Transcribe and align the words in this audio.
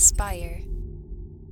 SPYR. 0.00 0.66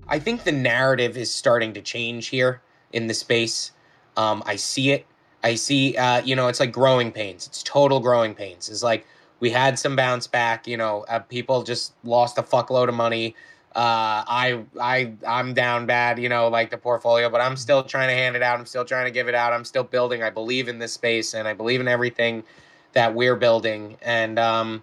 I 0.08 0.18
think 0.18 0.44
the 0.44 0.52
narrative 0.52 1.18
is 1.18 1.30
starting 1.30 1.74
to 1.74 1.82
change 1.82 2.28
here 2.28 2.62
in 2.94 3.06
the 3.06 3.14
space. 3.14 3.72
Um, 4.16 4.42
I 4.46 4.56
see 4.56 4.90
it. 4.90 5.06
I 5.44 5.54
see, 5.54 5.96
uh, 5.96 6.22
you 6.22 6.34
know, 6.34 6.48
it's 6.48 6.58
like 6.58 6.72
growing 6.72 7.12
pains. 7.12 7.46
It's 7.46 7.62
total 7.62 8.00
growing 8.00 8.34
pains. 8.34 8.70
It's 8.70 8.82
like 8.82 9.06
we 9.40 9.50
had 9.50 9.78
some 9.78 9.94
bounce 9.96 10.26
back. 10.26 10.66
You 10.66 10.78
know, 10.78 11.04
uh, 11.08 11.18
people 11.20 11.62
just 11.62 11.92
lost 12.04 12.38
a 12.38 12.42
fuckload 12.42 12.88
of 12.88 12.94
money. 12.94 13.36
Uh, 13.76 14.24
I, 14.26 14.64
I, 14.80 15.12
I'm 15.26 15.52
down 15.52 15.84
bad. 15.84 16.18
You 16.18 16.30
know, 16.30 16.48
like 16.48 16.70
the 16.70 16.78
portfolio, 16.78 17.28
but 17.28 17.42
I'm 17.42 17.56
still 17.56 17.84
trying 17.84 18.08
to 18.08 18.14
hand 18.14 18.34
it 18.34 18.42
out. 18.42 18.58
I'm 18.58 18.66
still 18.66 18.84
trying 18.84 19.04
to 19.04 19.12
give 19.12 19.28
it 19.28 19.34
out. 19.34 19.52
I'm 19.52 19.64
still 19.64 19.84
building. 19.84 20.22
I 20.22 20.30
believe 20.30 20.68
in 20.68 20.78
this 20.78 20.94
space, 20.94 21.34
and 21.34 21.46
I 21.46 21.52
believe 21.52 21.80
in 21.80 21.86
everything 21.86 22.42
that 22.94 23.14
we're 23.14 23.36
building. 23.36 23.98
And 24.00 24.38
um, 24.38 24.82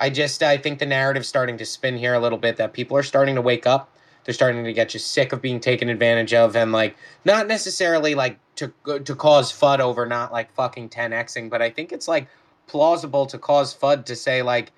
I 0.00 0.10
just, 0.10 0.42
I 0.42 0.56
think 0.56 0.78
the 0.78 0.86
narrative's 0.86 1.28
starting 1.28 1.58
to 1.58 1.64
spin 1.64 1.96
here 1.96 2.14
a 2.14 2.20
little 2.20 2.38
bit. 2.38 2.56
That 2.56 2.72
people 2.72 2.96
are 2.96 3.02
starting 3.02 3.34
to 3.34 3.42
wake 3.42 3.66
up 3.66 3.92
they're 4.28 4.34
starting 4.34 4.62
to 4.62 4.74
get 4.74 4.90
just 4.90 5.12
sick 5.12 5.32
of 5.32 5.40
being 5.40 5.58
taken 5.58 5.88
advantage 5.88 6.34
of 6.34 6.54
and 6.54 6.70
like 6.70 6.94
not 7.24 7.46
necessarily 7.46 8.14
like 8.14 8.38
to 8.56 8.70
to 9.02 9.14
cause 9.14 9.50
fud 9.50 9.80
over 9.80 10.04
not 10.04 10.30
like 10.30 10.52
fucking 10.52 10.90
10xing 10.90 11.48
but 11.48 11.62
i 11.62 11.70
think 11.70 11.92
it's 11.92 12.06
like 12.06 12.28
plausible 12.66 13.24
to 13.24 13.38
cause 13.38 13.74
fud 13.74 14.04
to 14.04 14.14
say 14.14 14.42
like 14.42 14.70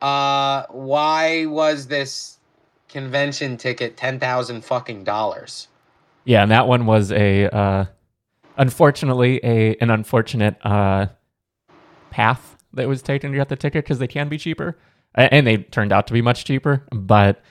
uh 0.00 0.64
why 0.70 1.44
was 1.44 1.88
this 1.88 2.38
convention 2.88 3.58
ticket 3.58 3.98
10,000 3.98 4.64
fucking 4.64 5.04
dollars 5.04 5.68
yeah 6.24 6.40
and 6.40 6.50
that 6.50 6.66
one 6.66 6.86
was 6.86 7.12
a 7.12 7.54
uh 7.54 7.84
unfortunately 8.56 9.40
a 9.44 9.76
an 9.76 9.90
unfortunate 9.90 10.56
uh 10.64 11.04
path 12.08 12.55
that 12.76 12.88
was 12.88 13.02
taken 13.02 13.32
to 13.32 13.36
get 13.36 13.48
the 13.48 13.56
ticket 13.56 13.84
because 13.84 13.98
they 13.98 14.06
can 14.06 14.28
be 14.28 14.38
cheaper 14.38 14.78
and 15.14 15.46
they 15.46 15.56
turned 15.58 15.92
out 15.92 16.06
to 16.06 16.12
be 16.12 16.22
much 16.22 16.44
cheaper 16.44 16.86
but 16.92 17.42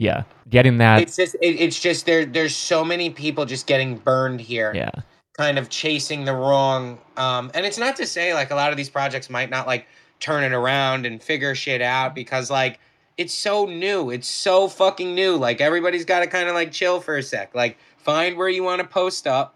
yeah, 0.00 0.22
getting 0.48 0.78
that. 0.78 1.02
It's 1.02 1.16
just 1.16 1.34
it, 1.42 1.60
it's 1.60 1.78
just 1.78 2.06
there. 2.06 2.24
There's 2.24 2.56
so 2.56 2.82
many 2.82 3.10
people 3.10 3.44
just 3.44 3.66
getting 3.66 3.98
burned 3.98 4.40
here. 4.40 4.72
Yeah, 4.74 4.90
kind 5.36 5.58
of 5.58 5.68
chasing 5.68 6.24
the 6.24 6.32
wrong. 6.32 6.98
Um, 7.18 7.50
and 7.52 7.66
it's 7.66 7.76
not 7.76 7.96
to 7.96 8.06
say 8.06 8.32
like 8.32 8.50
a 8.50 8.54
lot 8.54 8.70
of 8.70 8.78
these 8.78 8.88
projects 8.88 9.28
might 9.28 9.50
not 9.50 9.66
like 9.66 9.86
turn 10.18 10.42
it 10.42 10.54
around 10.54 11.04
and 11.04 11.22
figure 11.22 11.54
shit 11.54 11.82
out 11.82 12.14
because 12.14 12.50
like 12.50 12.80
it's 13.18 13.34
so 13.34 13.66
new. 13.66 14.08
It's 14.08 14.26
so 14.26 14.68
fucking 14.68 15.14
new. 15.14 15.36
Like 15.36 15.60
everybody's 15.60 16.06
got 16.06 16.20
to 16.20 16.26
kind 16.26 16.48
of 16.48 16.54
like 16.54 16.72
chill 16.72 17.00
for 17.00 17.18
a 17.18 17.22
sec. 17.22 17.54
Like 17.54 17.76
find 17.98 18.38
where 18.38 18.48
you 18.48 18.62
want 18.62 18.80
to 18.80 18.88
post 18.88 19.26
up 19.26 19.54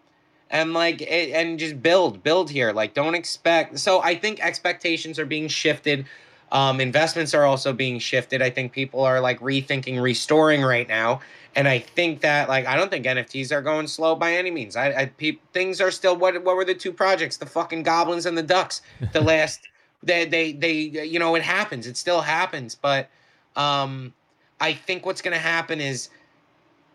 and 0.51 0.73
like 0.73 1.01
it, 1.01 1.33
and 1.33 1.59
just 1.59 1.83
build 1.83 2.23
build 2.23 2.51
here 2.51 2.73
like 2.73 2.95
don't 2.95 3.15
expect 3.15 3.79
so 3.79 4.01
i 4.03 4.15
think 4.15 4.41
expectations 4.41 5.19
are 5.19 5.27
being 5.27 5.49
shifted 5.49 6.07
um, 6.55 6.81
investments 6.81 7.35
are 7.35 7.45
also 7.45 7.73
being 7.73 7.99
shifted. 7.99 8.41
I 8.41 8.49
think 8.49 8.73
people 8.73 9.01
are 9.01 9.21
like 9.21 9.41
rethinking 9.41 10.01
restoring 10.01 10.63
right 10.63 10.89
now. 10.89 11.21
And 11.57 11.67
I 11.67 11.81
think 11.81 12.21
that 12.21 12.49
like 12.49 12.67
I 12.67 12.77
don't 12.77 12.91
think 12.91 13.05
NFTs 13.05 13.51
are 13.51 13.61
going 13.61 13.89
slow 13.89 14.15
by 14.15 14.35
any 14.35 14.53
means. 14.53 14.77
I, 14.77 14.93
I 14.93 15.07
pe- 15.07 15.39
things 15.53 15.81
are 15.81 15.91
still 15.91 16.17
what 16.17 16.43
what 16.45 16.55
were 16.55 16.65
the 16.65 16.75
two 16.75 16.93
projects? 16.93 17.37
The 17.37 17.47
fucking 17.47 17.83
goblins 17.83 18.25
and 18.25 18.39
the 18.39 18.43
ducks. 18.43 18.83
The 19.13 19.21
last 19.33 19.69
they 20.03 20.27
they 20.27 20.53
they 20.53 20.73
you 20.73 21.19
know 21.19 21.35
it 21.35 21.43
happens. 21.43 21.89
It 21.89 21.97
still 21.97 22.21
happens, 22.21 22.77
but 22.77 23.09
um 23.57 24.15
I 24.61 24.75
think 24.75 25.05
what's 25.05 25.23
going 25.23 25.35
to 25.35 25.43
happen 25.43 25.81
is 25.81 26.09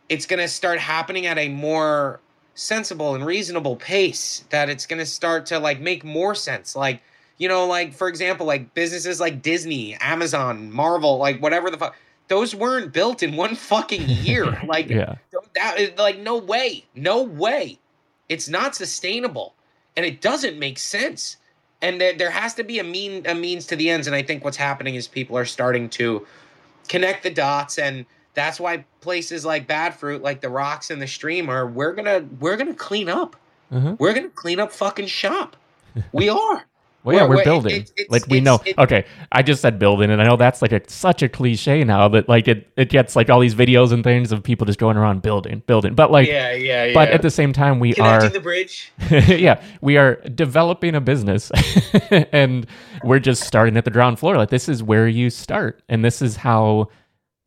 it's 0.07 0.25
going 0.25 0.39
to 0.39 0.47
start 0.47 0.79
happening 0.79 1.25
at 1.25 1.37
a 1.37 1.49
more 1.49 2.21
sensible 2.59 3.15
and 3.15 3.25
reasonable 3.25 3.77
pace 3.77 4.43
that 4.49 4.69
it's 4.69 4.85
going 4.85 4.99
to 4.99 5.05
start 5.05 5.45
to 5.47 5.59
like 5.59 5.79
make 5.79 6.03
more 6.03 6.35
sense. 6.35 6.75
Like 6.75 7.01
you 7.37 7.47
know, 7.47 7.65
like 7.65 7.93
for 7.93 8.07
example, 8.07 8.45
like 8.45 8.73
businesses 8.73 9.19
like 9.19 9.41
Disney, 9.41 9.95
Amazon, 9.95 10.71
Marvel, 10.71 11.17
like 11.17 11.41
whatever 11.41 11.71
the 11.71 11.77
fuck. 11.77 11.95
Those 12.27 12.53
weren't 12.53 12.93
built 12.93 13.23
in 13.23 13.35
one 13.35 13.55
fucking 13.55 14.03
year. 14.07 14.61
Like 14.67 14.89
yeah. 14.89 15.15
that 15.55 15.79
is 15.79 15.97
like 15.97 16.19
no 16.19 16.37
way. 16.37 16.85
No 16.93 17.23
way. 17.23 17.79
It's 18.27 18.49
not 18.49 18.75
sustainable. 18.75 19.55
And 19.97 20.05
it 20.05 20.21
doesn't 20.21 20.59
make 20.59 20.77
sense. 20.77 21.37
And 21.81 21.99
there, 21.99 22.13
there 22.13 22.29
has 22.29 22.53
to 22.55 22.63
be 22.63 22.77
a 22.79 22.83
mean 22.83 23.25
a 23.25 23.33
means 23.33 23.65
to 23.67 23.75
the 23.75 23.89
ends. 23.89 24.05
And 24.05 24.15
I 24.15 24.21
think 24.21 24.43
what's 24.43 24.57
happening 24.57 24.95
is 24.95 25.07
people 25.07 25.37
are 25.37 25.45
starting 25.45 25.89
to 25.91 26.27
connect 26.89 27.23
the 27.23 27.31
dots 27.31 27.79
and 27.79 28.05
that's 28.39 28.59
why 28.59 28.85
places 29.01 29.43
like 29.43 29.67
Bad 29.67 29.99
Froot, 29.99 30.21
like 30.21 30.39
the 30.39 30.49
rocks 30.49 30.91
and 30.91 31.01
the 31.01 31.07
stream 31.07 31.49
are 31.49 31.67
we're 31.67 31.93
gonna 31.93 32.25
we're 32.39 32.55
gonna 32.55 32.73
clean 32.73 33.09
up. 33.09 33.35
Mm-hmm. 33.71 33.95
We're 33.99 34.13
gonna 34.13 34.29
clean 34.29 34.59
up 34.61 34.71
fucking 34.71 35.07
shop. 35.07 35.57
We 36.13 36.29
are. 36.29 36.65
Well, 37.03 37.15
yeah, 37.15 37.23
we're, 37.23 37.37
we're 37.37 37.43
building. 37.43 37.85
It, 37.95 38.11
like 38.11 38.27
we 38.27 38.41
know. 38.41 38.59
okay, 38.77 39.05
I 39.31 39.41
just 39.41 39.61
said 39.61 39.79
building, 39.79 40.09
and 40.09 40.21
I 40.21 40.25
know 40.25 40.35
that's 40.35 40.61
like 40.61 40.73
a, 40.73 40.81
such 40.89 41.21
a 41.21 41.29
cliche 41.29 41.83
now 41.83 42.09
that 42.09 42.27
like 42.27 42.47
it, 42.47 42.69
it 42.75 42.89
gets 42.89 43.15
like 43.15 43.29
all 43.29 43.39
these 43.39 43.55
videos 43.55 43.93
and 43.93 44.03
things 44.03 44.33
of 44.33 44.43
people 44.43 44.65
just 44.65 44.79
going 44.79 44.97
around 44.97 45.21
building, 45.21 45.63
building. 45.65 45.95
But 45.95 46.11
like, 46.11 46.27
yeah, 46.27 46.51
yeah, 46.51 46.85
yeah. 46.85 46.93
But 46.93 47.09
at 47.09 47.21
the 47.21 47.29
same 47.29 47.53
time, 47.53 47.79
we 47.79 47.93
Connecting 47.93 48.29
are 48.29 48.33
the 48.33 48.41
bridge. 48.41 48.91
yeah, 49.09 49.61
we 49.81 49.97
are 49.97 50.15
developing 50.35 50.93
a 50.93 51.01
business, 51.01 51.51
and 52.33 52.67
we're 53.03 53.19
just 53.19 53.43
starting 53.43 53.77
at 53.77 53.85
the 53.85 53.91
ground 53.91 54.19
floor. 54.19 54.35
Like 54.37 54.49
this 54.49 54.67
is 54.67 54.83
where 54.83 55.07
you 55.07 55.29
start, 55.29 55.81
and 55.87 56.03
this 56.03 56.21
is 56.21 56.35
how 56.35 56.89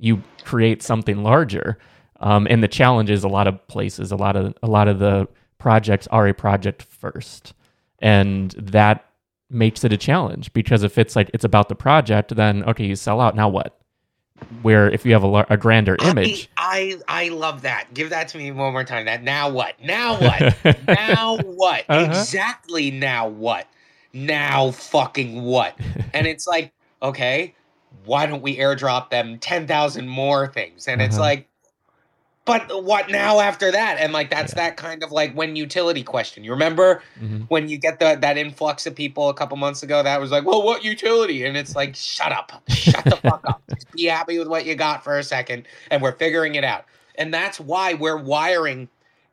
you 0.03 0.21
create 0.45 0.83
something 0.83 1.23
larger. 1.23 1.79
Um, 2.21 2.47
and 2.51 2.63
the 2.63 2.69
challenge 2.69 3.09
is 3.09 3.25
a 3.25 3.29
lot 3.29 3.47
of 3.47 3.67
places, 3.69 4.13
a 4.13 4.17
lot 4.17 4.37
of 4.37 4.55
a 4.63 4.67
lot 4.69 4.89
of 4.89 4.99
the 4.99 5.27
projects 5.59 6.07
are 6.09 6.29
a 6.29 6.35
project 6.35 6.83
first, 6.83 7.55
and 8.01 8.51
that 8.53 9.05
makes 9.49 9.85
it 9.85 9.93
a 9.93 9.97
challenge 9.97 10.53
because 10.53 10.83
if 10.83 10.99
it's 10.99 11.17
like 11.17 11.31
it's 11.35 11.45
about 11.45 11.69
the 11.69 11.75
project, 11.75 12.35
then 12.37 12.65
okay, 12.65 12.85
you 12.85 12.97
sell 12.97 13.21
out. 13.21 13.35
Now 13.35 13.49
what? 13.49 13.79
Where 14.63 14.91
if 14.91 15.07
you 15.07 15.13
have 15.13 15.25
a, 15.25 15.47
a 15.51 15.57
grander 15.57 15.97
image, 16.03 16.49
I, 16.57 16.99
I, 17.09 17.27
I 17.27 17.29
love 17.29 17.63
that. 17.63 17.93
Give 17.95 18.11
that 18.11 18.29
to 18.29 18.39
me 18.39 18.51
one 18.51 18.73
more 18.73 18.85
time. 18.85 19.07
That 19.07 19.23
now 19.23 19.51
what? 19.51 19.75
Now 19.83 20.19
what? 20.21 20.77
now 20.87 21.37
what? 21.45 21.85
Uh-huh. 21.89 22.11
Exactly. 22.11 22.91
Now 22.91 23.29
what? 23.29 23.69
Now 24.13 24.73
fucking 24.73 25.43
what? 25.43 25.79
and 26.13 26.27
it's 26.27 26.47
like 26.47 26.73
okay, 27.03 27.55
why 28.05 28.27
don't 28.27 28.43
we 28.43 28.57
airdrop 28.57 29.11
them 29.11 29.39
ten 29.39 29.67
thousand 29.67 30.09
more 30.09 30.49
things? 30.49 30.89
And 30.89 31.01
uh-huh. 31.01 31.07
it's 31.09 31.19
like 31.19 31.49
but 32.45 32.85
what 32.85 33.09
now 33.09 33.39
after 33.39 33.71
that? 33.71 33.99
And 34.01 34.13
like 34.13 34.29
that's 34.29 34.53
yeah. 34.53 34.65
that 34.69 34.77
kind 34.77 35.03
of 35.03 35.13
like 35.13 35.33
when 35.35 35.55
utility 35.55 36.03
question. 36.03 36.43
You 36.43 36.51
remember 36.51 37.03
mm-hmm. 37.21 37.43
when 37.43 37.69
you 37.69 37.79
get 37.79 38.01
the, 38.01 38.19
that 38.21 38.37
influx 38.37 38.85
of 38.87 38.97
people 38.97 39.29
a 39.29 39.35
couple 39.35 39.57
months 39.57 39.83
ago 39.83 40.03
that 40.03 40.21
was 40.21 40.33
like, 40.33 40.45
well, 40.45 40.63
what 40.63 40.83
utility? 40.83 41.45
And 41.45 41.57
it's 41.57 41.77
like, 41.77 41.95
shut 41.95 42.33
up, 42.33 42.63
shut 42.69 43.05
the 43.05 43.17
fuck 43.17 43.45
up. 43.47 43.63
Just 43.71 43.93
be 43.93 44.07
happy 44.07 44.39
with 44.39 44.49
what 44.49 44.67
you 44.67 44.75
got 44.75 45.05
for 45.05 45.19
a 45.19 45.23
second, 45.23 45.69
and 45.91 46.03
we're 46.03 46.13
figuring 46.13 46.57
it 46.57 46.65
out. 46.65 46.85
And 47.15 47.33
that's 47.33 47.61
why 47.61 47.95
we're 47.95 48.17
wiring 48.17 48.89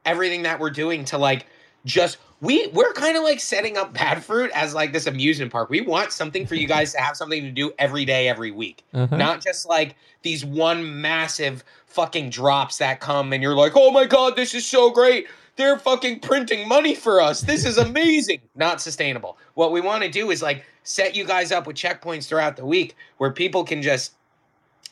everything 0.05 0.43
that 0.43 0.59
we're 0.59 0.69
doing 0.69 1.05
to 1.05 1.17
like 1.17 1.47
just 1.85 2.17
we 2.41 2.67
we're 2.67 2.93
kind 2.93 3.17
of 3.17 3.23
like 3.23 3.39
setting 3.39 3.77
up 3.77 3.93
Bad 3.93 4.19
Froot 4.19 4.49
as 4.51 4.73
like 4.73 4.93
this 4.93 5.07
amusement 5.07 5.51
park. 5.51 5.69
We 5.69 5.81
want 5.81 6.11
something 6.11 6.45
for 6.45 6.55
you 6.55 6.67
guys 6.75 6.93
to 6.93 6.99
have 6.99 7.17
something 7.17 7.43
to 7.43 7.51
do 7.51 7.71
every 7.77 8.05
day, 8.05 8.27
every 8.27 8.51
week, 8.51 8.83
uh-huh. 8.93 9.15
not 9.15 9.41
just 9.41 9.67
like 9.67 9.95
these 10.21 10.45
one 10.45 11.01
massive 11.01 11.63
fucking 11.85 12.29
drops 12.29 12.77
that 12.77 12.99
come 12.99 13.33
and 13.33 13.41
you're 13.41 13.55
like, 13.55 13.73
oh 13.75 13.91
my 13.91 14.05
god, 14.05 14.35
this 14.35 14.53
is 14.53 14.65
so 14.65 14.89
great. 14.89 15.27
They're 15.55 15.77
fucking 15.77 16.21
printing 16.21 16.69
money 16.69 16.95
for 16.95 17.19
us. 17.19 17.41
This 17.41 17.65
is 17.65 17.77
amazing. 17.77 18.39
not 18.55 18.79
sustainable. 18.79 19.37
What 19.55 19.73
we 19.73 19.81
want 19.81 20.03
to 20.03 20.09
do 20.09 20.31
is 20.31 20.41
like 20.41 20.63
set 20.83 21.15
you 21.15 21.25
guys 21.25 21.51
up 21.51 21.67
with 21.67 21.75
checkpoints 21.75 22.27
throughout 22.27 22.55
the 22.55 22.65
week 22.65 22.95
where 23.17 23.31
people 23.31 23.63
can 23.63 23.81
just. 23.81 24.13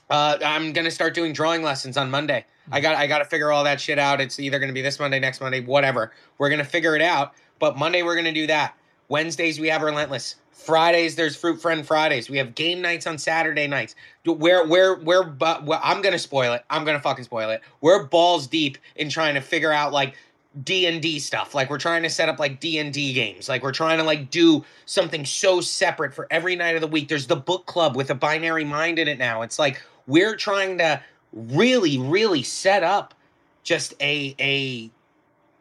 Uh, 0.09 0.38
I'm 0.44 0.74
gonna 0.74 0.92
start 0.92 1.14
doing 1.14 1.34
drawing 1.34 1.64
lessons 1.64 1.98
on 1.98 2.09
Monday. 2.09 2.46
I 2.72 2.81
got 2.81 2.96
I 2.96 3.08
got 3.08 3.20
to 3.20 3.25
figure 3.25 3.52
all 3.52 3.64
that 3.64 3.80
shit 3.80 4.00
out. 4.00 4.20
It's 4.20 4.40
either 4.40 4.59
going 4.59 4.70
to 4.70 4.74
be 4.74 4.81
this 4.81 5.00
Monday, 5.00 5.20
next 5.20 5.42
Monday, 5.42 5.62
whatever. 5.62 6.12
We're 6.38 6.50
going 6.50 6.59
to 6.59 6.66
figure 6.66 6.96
it 6.96 7.02
out. 7.02 7.34
But 7.59 7.78
Monday 7.78 8.03
we're 8.03 8.16
going 8.16 8.26
to 8.26 8.34
do 8.34 8.47
that. 8.47 8.76
Wednesdays 9.09 9.59
we 9.59 9.70
have 9.70 9.81
Relentless. 9.81 10.36
Fridays 10.52 11.16
there's 11.16 11.40
Froot 11.40 11.62
Fren 11.62 11.84
Fridays. 11.84 12.30
We 12.30 12.38
have 12.38 12.56
game 12.56 12.81
nights 12.81 13.08
on 13.08 13.18
Saturday 13.18 13.68
nights. 13.68 13.96
Where 14.26 14.66
where 14.67 14.96
where 14.96 15.23
but 15.23 15.64
I'm 15.82 16.02
going 16.02 16.14
to 16.14 16.20
spoil 16.20 16.53
it. 16.53 16.66
I'm 16.70 16.84
going 16.84 16.97
to 16.97 17.02
fucking 17.02 17.23
spoil 17.23 17.50
it. 17.52 17.61
We're 17.79 18.03
balls 18.03 18.47
deep 18.47 18.78
in 18.96 19.09
trying 19.09 19.35
to 19.35 19.41
figure 19.41 19.72
out 19.72 19.94
like 19.94 20.16
D&D 20.64 21.20
stuff. 21.20 21.54
Like 21.54 21.70
we're 21.70 21.78
trying 21.78 22.04
to 22.04 22.09
set 22.09 22.30
up 22.30 22.40
like 22.40 22.59
D&D 22.59 23.14
games. 23.14 23.50
Like 23.50 23.64
we're 23.64 23.72
trying 23.72 23.98
to 23.98 24.04
like 24.04 24.30
do 24.30 24.64
something 24.86 25.26
so 25.26 25.62
separate 25.62 26.14
for 26.14 26.28
every 26.32 26.56
night 26.56 26.76
of 26.76 26.82
the 26.82 26.88
week. 26.88 27.08
There's 27.08 27.28
the 27.28 27.36
book 27.36 27.66
club 27.66 27.96
with 27.96 28.09
a 28.09 28.16
binary 28.16 28.64
mind 28.64 29.00
in 29.00 29.08
it 29.08 29.18
now. 29.18 29.42
It's 29.42 29.59
like 29.59 29.82
we're 30.08 30.36
trying 30.36 30.78
to 30.80 31.02
really, 31.34 31.98
really 31.98 32.44
set 32.44 32.84
up 32.84 33.14
just 33.64 33.94
a 34.02 34.36
a 34.40 34.90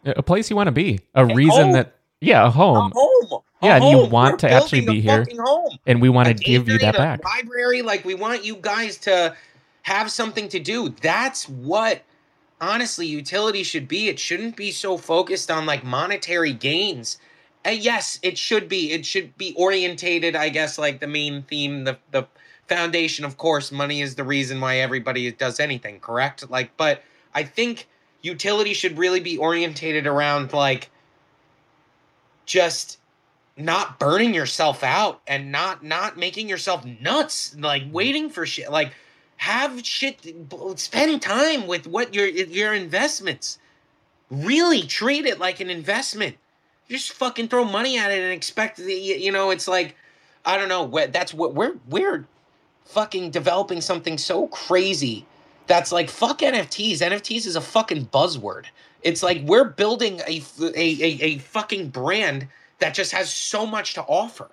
a 0.04 0.22
place 0.22 0.48
you 0.48 0.56
want 0.56 0.68
to 0.68 0.72
be, 0.72 1.00
a, 1.14 1.26
a 1.26 1.34
reason 1.34 1.64
home. 1.64 1.72
that 1.72 1.96
yeah, 2.20 2.46
a 2.46 2.50
home, 2.50 2.76
a 2.76 2.94
home. 2.94 3.42
A 3.62 3.66
yeah, 3.66 3.78
home. 3.78 3.94
and 3.94 4.04
you 4.04 4.10
want 4.10 4.42
We're 4.42 4.48
to 4.48 4.50
actually 4.50 4.86
be 4.86 5.00
here, 5.00 5.26
home. 5.38 5.78
and 5.86 6.00
we 6.00 6.08
want 6.08 6.28
to 6.28 6.34
give 6.34 6.68
you 6.68 6.78
that 6.78 6.96
back. 6.96 7.24
Library, 7.24 7.82
like 7.82 8.04
we 8.04 8.14
want 8.14 8.44
you 8.44 8.56
guys 8.56 8.96
to 8.98 9.34
have 9.82 10.10
something 10.10 10.48
to 10.48 10.58
do. 10.60 10.90
That's 11.00 11.48
what 11.48 12.02
honestly 12.60 13.06
utility 13.06 13.62
should 13.62 13.88
be. 13.88 14.08
It 14.08 14.18
shouldn't 14.18 14.56
be 14.56 14.70
so 14.70 14.96
focused 14.96 15.50
on 15.50 15.66
like 15.66 15.84
monetary 15.84 16.52
gains 16.52 17.18
uh, 17.66 17.70
yes, 17.70 18.18
it 18.22 18.38
should 18.38 18.68
be. 18.68 18.92
It 18.92 19.04
should 19.04 19.36
be 19.36 19.52
orientated, 19.56 20.36
I 20.36 20.50
guess, 20.50 20.78
like 20.78 21.00
the 21.00 21.06
main 21.06 21.42
theme, 21.42 21.84
the 21.84 21.98
the 22.12 22.26
foundation. 22.68 23.24
Of 23.24 23.36
course, 23.36 23.72
money 23.72 24.02
is 24.02 24.14
the 24.14 24.24
reason 24.24 24.60
why 24.60 24.78
everybody 24.78 25.30
does 25.32 25.58
anything. 25.58 25.98
Correct? 25.98 26.48
Like, 26.48 26.76
but 26.76 27.02
I 27.34 27.42
think 27.42 27.88
utility 28.22 28.72
should 28.72 28.98
really 28.98 29.20
be 29.20 29.36
orientated 29.36 30.06
around 30.06 30.52
like 30.52 30.90
just 32.44 32.98
not 33.56 33.98
burning 33.98 34.34
yourself 34.34 34.84
out 34.84 35.20
and 35.26 35.50
not 35.50 35.82
not 35.82 36.16
making 36.16 36.48
yourself 36.48 36.84
nuts 36.84 37.56
like 37.58 37.82
waiting 37.90 38.28
for 38.28 38.44
shit 38.44 38.70
like 38.70 38.92
have 39.46 39.86
shit 39.86 40.18
spend 40.74 41.22
time 41.22 41.68
with 41.68 41.86
what 41.86 42.12
your 42.12 42.26
your 42.26 42.74
investments. 42.74 43.58
Really 44.28 44.82
treat 44.82 45.24
it 45.24 45.38
like 45.38 45.60
an 45.60 45.70
investment. 45.70 46.36
Just 46.90 47.12
fucking 47.12 47.46
throw 47.46 47.64
money 47.64 47.96
at 47.96 48.10
it 48.10 48.22
and 48.22 48.32
expect 48.32 48.76
the, 48.76 48.92
you 48.92 49.30
know 49.30 49.50
it's 49.50 49.68
like 49.68 49.96
i 50.44 50.56
don't 50.56 50.68
know 50.68 50.86
that's 51.08 51.32
what 51.34 51.54
we're 51.54 51.76
we're 51.88 52.26
fucking 52.84 53.30
developing 53.30 53.80
something 53.80 54.16
so 54.18 54.46
crazy 54.48 55.26
that's 55.66 55.90
like 55.90 56.08
fuck 56.10 56.38
nfts 56.38 56.98
nfts 56.98 57.46
is 57.46 57.56
a 57.56 57.60
fucking 57.60 58.06
buzzword. 58.06 58.66
It's 59.02 59.22
like 59.22 59.42
we're 59.44 59.64
building 59.64 60.20
a 60.26 60.42
a, 60.60 60.86
a, 61.08 61.18
a 61.22 61.38
fucking 61.38 61.90
brand 61.90 62.48
that 62.80 62.94
just 62.94 63.12
has 63.12 63.32
so 63.32 63.64
much 63.64 63.94
to 63.94 64.02
offer. 64.02 64.48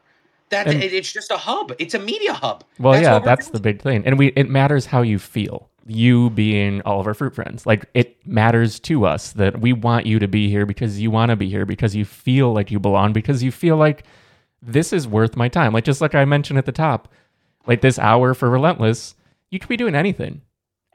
That 0.53 0.67
and, 0.67 0.81
it's 0.81 1.11
just 1.11 1.31
a 1.31 1.37
hub. 1.37 1.73
It's 1.79 1.93
a 1.93 1.99
media 1.99 2.33
hub. 2.33 2.63
Well, 2.79 2.93
that's 2.93 3.03
yeah, 3.03 3.19
that's 3.19 3.47
doing. 3.47 3.53
the 3.53 3.59
big 3.59 3.81
thing. 3.81 4.05
And 4.05 4.17
we 4.17 4.27
it 4.35 4.49
matters 4.49 4.85
how 4.85 5.01
you 5.01 5.19
feel. 5.19 5.69
You 5.85 6.29
being 6.29 6.81
all 6.83 7.01
of 7.01 7.07
our 7.07 7.13
froot 7.13 7.33
frens. 7.33 7.65
Like 7.65 7.85
it 7.93 8.25
matters 8.25 8.79
to 8.81 9.05
us 9.05 9.33
that 9.33 9.59
we 9.59 9.73
want 9.73 10.05
you 10.05 10.17
to 10.19 10.27
be 10.27 10.49
here 10.49 10.65
because 10.65 10.99
you 11.01 11.11
want 11.11 11.29
to 11.31 11.35
be 11.35 11.49
here 11.49 11.65
because 11.65 11.93
you 11.95 12.05
feel 12.05 12.53
like 12.53 12.71
you 12.71 12.79
belong 12.79 13.11
because 13.11 13.43
you 13.43 13.51
feel 13.51 13.75
like 13.75 14.05
this 14.61 14.93
is 14.93 15.07
worth 15.07 15.35
my 15.35 15.49
time. 15.49 15.73
Like 15.73 15.83
just 15.83 15.99
like 15.99 16.15
I 16.15 16.23
mentioned 16.23 16.57
at 16.57 16.65
the 16.65 16.71
top, 16.71 17.09
like 17.67 17.81
this 17.81 17.99
hour 17.99 18.33
for 18.33 18.49
Relentless, 18.49 19.15
you 19.49 19.59
could 19.59 19.69
be 19.69 19.75
doing 19.75 19.95
anything 19.95 20.41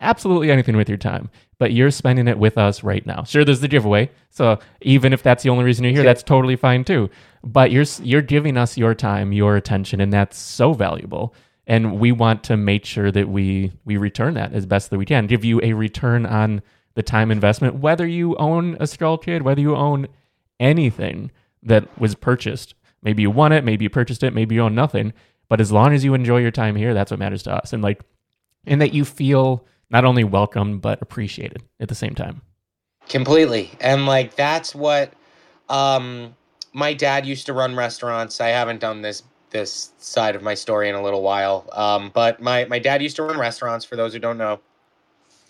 absolutely 0.01 0.51
anything 0.51 0.77
with 0.77 0.89
your 0.89 0.99
time, 0.99 1.31
but 1.59 1.73
you're 1.73 1.91
spending 1.91 2.29
it 2.29 2.39
with 2.39 2.57
us 2.59 2.83
right 2.83 3.05
now. 3.07 3.25
Sure, 3.25 3.45
there's 3.45 3.61
the 3.61 3.69
giveaway. 3.69 4.11
So 4.31 4.59
even 4.81 5.13
if 5.13 5.23
that's 5.23 5.43
the 5.43 5.51
only 5.51 5.65
reason 5.65 5.85
you're 5.85 5.93
here, 5.93 6.03
that's 6.03 6.23
totally 6.23 6.57
fine 6.57 6.85
too. 6.85 7.11
But 7.45 7.71
you're 7.71 7.85
you're 8.03 8.23
giving 8.23 8.57
us 8.57 8.77
your 8.77 8.95
time, 8.95 9.33
your 9.33 9.57
attention, 9.57 10.01
and 10.01 10.13
that's 10.13 10.39
so 10.39 10.73
valuable. 10.73 11.35
And 11.67 12.01
we 12.01 12.13
want 12.13 12.45
to 12.45 12.57
make 12.57 12.85
sure 12.85 13.13
that 13.13 13.29
we 13.29 13.73
we 13.85 13.97
return 13.97 14.35
that 14.35 14.53
as 14.53 14.67
best 14.67 14.91
that 14.91 14.99
we 14.99 15.07
can. 15.07 15.27
Give 15.27 15.45
you 15.45 15.61
a 15.63 15.73
return 15.75 16.27
on 16.27 16.63
the 16.95 17.03
time 17.03 17.31
investment, 17.31 17.77
whether 17.77 18.07
you 18.07 18.35
own 18.37 18.75
a 18.77 18.85
SkullKid, 18.85 19.43
whether 19.43 19.61
you 19.61 19.77
own 19.77 20.09
anything 20.59 21.31
that 21.63 21.99
was 21.99 22.15
purchased. 22.15 22.75
Maybe 23.03 23.23
you 23.23 23.31
won 23.31 23.53
it, 23.53 23.65
maybe 23.65 23.85
you 23.85 23.91
purchased 23.91 24.25
it, 24.25 24.35
maybe 24.35 24.57
you 24.57 24.63
own 24.63 24.75
nothing. 24.75 25.13
But 25.49 25.61
as 25.61 25.71
long 25.71 25.93
as 25.93 26.05
you 26.05 26.15
enjoy 26.15 26.39
your 26.39 26.51
time 26.51 26.75
here, 26.77 26.95
that's 26.95 27.11
what 27.11 27.21
matters 27.21 27.45
to 27.45 27.53
us. 27.53 27.73
And 27.73 27.83
like, 27.83 28.03
and 28.67 28.81
that 28.81 28.93
you 28.93 29.05
feel 29.05 29.65
not 29.91 30.05
only 30.05 30.25
welcomed 30.25 30.81
but 30.81 31.01
appreciated 31.03 31.63
at 31.81 31.89
the 31.89 31.95
same 31.95 32.15
time. 32.15 32.43
Completely. 33.09 33.71
And 33.81 34.07
like 34.07 34.35
that's 34.37 34.75
what 34.75 35.13
um 35.69 36.35
my 36.73 36.93
dad 36.95 37.27
used 37.27 37.47
to 37.47 37.53
run 37.53 37.75
restaurants. 37.75 38.41
I 38.41 38.49
haven't 38.49 38.81
done 38.81 39.03
this 39.03 39.23
this 39.51 39.93
side 39.97 40.37
of 40.37 40.43
my 40.43 40.53
story 40.55 40.89
in 40.89 40.95
a 40.95 41.03
little 41.03 41.23
while. 41.23 41.69
Um 41.73 42.11
but 42.13 42.41
my 42.41 42.67
my 42.67 42.79
dad 42.79 43.03
used 43.03 43.17
to 43.17 43.23
run 43.23 43.39
restaurants 43.39 43.85
for 43.85 43.97
those 43.97 44.13
who 44.13 44.19
don't 44.19 44.39
know. 44.39 44.61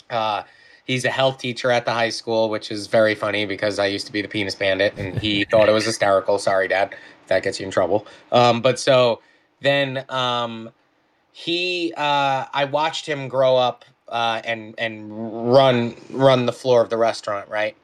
Uh 0.09 0.45
he's 0.85 1.05
a 1.05 1.11
health 1.11 1.39
teacher 1.39 1.71
at 1.71 1.85
the 1.85 1.93
high 1.93 2.09
school, 2.09 2.49
which 2.49 2.71
is 2.71 2.87
very 2.87 3.15
funny 3.15 3.45
because 3.45 3.79
I 3.79 3.87
used 3.87 4.07
to 4.07 4.13
be 4.13 4.23
the 4.23 4.29
penis 4.29 4.55
bandit 4.55 4.95
and 4.97 5.19
he 5.19 5.45
thought 5.51 5.69
it 5.69 5.73
was 5.73 5.85
hysterical. 5.85 6.39
Sorry, 6.39 6.69
dad. 6.69 6.95
That 7.27 7.43
gets 7.43 7.59
you 7.59 7.67
in 7.67 7.73
trouble. 7.73 8.07
Um 8.31 8.63
but 8.63 8.79
so 8.79 9.21
then 9.61 10.05
um 10.09 10.71
he 11.33 11.93
uh 11.97 12.47
I 12.53 12.67
watched 12.71 13.05
him 13.05 13.27
grow 13.27 13.57
up 13.57 13.85
uh, 14.11 14.41
and 14.45 14.75
and 14.79 15.53
run 15.53 15.97
run 16.11 16.47
the 16.47 16.53
floor 16.53 16.83
of 16.83 16.91
the 16.91 16.97
restaurant, 16.99 17.49
right? 17.49 17.77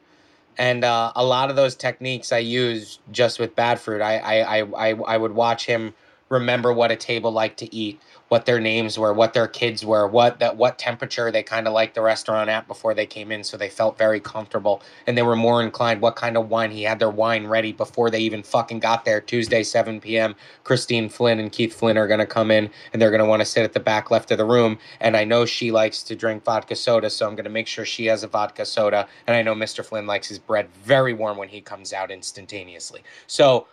And 0.59 0.85
uh, 0.85 1.13
a 1.17 1.25
lot 1.25 1.51
of 1.51 1.57
those 1.57 1.75
techniques 1.75 2.33
I 2.33 2.39
use 2.39 3.01
just 3.13 3.39
with 3.39 3.57
bad 3.57 3.79
froot. 3.79 4.03
I 4.03 4.19
I, 4.43 4.91
I, 4.91 4.95
I 4.95 5.17
would 5.17 5.33
watch 5.35 5.67
him 5.67 5.95
remember 6.29 6.73
what 6.73 6.91
a 6.91 6.97
table 6.97 7.31
liked 7.33 7.59
to 7.59 7.75
eat, 7.75 8.01
what 8.35 8.47
their 8.47 8.59
names 8.59 8.99
were, 8.99 9.15
what 9.15 9.33
their 9.33 9.47
kids 9.47 9.87
were, 9.87 10.09
what 10.09 10.41
that 10.41 10.57
what 10.57 10.77
temperature 10.77 11.31
they 11.31 11.41
kind 11.45 11.69
of 11.69 11.73
liked 11.73 11.95
the 11.95 12.03
restaurant 12.03 12.51
at 12.51 12.67
before 12.67 12.93
they 12.93 13.07
came 13.07 13.31
in, 13.31 13.45
so 13.45 13.57
they 13.57 13.69
felt 13.69 13.97
very 13.97 14.19
comfortable 14.19 14.83
and 15.07 15.17
they 15.17 15.23
were 15.23 15.37
more 15.37 15.63
inclined. 15.63 16.01
What 16.01 16.17
kind 16.17 16.37
of 16.37 16.51
wine 16.51 16.73
he 16.73 16.83
had 16.83 16.99
their 16.99 17.11
wine 17.11 17.47
ready 17.47 17.71
before 17.71 18.11
they 18.11 18.19
even 18.19 18.43
fucking 18.43 18.81
got 18.81 19.05
there. 19.05 19.21
Tuesday, 19.21 19.63
7 19.63 20.01
p.m. 20.01 20.35
Christine 20.65 21.09
Flynn 21.09 21.39
and 21.39 21.53
Keith 21.53 21.73
Flynn 21.73 21.97
are 21.97 22.09
gonna 22.09 22.27
come 22.27 22.51
in 22.51 22.71
and 22.93 23.01
they're 23.01 23.13
gonna 23.13 23.25
want 23.25 23.39
to 23.39 23.47
sit 23.47 23.63
at 23.63 23.73
the 23.73 23.79
back 23.79 24.11
left 24.11 24.33
of 24.33 24.39
the 24.39 24.45
room. 24.45 24.79
And 24.99 25.17
I 25.17 25.23
know 25.23 25.47
she 25.47 25.71
likes 25.71 26.03
to 26.03 26.17
drink 26.17 26.43
vodka 26.43 26.75
soda, 26.75 27.11
so 27.11 27.29
I'm 27.29 27.37
gonna 27.37 27.51
make 27.51 27.69
sure 27.69 27.85
she 27.85 28.07
has 28.07 28.25
a 28.25 28.27
vodka 28.27 28.65
soda. 28.65 29.07
And 29.29 29.37
I 29.37 29.43
know 29.43 29.55
Mr. 29.55 29.85
Flynn 29.85 30.09
likes 30.09 30.27
his 30.27 30.41
bread 30.41 30.69
very 30.83 31.13
warm 31.13 31.39
when 31.39 31.51
he 31.51 31.61
comes 31.61 31.93
out 31.93 32.11
instantaneously. 32.11 33.05
So 33.29 33.69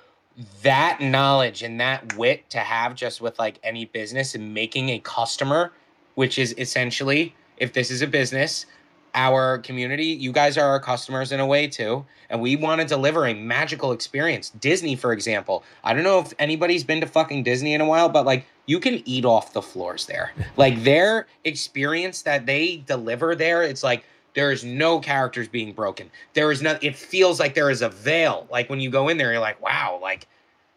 that 0.64 1.02
knowledge 1.02 1.62
and 1.62 1.80
that 1.80 2.16
wit 2.18 2.50
to 2.50 2.60
have 2.60 2.96
just 2.96 3.22
with 3.22 3.38
like 3.38 3.60
any 3.64 3.86
business 3.86 4.36
and 4.36 4.54
making 4.54 4.90
a 4.90 5.00
customer, 5.00 5.72
which 6.16 6.40
is 6.40 6.56
essentially, 6.58 7.36
if 7.58 7.74
this 7.74 7.92
is 7.92 8.02
a 8.02 8.08
business, 8.08 8.66
our 9.14 9.58
community, 9.60 10.06
you 10.06 10.32
guys 10.32 10.58
are 10.58 10.68
our 10.68 10.80
customers 10.80 11.32
in 11.32 11.40
a 11.40 11.46
way 11.46 11.68
too. 11.68 12.06
And 12.30 12.42
we 12.42 12.56
want 12.56 12.80
to 12.82 12.88
deliver 12.88 13.26
a 13.28 13.34
magical 13.34 13.92
experience. 13.92 14.52
Disney, 14.52 14.96
for 14.96 15.12
example, 15.12 15.64
I 15.84 15.94
don't 15.94 16.04
know 16.04 16.20
if 16.20 16.34
anybody's 16.40 16.84
been 16.84 17.02
to 17.02 17.08
fucking 17.08 17.44
Disney 17.44 17.74
in 17.74 17.82
a 17.82 17.86
while, 17.86 18.08
but 18.08 18.26
like 18.26 18.46
you 18.66 18.80
can 18.80 19.02
eat 19.06 19.26
off 19.26 19.54
the 19.54 19.62
floors 19.62 20.06
there. 20.06 20.32
like 20.58 20.84
their 20.84 21.28
experience 21.44 22.22
that 22.22 22.46
they 22.46 22.78
deliver 22.78 23.36
there, 23.36 23.64
it's 23.64 23.84
like 23.84 24.06
there 24.34 24.52
is 24.52 24.64
no 24.64 25.00
characters 25.00 25.48
being 25.48 25.74
broken. 25.74 26.10
There 26.34 26.52
is 26.52 26.62
not. 26.62 26.84
It 26.84 26.96
feels 26.96 27.40
like 27.40 27.54
there 27.54 27.70
is 27.70 27.82
a 27.82 27.90
veil. 27.90 28.48
Like 28.52 28.70
when 28.70 28.80
you 28.80 28.90
go 28.90 29.10
in 29.10 29.18
there, 29.18 29.32
you're 29.32 29.42
like, 29.42 29.62
wow, 29.62 30.00
like 30.02 30.28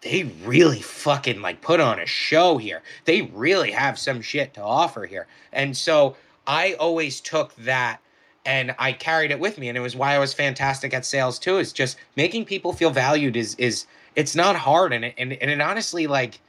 they 0.01 0.25
really 0.45 0.81
fucking 0.81 1.41
like 1.41 1.61
put 1.63 1.81
on 1.81 1.99
a 1.99 2.07
show 2.07 2.59
here. 2.59 2.83
They 3.05 3.23
really 3.23 3.71
have 3.71 3.99
some 3.99 4.21
shit 4.21 4.55
to 4.55 4.63
offer 4.63 5.07
here. 5.07 5.27
And 5.53 5.77
so 5.77 6.17
I 6.47 6.75
always 6.75 7.21
took 7.21 7.55
that 7.57 8.01
and 8.47 8.75
I 8.79 8.93
carried 8.93 9.31
it 9.31 9.41
with 9.41 9.57
me, 9.57 9.69
and 9.69 9.79
it 9.79 9.81
was 9.81 9.97
why 9.97 10.15
I 10.15 10.19
was 10.19 10.35
fantastic 10.35 10.93
at 10.93 11.07
sales 11.07 11.39
too. 11.39 11.59
Is 11.59 11.73
just 11.73 11.97
making 12.17 12.45
people 12.45 12.73
feel 12.73 12.91
valued. 12.91 13.37
Is 13.37 13.55
is 13.55 13.87
it's 14.17 14.35
not 14.35 14.57
hard, 14.57 14.93
and 14.93 15.05
it, 15.05 15.15
and 15.17 15.33
and 15.33 15.51
it 15.51 15.61
honestly 15.61 16.07
like 16.07 16.41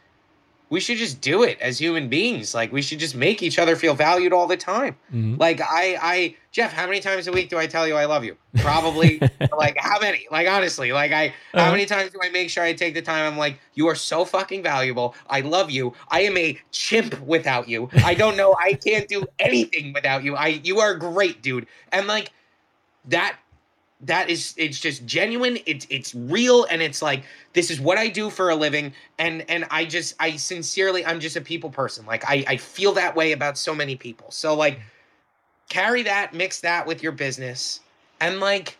we 0.70 0.80
should 0.80 0.98
just 0.98 1.22
do 1.22 1.44
it 1.44 1.60
as 1.62 1.80
human 1.80 2.10
beings. 2.10 2.54
Like 2.54 2.72
we 2.72 2.82
should 2.82 3.00
just 3.00 3.16
make 3.16 3.44
each 3.44 3.60
other 3.60 3.76
feel 3.76 3.94
valued 3.94 4.34
all 4.34 4.48
the 4.48 4.57
time. 4.57 4.95
Mm-hmm. 5.14 5.36
Like 5.40 5.62
I, 5.62 5.98
I, 6.02 6.36
Jeff, 6.52 6.74
how 6.74 6.86
many 6.88 7.00
times 7.00 7.28
a 7.28 7.31
week 7.31 7.50
do 7.50 7.57
I 7.57 7.68
tell 7.68 7.88
you 7.88 7.95
I 7.95 8.06
love 8.06 8.24
you? 8.24 8.36
Probably 8.57 9.19
like 9.57 9.78
how 9.78 10.00
many? 10.00 10.28
Like 10.31 10.48
honestly, 10.48 10.92
like 10.92 11.12
I, 11.12 11.28
uh-huh. 11.28 11.66
how 11.66 11.72
many 11.72 11.86
times 11.86 12.12
do 12.12 12.19
I 12.22 12.30
make 12.30 12.50
sure 12.50 12.64
I 12.64 12.74
take 12.74 12.94
the 12.94 13.02
time? 13.02 13.31
I'm 13.31 13.38
like, 13.38 13.60
you 13.76 13.88
are 13.88 13.95
so 13.95 14.26
fucking 14.26 14.64
valuable. 14.64 15.16
I 15.30 15.42
love 15.42 15.69
you. 15.69 15.94
I 16.10 16.22
am 16.22 16.38
a 16.38 16.57
chimp 16.72 17.19
without 17.22 17.69
you. 17.69 17.90
I 18.04 18.16
don't 18.16 18.36
know. 18.36 18.56
I 18.60 18.74
can't 18.74 19.07
do 19.07 19.26
anything 19.40 19.94
without 19.94 20.24
you. 20.24 20.36
I, 20.36 20.48
you 20.48 20.80
are 20.80 20.95
great, 20.95 21.42
dude. 21.42 21.68
And 21.92 22.07
like 22.07 22.31
that 23.07 23.38
that 24.06 24.30
is 24.30 24.54
it's 24.57 24.80
just 24.80 25.06
genuine 25.06 25.57
it's 25.66 25.85
it's 25.90 26.14
real 26.16 26.66
and 26.69 26.81
it's 26.81 27.02
like 27.02 27.24
this 27.54 27.69
is 27.69 27.80
what 27.80 27.97
i 27.97 28.07
do 28.07 28.30
for 28.30 28.50
a 28.50 28.56
living 28.56 28.94
and 29.19 29.44
and 29.50 29.66
i 29.71 29.85
just 29.85 30.16
i 30.19 30.35
sincerely 30.35 31.06
i'm 31.06 31.19
just 31.19 31.35
a 31.35 31.42
people 31.42 31.69
person 31.69 32.06
like 32.06 32.24
i 32.26 32.44
i 32.47 32.57
feel 32.57 32.92
that 32.94 33.16
way 33.16 33.31
about 33.31 33.57
so 33.57 33.74
many 33.74 33.95
people. 33.95 34.30
So 34.31 34.56
like 34.56 34.80
carry 35.69 36.04
that 36.04 36.33
mix 36.33 36.62
that 36.62 36.85
with 36.85 37.02
your 37.02 37.12
business 37.12 37.80
and 38.19 38.40
like 38.40 38.78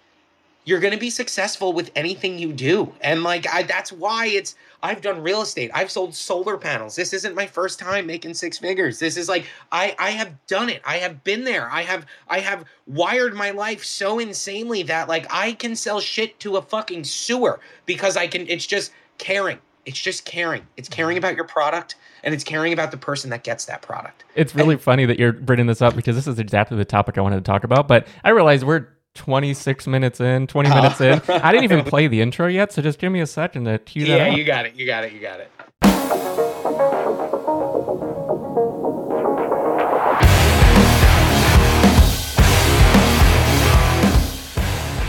you're 0.66 0.80
going 0.80 0.94
to 0.94 1.00
be 1.00 1.12
successful 1.12 1.74
with 1.74 1.92
anything 1.96 2.38
you 2.40 2.52
do. 2.52 2.92
And 3.02 3.24
like 3.24 3.48
I 3.54 3.64
that's 3.64 3.92
why 3.92 4.28
it's 4.28 4.56
I've 4.84 5.02
done 5.02 5.22
real 5.22 5.42
estate. 5.42 5.72
I've 5.74 5.90
sold 5.90 6.14
solar 6.14 6.58
panels. 6.58 6.96
This 6.96 7.14
isn't 7.14 7.36
my 7.36 7.46
first 7.46 7.80
time 7.80 8.06
making 8.06 8.34
six 8.34 8.58
figures. 8.58 9.00
This 9.00 9.16
is 9.16 9.30
like 9.30 9.46
I 9.72 9.96
I 9.98 10.10
have 10.10 10.34
done 10.48 10.70
it. 10.70 10.82
I 10.84 10.98
have 10.98 11.24
been 11.24 11.44
there. 11.44 11.70
I 11.72 11.84
have 11.84 12.06
I 12.28 12.40
have 12.40 12.66
wired 12.88 13.36
my 13.36 13.52
life 13.52 13.86
so 13.86 14.20
insanely 14.20 14.84
that 14.84 15.08
like 15.08 15.28
I 15.30 15.54
can 15.54 15.76
sell 15.76 16.00
shit 16.00 16.40
to 16.42 16.58
a 16.58 16.62
fucking 16.62 17.04
sewer 17.04 17.60
because 17.86 18.18
I 18.18 18.28
can 18.28 18.48
it's 18.48 18.66
just 18.66 18.92
caring. 19.20 19.60
It's 19.86 20.02
just 20.02 20.26
caring. 20.26 20.66
It's 20.78 20.90
mm-hmm. 20.90 20.96
caring 20.96 21.18
about 21.18 21.36
your 21.36 21.46
product 21.46 21.96
and 22.24 22.34
it's 22.34 22.44
caring 22.44 22.74
about 22.74 22.90
the 22.90 22.98
person 22.98 23.30
that 23.30 23.44
gets 23.44 23.66
that 23.66 23.84
product. 23.84 24.26
It's 24.34 24.56
really 24.56 24.74
and, 24.74 24.82
funny 24.82 25.06
that 25.06 25.20
you're 25.20 25.32
bringing 25.32 25.68
this 25.68 25.82
up 25.82 25.96
because 25.96 26.16
this 26.16 26.26
is 26.26 26.40
exactly 26.40 26.76
the 26.76 26.86
topic 26.86 27.20
I 27.20 27.22
wanted 27.22 27.36
to 27.36 27.44
talk 27.44 27.64
about. 27.64 27.88
But 27.88 28.08
I 28.24 28.32
realize 28.32 28.66
we're 28.66 28.88
26 29.16 29.88
minutes 29.88 30.20
in, 30.22 30.46
20 30.48 30.70
minutes 30.70 31.02
in. 31.02 31.22
Oh. 31.28 31.40
I 31.42 31.52
didn't 31.52 31.64
even 31.64 31.84
play 31.86 32.08
the 32.08 32.22
intro 32.22 32.48
yet, 32.48 32.72
so 32.72 32.82
just 32.82 33.00
give 33.00 33.12
me 33.12 33.22
a 33.22 33.28
second 33.28 33.66
to 33.66 33.80
cue 33.80 34.06
yeah, 34.06 34.18
that 34.18 34.32
Yeah, 34.32 34.38
you 34.38 34.44
got 34.44 34.66
it. 34.66 34.76
You 34.76 34.86
got 34.86 35.04
it. 35.04 35.14
You 35.14 35.20
got 35.20 35.40
it. 35.40 35.52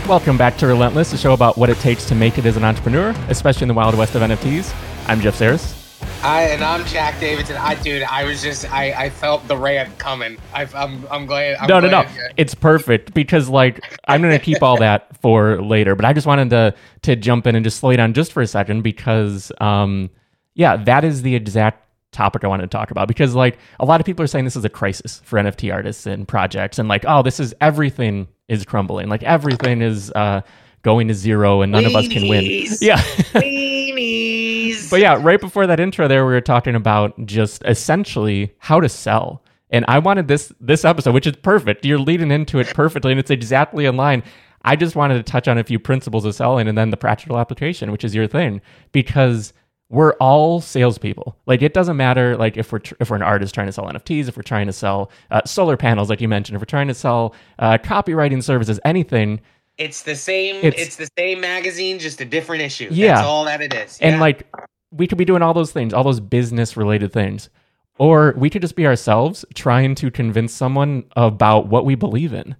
Welcome 0.07 0.37
back 0.37 0.57
to 0.59 0.67
Relentless, 0.67 1.11
a 1.11 1.17
show 1.17 1.33
about 1.33 1.57
what 1.57 1.69
it 1.69 1.77
takes 1.79 2.05
to 2.05 2.15
make 2.15 2.37
it 2.37 2.45
as 2.45 2.55
an 2.55 2.63
entrepreneur, 2.63 3.09
especially 3.27 3.63
in 3.63 3.67
the 3.67 3.73
wild 3.73 3.93
west 3.95 4.15
of 4.15 4.21
NFTs. 4.21 4.73
I'm 5.07 5.19
Jeff 5.19 5.37
Sarris. 5.37 5.76
I 6.23 6.43
and 6.49 6.63
I'm 6.63 6.85
Jack 6.85 7.19
Davidson. 7.19 7.57
I 7.57 7.75
dude, 7.75 8.03
I 8.03 8.23
was 8.23 8.41
just 8.41 8.71
I 8.71 8.91
I 9.05 9.09
felt 9.09 9.47
the 9.47 9.55
rant 9.55 9.97
coming. 9.99 10.37
I, 10.53 10.63
am 10.73 11.05
I'm 11.11 11.25
glad. 11.25 11.57
I'm 11.57 11.67
no, 11.67 11.79
glad 11.79 11.91
no, 11.91 12.01
no. 12.01 12.27
It's 12.37 12.55
perfect 12.55 13.13
because 13.13 13.49
like 13.49 13.83
I'm 14.07 14.21
gonna 14.21 14.39
keep 14.39 14.63
all 14.63 14.77
that 14.77 15.15
for 15.21 15.61
later. 15.61 15.95
But 15.95 16.05
I 16.05 16.13
just 16.13 16.25
wanted 16.25 16.49
to 16.49 16.75
to 17.03 17.15
jump 17.15 17.45
in 17.47 17.55
and 17.55 17.63
just 17.63 17.79
slow 17.79 17.91
you 17.91 17.97
down 17.97 18.13
just 18.13 18.31
for 18.33 18.41
a 18.41 18.47
second 18.47 18.81
because 18.81 19.51
um 19.61 20.09
yeah, 20.55 20.75
that 20.77 21.05
is 21.05 21.21
the 21.21 21.35
exact 21.35 21.83
topic 22.11 22.43
I 22.43 22.47
wanted 22.47 22.63
to 22.63 22.75
talk 22.75 22.89
about 22.89 23.07
because 23.07 23.35
like 23.35 23.59
a 23.79 23.85
lot 23.85 23.99
of 23.99 24.05
people 24.05 24.23
are 24.23 24.27
saying 24.27 24.45
this 24.45 24.55
is 24.55 24.65
a 24.65 24.69
crisis 24.69 25.21
for 25.23 25.37
NFT 25.37 25.71
artists 25.71 26.07
and 26.07 26.27
projects 26.27 26.79
and 26.79 26.89
like 26.89 27.05
oh 27.07 27.21
this 27.21 27.39
is 27.39 27.53
everything 27.61 28.27
is 28.47 28.65
crumbling. 28.65 29.07
Like 29.07 29.23
everything 29.23 29.81
is 29.81 30.11
uh, 30.11 30.41
going 30.81 31.09
to 31.09 31.13
zero 31.13 31.61
and 31.61 31.71
none 31.71 31.83
Weenies. 31.83 31.89
of 31.89 31.95
us 31.95 32.07
can 32.07 32.27
win. 32.27 32.65
Yeah. 32.81 33.03
but 34.89 34.99
yeah, 34.99 35.19
right 35.21 35.39
before 35.39 35.67
that 35.67 35.79
intro 35.79 36.07
there, 36.07 36.25
we 36.25 36.33
were 36.33 36.41
talking 36.41 36.75
about 36.75 37.25
just 37.25 37.63
essentially 37.65 38.53
how 38.59 38.79
to 38.79 38.89
sell. 38.89 39.43
And 39.69 39.83
I 39.87 39.99
wanted 39.99 40.27
this 40.27 40.53
this 40.59 40.85
episode, 40.85 41.13
which 41.13 41.27
is 41.27 41.35
perfect. 41.35 41.85
You're 41.85 41.99
leading 41.99 42.31
into 42.31 42.59
it 42.59 42.67
perfectly, 42.73 43.11
and 43.11 43.19
it's 43.19 43.31
exactly 43.31 43.85
in 43.85 43.97
line. 43.97 44.23
I 44.63 44.75
just 44.75 44.95
wanted 44.95 45.15
to 45.15 45.23
touch 45.23 45.47
on 45.47 45.57
a 45.57 45.63
few 45.63 45.79
principles 45.79 46.25
of 46.25 46.35
selling 46.35 46.67
and 46.67 46.77
then 46.77 46.89
the 46.89 46.97
practical 46.97 47.37
application, 47.37 47.91
which 47.91 48.03
is 48.03 48.13
your 48.13 48.27
thing, 48.27 48.61
because 48.91 49.53
we're 49.89 50.13
all 50.13 50.59
salespeople. 50.59 51.37
Like 51.45 51.61
it 51.61 51.73
doesn't 51.73 51.95
matter 51.95 52.35
like 52.35 52.57
if 52.57 52.71
we're 52.71 52.79
tr- 52.79 52.95
if 52.99 53.09
we're 53.09 53.15
an 53.15 53.21
artist 53.21 53.53
trying 53.53 53.67
to 53.67 53.73
sell 53.73 53.85
NFTs, 53.85 54.27
if 54.27 54.35
we're 54.35 54.43
trying 54.43 54.67
to 54.67 54.73
sell 54.73 55.11
uh, 55.31 55.41
solar 55.45 55.77
panels, 55.77 56.09
like 56.09 56.21
you 56.21 56.27
mentioned, 56.27 56.55
if 56.55 56.61
we're 56.61 56.65
trying 56.65 56.89
to 56.89 56.93
sell 56.93 57.33
uh, 57.59 57.77
copywriting 57.77 58.43
services, 58.43 58.79
anything. 58.83 59.39
It's 59.77 60.01
the 60.01 60.15
same. 60.15 60.63
It's, 60.63 60.81
it's, 60.81 60.95
the 60.95 61.09
same 61.17 61.39
magazine, 61.39 61.99
just 61.99 62.19
a 62.21 62.25
different 62.25 62.63
issue. 62.63 62.87
Yeah, 62.91 63.15
that's 63.15 63.27
all 63.27 63.45
that 63.45 63.61
it 63.61 63.73
is. 63.73 63.99
And 63.99 64.15
yeah. 64.15 64.21
like 64.21 64.47
we 64.91 65.07
could 65.07 65.17
be 65.17 65.25
doing 65.25 65.41
all 65.41 65.53
those 65.53 65.71
things, 65.71 65.93
all 65.93 66.03
those 66.03 66.19
business 66.19 66.75
related 66.75 67.13
things, 67.13 67.49
or 67.97 68.33
we 68.37 68.49
could 68.49 68.61
just 68.61 68.75
be 68.75 68.87
ourselves 68.87 69.45
trying 69.53 69.95
to 69.95 70.09
convince 70.09 70.53
someone 70.53 71.05
about 71.15 71.67
what 71.67 71.85
we 71.85 71.95
believe 71.95 72.33
in 72.33 72.55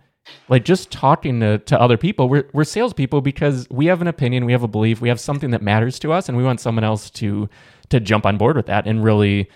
like 0.49 0.65
just 0.65 0.91
talking 0.91 1.39
to, 1.39 1.57
to 1.59 1.79
other 1.79 1.97
people 1.97 2.29
we're, 2.29 2.47
we're 2.53 2.63
salespeople 2.63 3.21
because 3.21 3.67
we 3.69 3.85
have 3.85 4.01
an 4.01 4.07
opinion 4.07 4.45
we 4.45 4.51
have 4.51 4.63
a 4.63 4.67
belief 4.67 5.01
we 5.01 5.09
have 5.09 5.19
something 5.19 5.51
that 5.51 5.61
matters 5.61 5.99
to 5.99 6.11
us 6.11 6.27
and 6.27 6.37
we 6.37 6.43
want 6.43 6.59
someone 6.59 6.83
else 6.83 7.09
to 7.09 7.49
to 7.89 7.99
jump 7.99 8.25
on 8.25 8.37
board 8.37 8.55
with 8.55 8.65
that 8.65 8.85
and 8.87 9.03
really 9.03 9.49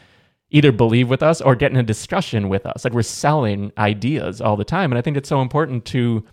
either 0.50 0.72
believe 0.72 1.10
with 1.10 1.24
us 1.24 1.42
or 1.42 1.56
get 1.56 1.72
in 1.72 1.78
a 1.78 1.84
discussion 1.84 2.50
with 2.50 2.66
us 2.66 2.84
like 2.84 2.94
we're 2.94 3.02
selling 3.02 3.72
ideas 3.78 4.42
all 4.42 4.56
the 4.56 4.66
time 4.66 4.92
and 4.92 4.98
i 4.98 5.02
think 5.02 5.18
it's 5.18 5.30
so 5.30 5.42
important 5.42 5.86
to 5.86 6.24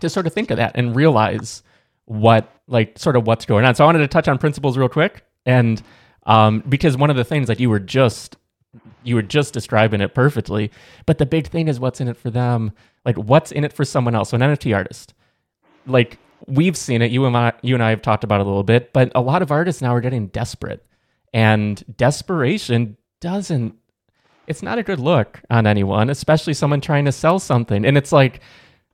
to 0.00 0.08
sort 0.08 0.26
of 0.26 0.32
think 0.32 0.50
of 0.50 0.56
that 0.56 0.72
and 0.74 0.94
realize 0.96 1.62
what 2.06 2.50
like 2.66 2.98
sort 2.98 3.16
of 3.16 3.26
what's 3.26 3.46
going 3.46 3.64
on 3.64 3.74
so 3.74 3.84
i 3.84 3.86
wanted 3.86 3.98
to 3.98 4.08
touch 4.08 4.28
on 4.28 4.38
principles 4.38 4.76
real 4.76 4.88
quick 4.88 5.24
and 5.46 5.82
um, 6.26 6.64
because 6.68 6.96
one 6.96 7.10
of 7.10 7.16
the 7.16 7.24
things 7.24 7.48
that 7.48 7.60
you 7.60 7.68
were 7.68 7.78
just 7.78 8.36
you 9.02 9.14
were 9.14 9.22
just 9.22 9.52
describing 9.52 10.00
it 10.00 10.14
perfectly 10.14 10.70
but 11.06 11.18
the 11.18 11.26
big 11.26 11.46
thing 11.46 11.68
is 11.68 11.78
what's 11.78 12.00
in 12.00 12.08
it 12.08 12.16
for 12.16 12.30
them 12.30 12.72
like, 13.04 13.16
what's 13.16 13.52
in 13.52 13.64
it 13.64 13.72
for 13.72 13.84
someone 13.84 14.14
else? 14.14 14.30
So, 14.30 14.36
an 14.36 14.40
NFT 14.40 14.74
artist, 14.74 15.14
like 15.86 16.18
we've 16.46 16.76
seen 16.76 17.02
it. 17.02 17.10
You 17.10 17.26
and 17.26 17.36
I, 17.36 17.52
you 17.62 17.74
and 17.74 17.82
I 17.82 17.90
have 17.90 18.02
talked 18.02 18.24
about 18.24 18.40
it 18.40 18.46
a 18.46 18.48
little 18.48 18.62
bit, 18.62 18.92
but 18.92 19.12
a 19.14 19.20
lot 19.20 19.42
of 19.42 19.50
artists 19.50 19.82
now 19.82 19.94
are 19.94 20.00
getting 20.00 20.28
desperate, 20.28 20.84
and 21.32 21.82
desperation 21.96 22.96
doesn't. 23.20 23.74
It's 24.46 24.62
not 24.62 24.78
a 24.78 24.82
good 24.82 25.00
look 25.00 25.40
on 25.50 25.66
anyone, 25.66 26.10
especially 26.10 26.52
someone 26.52 26.82
trying 26.82 27.06
to 27.06 27.12
sell 27.12 27.38
something. 27.38 27.86
And 27.86 27.96
it's 27.96 28.12
like, 28.12 28.40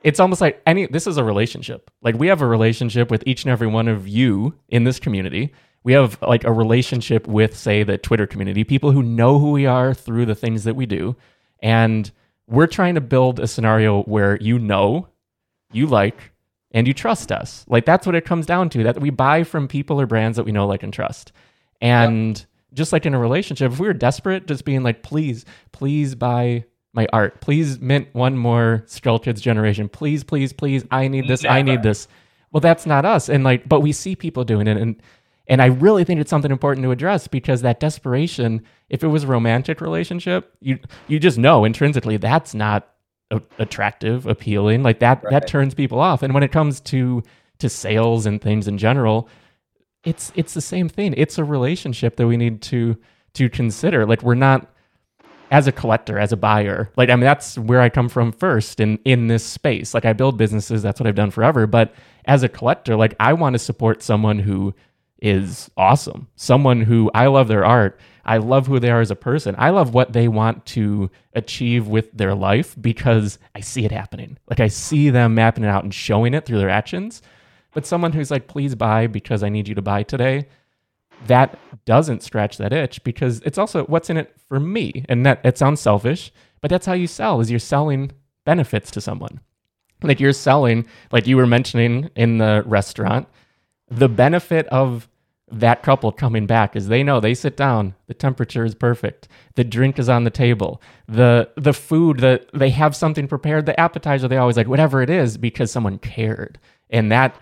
it's 0.02 0.21
almost 0.21 0.40
like 0.40 0.62
any. 0.66 0.87
This 0.87 1.07
is 1.07 1.16
a 1.16 1.25
relationship. 1.25 1.90
Like 2.02 2.16
we 2.16 2.28
have 2.28 2.40
a 2.40 2.47
relationship 2.47 3.11
with 3.11 3.23
each 3.26 3.45
and 3.45 3.52
every 3.52 3.66
one 3.66 3.88
of 3.88 4.09
you 4.09 4.54
in 4.69 4.85
this 4.85 4.99
community. 4.99 5.52
We 5.83 5.92
have 5.95 6.21
like 6.23 6.45
a 6.45 6.52
relationship 6.52 7.26
with, 7.26 7.57
say, 7.57 7.83
the 7.83 7.99
Twitter 7.99 8.26
community, 8.26 8.64
people 8.64 8.92
who 8.92 9.02
know 9.02 9.38
who 9.38 9.52
we 9.52 9.66
are 9.66 9.95
through 9.95 10.26
the 10.26 10.35
things 10.35 10.64
that 10.64 10.76
we 10.76 10.85
do, 10.87 11.16
and 11.61 12.11
we're 12.47 12.66
trying 12.66 12.97
to 12.97 13.00
build 13.00 13.40
a 13.40 13.47
scenario 13.47 14.02
where 14.02 14.37
you 14.37 14.59
know, 14.59 15.09
you 15.73 15.87
like, 15.87 16.33
and 16.73 16.87
you 16.87 16.95
trust 16.95 17.33
us. 17.33 17.64
Like 17.69 17.85
that's 17.85 18.07
what 18.07 18.14
it 18.14 18.25
comes 18.25 18.47
down 18.47 18.69
to. 18.71 18.83
That 18.83 19.00
we 19.00 19.11
buy 19.11 19.45
from 19.45 19.69
people 19.69 20.00
or 20.00 20.07
brands 20.07 20.37
that 20.37 20.45
we 20.45 20.52
know, 20.52 20.66
like, 20.66 20.83
and 20.83 20.92
trust. 20.92 21.33
And 21.80 22.38
yep. 22.38 22.47
just 22.75 22.92
like 22.92 23.07
in 23.07 23.14
a 23.14 23.19
relationship, 23.19 23.73
if 23.73 23.78
we 23.78 23.87
were 23.87 23.95
desperate, 23.95 24.47
just 24.47 24.64
being 24.64 24.83
like, 24.83 25.02
please, 25.02 25.45
please 25.73 26.14
buy 26.14 26.64
my 26.92 27.06
art. 27.12 27.40
Please 27.40 27.80
mint 27.80 28.09
one 28.12 28.37
more 28.37 28.85
SkullKids 28.87 29.40
generation. 29.40 29.88
Please, 29.88 30.25
please, 30.25 30.52
please. 30.52 30.85
I 30.90 31.09
need 31.09 31.28
this. 31.28 31.42
Never. 31.42 31.54
I 31.54 31.62
need 31.62 31.82
this. 31.82 32.09
Well, 32.52 32.61
that's 32.61 32.87
not 32.87 33.04
us. 33.04 33.28
And 33.28 33.44
like, 33.44 33.68
but 33.68 33.80
we 33.80 33.92
see 33.92 34.16
people 34.16 34.44
doing 34.44 34.66
it, 34.66 34.76
and 34.76 35.00
and 35.47 35.61
I 35.61 35.66
really 35.66 36.04
think 36.04 36.20
it's 36.20 36.30
something 36.30 36.50
important 36.50 36.85
to 36.85 36.90
address 36.90 37.26
because 37.26 37.62
that 37.62 37.80
desperation, 37.80 38.62
if 38.88 39.02
it 39.02 39.09
was 39.09 39.25
a 39.25 39.28
romantic 39.28 39.80
relationship, 39.80 40.54
you 40.61 40.78
you 41.06 41.18
just 41.18 41.38
know 41.38 41.64
intrinsically 41.64 42.16
that's 42.16 42.54
not 42.54 42.88
a- 43.30 43.42
attractive, 43.59 44.26
appealing. 44.26 44.82
Like 44.82 44.99
that 45.00 45.23
right. 45.23 45.30
that 45.30 45.47
turns 45.47 45.75
people 45.75 46.00
off. 46.00 46.23
And 46.23 46.35
when 46.35 46.42
it 46.42 46.52
comes 46.52 46.80
to 46.80 47.23
to 47.59 47.68
sales 47.68 48.26
and 48.26 48.40
things 48.40 48.66
in 48.66 48.78
general, 48.78 49.28
it's 50.04 50.32
it's 50.35 50.54
the 50.54 50.61
same 50.61 50.88
thing. 50.88 51.14
It's 51.16 51.38
a 51.38 51.44
relationship 51.44 52.16
that 52.16 52.26
we 52.26 52.37
need 52.37 52.62
to 52.62 52.97
to 53.35 53.49
consider. 53.49 54.06
Like 54.06 54.23
we're 54.23 54.35
not 54.35 54.73
as 55.50 55.66
a 55.66 55.73
collector, 55.73 56.19
as 56.19 56.33
a 56.33 56.37
buyer. 56.37 56.90
Like 56.97 57.11
I 57.11 57.16
mean 57.16 57.25
that's 57.25 57.59
where 57.59 57.80
I 57.80 57.88
come 57.88 58.09
from 58.09 58.33
first 58.33 58.80
in 58.80 58.99
in 59.04 59.28
this 59.28 59.45
space. 59.45 59.95
Like 59.95 60.04
I 60.04 60.12
build 60.12 60.37
businesses, 60.37 60.83
that's 60.83 61.00
what 61.00 61.07
I've 61.07 61.14
done 61.14 61.30
forever, 61.30 61.66
but 61.66 61.95
as 62.26 62.42
a 62.42 62.49
collector, 62.49 62.97
like 62.97 63.14
I 63.19 63.33
want 63.33 63.54
to 63.54 63.59
support 63.59 64.02
someone 64.02 64.38
who 64.38 64.75
is 65.21 65.71
awesome. 65.76 66.28
Someone 66.37 66.83
who 66.83 67.11
I 67.14 67.26
love 67.26 67.49
their 67.49 67.64
art. 67.64 67.99
I 68.25 68.37
love 68.37 68.66
who 68.66 68.78
they 68.78 68.90
are 68.90 69.00
as 69.00 69.11
a 69.11 69.16
person. 69.16 69.54
I 69.59 69.71
love 69.71 69.95
what 69.95 70.12
they 70.12 70.28
want 70.28 70.64
to 70.66 71.11
achieve 71.35 71.88
with 71.88 72.12
their 72.12 72.35
life 72.35 72.76
because 72.80 73.38
I 73.54 73.61
see 73.61 73.85
it 73.85 73.92
happening. 73.92 74.38
Like 74.49 74.61
I 74.61 74.69
see 74.69 75.11
them 75.11 75.35
mapping 75.35 75.64
it 75.64 75.69
out 75.69 75.85
and 75.85 75.92
showing 75.92 76.35
it 76.35 76.45
through 76.45 76.59
their 76.59 76.71
actions. 76.71 77.23
But 77.73 77.87
someone 77.87 78.12
who's 78.12 78.30
like, 78.30 78.47
please 78.47 78.75
buy 78.75 79.07
because 79.07 79.42
I 79.42 79.49
need 79.49 79.69
you 79.69 79.75
to 79.75 79.83
buy 79.83 80.02
today, 80.02 80.49
that 81.27 81.59
doesn't 81.85 82.23
scratch 82.23 82.57
that 82.59 82.73
itch 82.73 83.03
because 83.05 83.41
it's 83.41 83.59
also 83.59 83.85
what's 83.85 84.11
in 84.11 84.17
it 84.17 84.35
for 84.49 84.61
me. 84.61 85.05
And 85.09 85.25
that 85.27 85.41
it 85.45 85.59
sounds 85.59 85.81
selfish, 85.81 86.33
but 86.61 86.71
that's 86.71 86.87
how 86.87 86.93
you 86.93 87.07
sell 87.07 87.41
is 87.41 87.50
you're 87.50 87.61
selling 87.61 88.12
benefits 88.45 88.91
to 88.93 89.00
someone. 89.00 89.41
Like 90.03 90.21
you're 90.21 90.33
selling, 90.33 90.87
like 91.12 91.27
you 91.27 91.37
were 91.37 91.47
mentioning 91.47 92.11
in 92.17 92.39
the 92.39 92.62
restaurant, 92.67 93.29
the 93.91 94.09
benefit 94.09 94.67
of 94.69 95.09
that 95.50 95.83
couple 95.83 96.12
coming 96.12 96.47
back 96.47 96.77
is 96.77 96.87
they 96.89 97.03
know 97.03 97.19
they 97.19 97.35
sit 97.35 97.57
down 97.57 97.95
the 98.07 98.15
temperature 98.15 98.65
is 98.65 98.75
perfect 98.75 99.27
the 99.57 99.65
drink 99.65 99.99
is 99.99 100.09
on 100.09 100.23
the 100.23 100.31
table 100.31 100.81
the 101.09 101.49
the 101.57 101.73
food 101.73 102.21
that 102.21 102.49
they 102.55 102.71
have 102.71 102.95
something 102.95 103.27
prepared 103.27 103.67
the 103.67 103.79
appetizer 103.79 104.29
they 104.29 104.37
always 104.37 104.57
like 104.57 104.69
whatever 104.69 105.03
it 105.03 105.11
is 105.11 105.37
because 105.37 105.71
someone 105.71 105.99
cared 105.99 106.59
and 106.91 107.11
that 107.11 107.35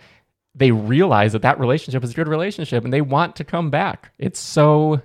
they 0.54 0.70
realize 0.70 1.32
that 1.32 1.42
that 1.42 1.60
relationship 1.60 2.02
is 2.02 2.10
a 2.10 2.14
good 2.14 2.28
relationship 2.28 2.84
and 2.84 2.92
they 2.92 3.00
want 3.00 3.36
to 3.36 3.44
come 3.44 3.70
back 3.70 4.12
it's 4.18 4.40
so 4.40 5.00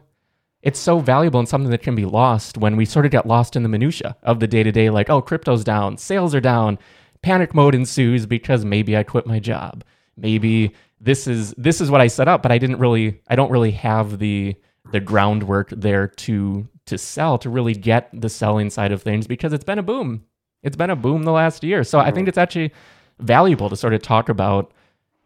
it's 0.61 0.79
so 0.79 0.99
valuable 0.99 1.39
and 1.39 1.49
something 1.49 1.71
that 1.71 1.83
can 1.83 1.95
be 1.95 2.05
lost 2.05 2.57
when 2.57 2.77
we 2.77 2.85
sort 2.85 3.05
of 3.05 3.11
get 3.11 3.25
lost 3.25 3.55
in 3.55 3.63
the 3.63 3.69
minutia 3.69 4.15
of 4.23 4.39
the 4.39 4.47
day 4.47 4.63
to 4.63 4.71
day 4.71 4.89
like 4.89 5.09
oh 5.09 5.21
crypto's 5.21 5.63
down 5.63 5.97
sales 5.97 6.33
are 6.33 6.41
down 6.41 6.77
panic 7.21 7.53
mode 7.53 7.75
ensues 7.75 8.25
because 8.25 8.65
maybe 8.65 8.97
i 8.97 9.03
quit 9.03 9.27
my 9.27 9.39
job 9.39 9.83
maybe 10.17 10.73
this 11.03 11.27
is 11.27 11.53
this 11.57 11.81
is 11.81 11.91
what 11.91 12.01
I 12.01 12.07
set 12.07 12.27
up, 12.27 12.41
but 12.41 12.51
I 12.51 12.57
didn't 12.57 12.79
really 12.79 13.21
I 13.27 13.35
don't 13.35 13.51
really 13.51 13.71
have 13.71 14.19
the 14.19 14.55
the 14.91 15.01
groundwork 15.01 15.69
there 15.69 16.07
to 16.07 16.67
to 16.85 16.97
sell 16.97 17.37
to 17.39 17.49
really 17.49 17.73
get 17.73 18.09
the 18.13 18.29
selling 18.29 18.69
side 18.69 18.91
of 18.91 19.01
things 19.01 19.27
because 19.27 19.53
it's 19.53 19.65
been 19.65 19.79
a 19.79 19.83
boom. 19.83 20.23
It's 20.63 20.77
been 20.77 20.89
a 20.89 20.95
boom 20.95 21.23
the 21.23 21.31
last 21.31 21.63
year. 21.63 21.83
So 21.83 21.99
I 21.99 22.11
think 22.11 22.29
it's 22.29 22.37
actually 22.37 22.71
valuable 23.19 23.69
to 23.69 23.75
sort 23.75 23.93
of 23.93 24.01
talk 24.01 24.29
about 24.29 24.71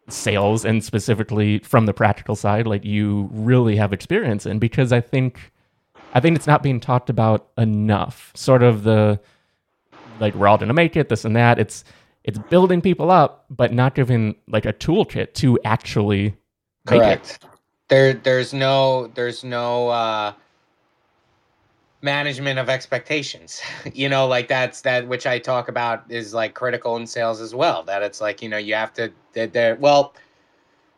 sales 0.10 0.64
and 0.64 0.84
specifically 0.84 1.60
from 1.60 1.86
the 1.86 1.94
practical 1.94 2.36
side 2.36 2.66
like 2.66 2.86
you 2.86 3.30
really 3.34 3.76
have 3.76 3.92
experience 3.92 4.46
in 4.46 4.58
because 4.58 4.94
I 4.94 5.02
think 5.02 5.52
I 6.14 6.20
think 6.20 6.36
it's 6.36 6.48
not 6.48 6.64
being 6.64 6.80
talked 6.80 7.10
about 7.10 7.50
enough. 7.58 8.32
Sort 8.36 8.64
of 8.64 8.84
the 8.84 9.20
like 10.20 10.34
we're 10.34 10.48
all 10.48 10.58
to 10.58 10.74
make 10.74 10.96
it 10.96 11.10
this 11.10 11.26
and 11.26 11.36
that. 11.36 11.60
It's 11.60 11.84
it's 12.24 12.38
building 12.38 12.82
people 12.82 13.12
up, 13.12 13.46
but 13.50 13.72
not 13.72 13.96
giving 13.96 14.36
like 14.48 14.66
a 14.66 14.74
toolkit 14.74 15.34
to 15.36 15.60
actually 15.64 16.36
correct. 16.86 17.46
There, 17.88 18.14
there's 18.14 18.54
no, 18.54 19.08
there's 19.08 19.46
no 19.46 19.88
uh, 19.88 20.34
management 22.08 22.58
of 22.58 22.70
expectations. 22.70 23.62
you 23.94 24.08
know, 24.08 24.28
like 24.28 24.48
that's 24.48 24.82
that 24.82 25.08
which 25.08 25.28
I 25.28 25.40
talk 25.40 25.68
about 25.68 26.06
is 26.10 26.34
like 26.34 26.54
critical 26.54 26.96
in 26.96 27.06
sales 27.06 27.42
as 27.42 27.54
well. 27.54 27.84
That 27.84 28.02
it's 28.02 28.22
like 28.22 28.42
you 28.42 28.50
know 28.50 28.58
you 28.58 28.76
have 28.76 28.94
to. 28.94 29.12
There, 29.34 29.76
well, 29.76 30.16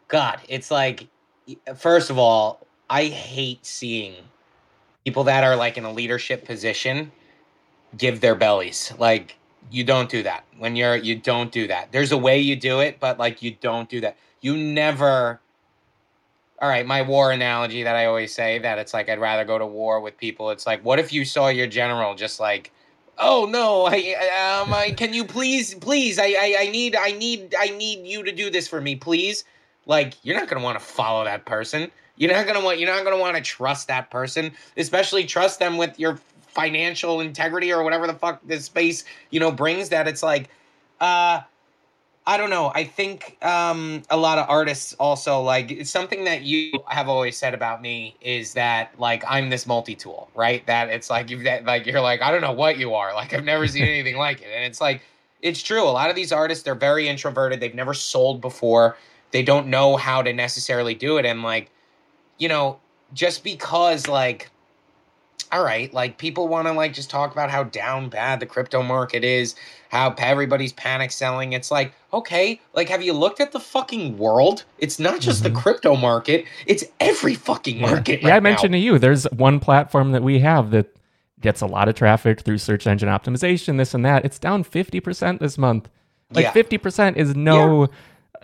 God, 0.08 0.40
it's 0.48 0.70
like 0.72 1.08
first 1.76 2.10
of 2.10 2.18
all, 2.20 2.66
I 2.90 3.06
hate 3.06 3.66
seeing 3.66 4.14
people 5.04 5.24
that 5.26 5.44
are 5.44 5.56
like 5.56 5.78
in 5.78 5.86
a 5.86 5.92
leadership 5.92 6.46
position 6.46 7.12
give 7.98 8.22
their 8.22 8.36
bellies 8.36 8.94
like 9.00 9.36
You 9.72 9.84
don't 9.84 10.10
do 10.10 10.24
that. 10.24 10.46
When 10.58 10.76
you're 10.76 10.96
you 10.96 11.16
don't 11.16 11.52
do 11.52 11.68
that. 11.68 11.92
There's 11.92 12.12
a 12.12 12.18
way 12.18 12.40
you 12.40 12.56
do 12.56 12.80
it, 12.82 13.00
but 13.00 13.18
like 13.18 13.42
you 13.42 13.52
don't 13.60 13.90
do 13.90 14.02
that. 14.02 14.18
You 14.42 14.56
never 14.56 15.42
all 16.62 16.70
right, 16.70 16.86
my 16.86 17.02
war 17.02 17.32
analogy 17.32 17.84
that 17.84 17.96
I 17.96 18.06
always 18.06 18.34
say 18.34 18.60
that 18.60 18.78
it's 18.78 18.94
like 18.94 19.10
I'd 19.10 19.20
rather 19.20 19.46
go 19.46 19.58
to 19.58 19.66
war 19.66 20.02
with 20.02 20.18
people. 20.18 20.50
It's 20.50 20.68
like, 20.68 20.84
what 20.84 21.00
if 21.00 21.14
you 21.14 21.24
saw 21.24 21.48
your 21.48 21.68
general 21.68 22.16
just 22.16 22.40
like, 22.40 22.72
oh 23.18 23.48
no, 23.50 23.86
I, 23.86 24.62
um, 24.62 24.74
I 24.74 24.92
can 24.92 25.14
you 25.14 25.24
please, 25.24 25.76
please, 25.76 26.20
I, 26.20 26.26
I, 26.26 26.56
I 26.60 26.70
need, 26.70 26.96
I 26.96 27.12
need, 27.12 27.56
I 27.58 27.70
need 27.70 28.06
you 28.06 28.24
to 28.24 28.32
do 28.32 28.50
this 28.50 28.68
for 28.68 28.82
me, 28.82 28.96
please. 28.96 29.46
Like, 29.86 30.14
you're 30.24 30.38
not 30.38 30.50
gonna 30.50 30.64
want 30.64 30.78
to 30.78 30.86
follow 30.86 31.24
that 31.24 31.46
person. 31.46 31.90
You're 32.18 32.34
not 32.34 32.46
gonna 32.46 32.64
want, 32.64 32.80
you're 32.80 32.94
not 32.94 33.06
gonna 33.06 33.18
want 33.18 33.38
to 33.38 33.42
trust 33.42 33.88
that 33.88 34.12
person, 34.12 34.52
especially 34.76 35.26
trust 35.26 35.60
them 35.60 35.78
with 35.78 35.98
your 35.98 36.20
financial 36.48 37.22
integrity 37.22 37.72
or 37.72 37.84
whatever 37.84 38.06
the 38.06 38.14
fuck 38.14 38.42
this 38.46 38.66
space, 38.66 39.06
you 39.30 39.40
know, 39.40 39.52
brings. 39.52 39.90
That 39.90 40.08
it's 40.08 40.24
like, 40.24 40.50
uh 41.00 41.42
I 42.30 42.38
don't 42.38 42.52
know. 42.52 42.72
I 42.76 42.84
think 42.84 43.44
um, 43.44 44.04
a 44.12 44.16
lot 44.16 44.38
of 44.38 44.48
artists 44.48 44.94
also 45.00 45.42
like 45.42 45.84
something 45.88 46.26
that 46.26 46.44
you 46.44 46.74
have 46.86 47.10
always 47.10 47.36
said 47.36 47.56
about 47.56 47.82
me 47.82 48.16
is 48.22 48.54
that 48.54 48.94
like 49.00 49.24
I'm 49.28 49.50
this 49.50 49.66
multi-tool, 49.66 50.30
right? 50.36 50.64
That 50.68 50.90
it's 50.90 51.10
like 51.10 51.32
you've 51.32 51.44
that 51.46 51.66
like 51.66 51.88
you're 51.88 52.02
like 52.02 52.22
I 52.22 52.30
don't 52.30 52.42
know 52.42 52.52
what 52.52 52.78
you 52.78 52.94
are. 52.94 53.16
Like 53.16 53.34
I've 53.34 53.44
never 53.44 53.68
seen 53.68 53.82
anything 53.96 54.16
like 54.16 54.44
it, 54.44 54.50
and 54.54 54.64
it's 54.64 54.80
like 54.80 55.02
it's 55.42 55.64
true. 55.64 55.82
A 55.82 55.90
lot 55.90 56.12
of 56.12 56.16
these 56.16 56.32
artists 56.32 56.64
they're 56.64 56.76
very 56.76 57.08
introverted. 57.08 57.62
They've 57.62 57.74
never 57.74 57.96
sold 57.96 58.42
before. 58.42 58.96
They 59.32 59.42
don't 59.42 59.66
know 59.66 59.98
how 59.98 60.22
to 60.22 60.32
necessarily 60.32 60.94
do 60.94 61.18
it, 61.18 61.26
and 61.26 61.42
like 61.42 61.72
you 62.38 62.48
know, 62.48 62.80
just 63.12 63.44
because 63.44 64.08
like 64.08 64.52
all 65.52 65.64
right, 65.64 65.92
like 65.94 66.18
people 66.18 66.48
want 66.48 66.68
to 66.68 66.74
like 66.74 66.94
just 66.94 67.10
talk 67.10 67.32
about 67.32 67.50
how 67.50 67.64
down 67.64 68.10
bad 68.10 68.40
the 68.40 68.46
crypto 68.46 68.84
market 68.84 69.24
is, 69.24 69.56
how 69.90 70.14
everybody's 70.18 70.74
panic 70.74 71.12
selling. 71.12 71.54
It's 71.54 71.72
like, 71.72 71.94
okay, 72.14 72.62
like 72.74 72.90
have 72.90 73.02
you 73.02 73.14
looked 73.14 73.40
at 73.40 73.52
the 73.52 73.60
fucking 73.60 74.18
world? 74.18 74.64
It's 74.78 75.00
not 75.00 75.22
just 75.22 75.44
mm-hmm. 75.44 75.54
the 75.54 75.60
crypto 75.60 75.96
market, 75.96 76.46
it's 76.68 76.84
every 77.00 77.34
fucking 77.34 77.82
market. 77.82 78.22
Yeah, 78.22 78.28
right 78.28 78.34
yeah 78.34 78.36
I 78.36 78.40
mentioned 78.40 78.74
to 78.74 78.78
you, 78.78 79.00
there's 79.00 79.24
one 79.32 79.60
platform 79.60 80.12
that 80.12 80.22
we 80.22 80.40
have 80.40 80.70
that 80.72 80.96
gets 81.42 81.62
a 81.62 81.66
lot 81.66 81.90
of 81.90 81.96
traffic 81.96 82.42
through 82.42 82.60
search 82.60 82.86
engine 82.86 83.10
optimization, 83.10 83.78
this 83.78 83.94
and 83.94 84.06
that. 84.06 84.26
It's 84.26 84.38
down 84.38 84.64
50% 84.64 85.40
this 85.40 85.58
month. 85.58 85.90
Like 86.32 86.46
yeah. 86.46 86.54
50% 86.54 87.16
is 87.16 87.36
no 87.36 87.90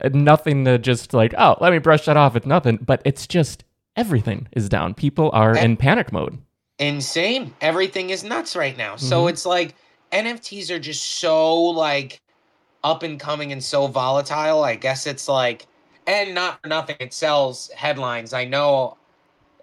yeah. 0.01 0.09
nothing 0.13 0.65
to 0.65 0.79
just 0.79 1.13
like, 1.13 1.35
oh, 1.37 1.55
let 1.61 1.71
me 1.71 1.77
brush 1.77 2.05
that 2.05 2.17
off. 2.17 2.35
It's 2.35 2.47
nothing, 2.47 2.77
but 2.77 3.03
it's 3.05 3.27
just 3.27 3.63
everything 3.95 4.47
is 4.53 4.69
down. 4.69 4.95
People 4.95 5.29
are 5.33 5.51
and- 5.51 5.73
in 5.73 5.77
panic 5.77 6.11
mode 6.11 6.39
insane. 6.79 7.53
Everything 7.61 8.09
is 8.09 8.23
nuts 8.23 8.55
right 8.55 8.77
now. 8.77 8.95
Mm-hmm. 8.95 9.05
So 9.05 9.27
it's 9.27 9.45
like 9.45 9.75
NFTs 10.11 10.69
are 10.69 10.79
just 10.79 11.03
so 11.03 11.53
like 11.55 12.21
up 12.83 13.03
and 13.03 13.19
coming 13.19 13.51
and 13.51 13.63
so 13.63 13.87
volatile. 13.87 14.63
I 14.63 14.75
guess 14.75 15.07
it's 15.07 15.27
like 15.27 15.67
and 16.07 16.35
not 16.35 16.61
for 16.61 16.67
nothing 16.67 16.97
it 16.99 17.13
sells 17.13 17.69
headlines. 17.71 18.33
I 18.33 18.45
know 18.45 18.97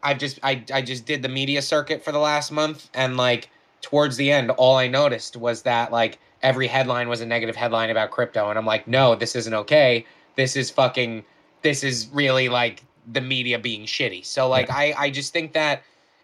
I've 0.02 0.18
just 0.18 0.38
I 0.42 0.64
I 0.72 0.82
just 0.82 1.06
did 1.06 1.22
the 1.22 1.28
media 1.28 1.62
circuit 1.62 2.04
for 2.04 2.12
the 2.12 2.18
last 2.18 2.50
month 2.50 2.90
and 2.94 3.16
like 3.16 3.48
towards 3.80 4.16
the 4.16 4.30
end 4.30 4.50
all 4.52 4.76
I 4.76 4.88
noticed 4.88 5.36
was 5.36 5.62
that 5.62 5.92
like 5.92 6.18
every 6.42 6.66
headline 6.66 7.08
was 7.08 7.20
a 7.20 7.26
negative 7.26 7.54
headline 7.54 7.90
about 7.90 8.10
crypto 8.10 8.50
and 8.50 8.58
I'm 8.58 8.66
like, 8.66 8.88
"No, 8.88 9.14
this 9.14 9.36
isn't 9.36 9.54
okay. 9.54 10.04
This 10.36 10.56
is 10.56 10.70
fucking 10.70 11.24
this 11.62 11.84
is 11.84 12.08
really 12.12 12.48
like 12.48 12.82
the 13.12 13.20
media 13.20 13.58
being 13.58 13.82
shitty." 13.82 14.24
So 14.26 14.48
like 14.48 14.70
I 14.70 14.94
I 14.98 15.10
just 15.10 15.32
think 15.32 15.52
that 15.52 15.82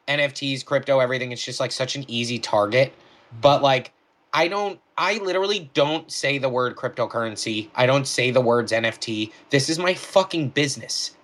NFTs, 0.08 0.64
crypto, 0.64 1.00
everything. 1.00 1.32
It's 1.32 1.44
just 1.44 1.60
like 1.60 1.72
such 1.72 1.96
an 1.96 2.04
easy 2.08 2.38
target. 2.38 2.92
But 3.40 3.62
like, 3.62 3.92
I 4.32 4.48
don't, 4.48 4.80
I 4.96 5.18
literally 5.18 5.70
don't 5.74 6.10
say 6.10 6.38
the 6.38 6.48
word 6.48 6.76
cryptocurrency. 6.76 7.68
I 7.74 7.86
don't 7.86 8.06
say 8.06 8.30
the 8.30 8.40
words 8.40 8.72
NFT. 8.72 9.32
This 9.50 9.68
is 9.68 9.78
my 9.78 9.94
fucking 9.94 10.50
business. 10.50 11.16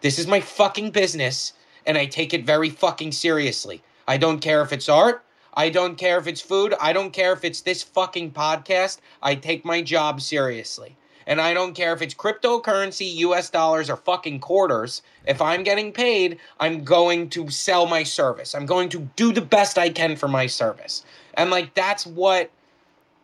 This 0.00 0.18
is 0.18 0.26
my 0.26 0.40
fucking 0.40 0.90
business. 0.90 1.52
And 1.86 1.96
I 1.98 2.06
take 2.06 2.34
it 2.34 2.44
very 2.44 2.70
fucking 2.70 3.12
seriously. 3.12 3.82
I 4.06 4.16
don't 4.16 4.40
care 4.40 4.62
if 4.62 4.72
it's 4.72 4.88
art. 4.88 5.24
I 5.54 5.68
don't 5.68 5.96
care 5.96 6.18
if 6.18 6.26
it's 6.26 6.40
food. 6.40 6.74
I 6.80 6.92
don't 6.92 7.12
care 7.12 7.32
if 7.32 7.44
it's 7.44 7.60
this 7.60 7.82
fucking 7.82 8.32
podcast. 8.32 8.98
I 9.22 9.34
take 9.34 9.64
my 9.64 9.82
job 9.82 10.20
seriously. 10.20 10.96
And 11.26 11.40
I 11.40 11.54
don't 11.54 11.74
care 11.74 11.92
if 11.92 12.02
it's 12.02 12.14
cryptocurrency, 12.14 13.14
US 13.16 13.50
dollars, 13.50 13.90
or 13.90 13.96
fucking 13.96 14.40
quarters. 14.40 15.02
If 15.26 15.40
I'm 15.40 15.62
getting 15.62 15.92
paid, 15.92 16.38
I'm 16.60 16.84
going 16.84 17.30
to 17.30 17.50
sell 17.50 17.86
my 17.86 18.02
service. 18.02 18.54
I'm 18.54 18.66
going 18.66 18.88
to 18.90 19.00
do 19.16 19.32
the 19.32 19.40
best 19.40 19.78
I 19.78 19.88
can 19.88 20.16
for 20.16 20.28
my 20.28 20.46
service. 20.46 21.04
And 21.34 21.50
like, 21.50 21.74
that's 21.74 22.06
what 22.06 22.50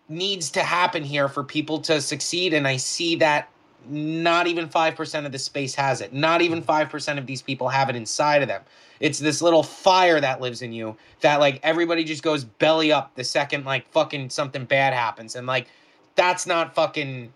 needs 0.09 0.51
to 0.53 0.63
happen 0.63 1.03
here 1.03 1.29
for 1.29 1.45
people 1.45 1.81
to 1.81 2.01
succeed. 2.01 2.55
And 2.55 2.67
I 2.67 2.77
see 2.77 3.17
that 3.17 3.51
not 3.89 4.47
even 4.47 4.69
5% 4.69 5.27
of 5.27 5.33
the 5.33 5.39
space 5.39 5.75
has 5.75 6.01
it. 6.01 6.13
Not 6.13 6.43
even 6.43 6.63
5% 6.63 7.19
of 7.19 7.27
these 7.27 7.43
people 7.43 7.69
have 7.69 7.89
it 7.89 7.97
inside 7.97 8.43
of 8.43 8.49
them. 8.49 8.63
It's 9.01 9.19
this 9.19 9.41
little 9.41 9.63
fire 9.63 10.21
that 10.21 10.41
lives 10.41 10.63
in 10.63 10.73
you 10.73 10.97
that 11.21 11.41
like 11.41 11.61
everybody 11.63 12.05
just 12.05 12.23
goes 12.23 12.45
belly 12.45 12.91
up 12.93 13.15
the 13.15 13.25
second 13.25 13.65
like 13.65 13.89
fucking 13.91 14.31
something 14.31 14.65
bad 14.65 14.93
happens. 14.93 15.37
And 15.37 15.47
like, 15.47 15.69
that's 16.17 16.47
not 16.47 16.75
fucking 16.75 17.33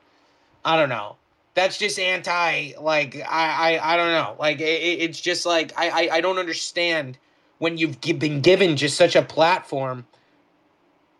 I 0.65 0.77
don't 0.77 0.89
know. 0.89 1.17
That's 1.55 1.77
just 1.77 1.99
anti. 1.99 2.73
Like 2.81 3.17
I, 3.17 3.77
I, 3.77 3.95
I 3.95 3.97
don't 3.97 4.13
know. 4.13 4.37
Like 4.39 4.61
it, 4.61 4.65
it's 4.65 5.21
just 5.21 5.45
like 5.45 5.73
I, 5.77 5.89
I, 5.89 6.17
I 6.17 6.21
don't 6.21 6.39
understand 6.39 7.19
when 7.59 7.79
you've 7.79 8.01
been 8.01 8.41
given 8.41 8.77
just 8.77 8.97
such 8.97 9.17
a 9.17 9.23
platform. 9.23 10.07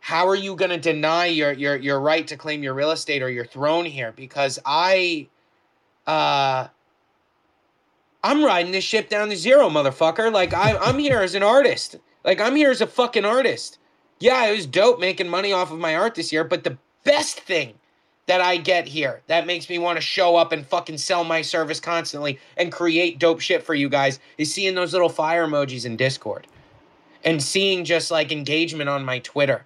How 0.01 0.27
are 0.27 0.35
you 0.35 0.57
going 0.57 0.71
to 0.71 0.79
deny 0.79 1.27
your, 1.27 1.53
your 1.53 1.77
your 1.77 2.01
right 2.01 2.27
to 2.27 2.37
claim 2.37 2.63
your 2.63 2.75
real 2.75 2.91
estate 2.91 3.23
or 3.23 3.29
your 3.29 3.45
throne 3.45 3.85
here? 3.85 4.13
Because 4.17 4.59
I, 4.65 5.29
uh, 6.07 6.69
I'm 8.25 8.45
riding 8.45 8.73
this 8.73 8.85
ship 8.85 9.09
down 9.09 9.29
to 9.29 9.37
zero, 9.37 9.69
motherfucker. 9.69 10.33
Like 10.33 10.55
I, 10.55 10.77
I'm 10.77 10.99
here 10.99 11.21
as 11.21 11.35
an 11.35 11.43
artist. 11.43 11.97
Like 12.25 12.41
I'm 12.41 12.57
here 12.57 12.71
as 12.71 12.81
a 12.81 12.87
fucking 12.87 13.25
artist. 13.25 13.79
Yeah, 14.19 14.47
it 14.47 14.57
was 14.57 14.67
dope 14.67 15.01
making 15.01 15.29
money 15.29 15.53
off 15.53 15.73
of 15.73 15.79
my 15.79 15.97
art 15.97 16.15
this 16.15 16.33
year, 16.33 16.45
but 16.45 16.65
the 16.65 16.79
best 17.05 17.41
thing 17.41 17.75
that 18.27 18.41
I 18.41 18.57
get 18.57 18.87
here 18.87 19.23
that 19.27 19.47
makes 19.47 19.69
me 19.69 19.79
want 19.79 19.97
to 19.97 20.03
show 20.03 20.37
up 20.37 20.53
and 20.53 20.67
fucking 20.67 20.99
sell 20.99 21.25
my 21.25 21.43
service 21.43 21.81
constantly 21.81 22.39
and 22.57 22.71
create 22.71 23.19
dope 23.19 23.41
shit 23.41 23.63
for 23.63 23.75
you 23.75 23.89
guys 23.89 24.21
is 24.39 24.53
seeing 24.53 24.75
those 24.75 24.93
little 24.93 25.09
fire 25.09 25.47
emojis 25.47 25.85
in 25.85 25.97
Discord 25.97 26.47
and 27.25 27.43
seeing 27.43 27.85
just 27.85 28.11
like 28.11 28.31
engagement 28.33 28.89
on 28.89 29.05
my 29.05 29.19
Twitter 29.21 29.65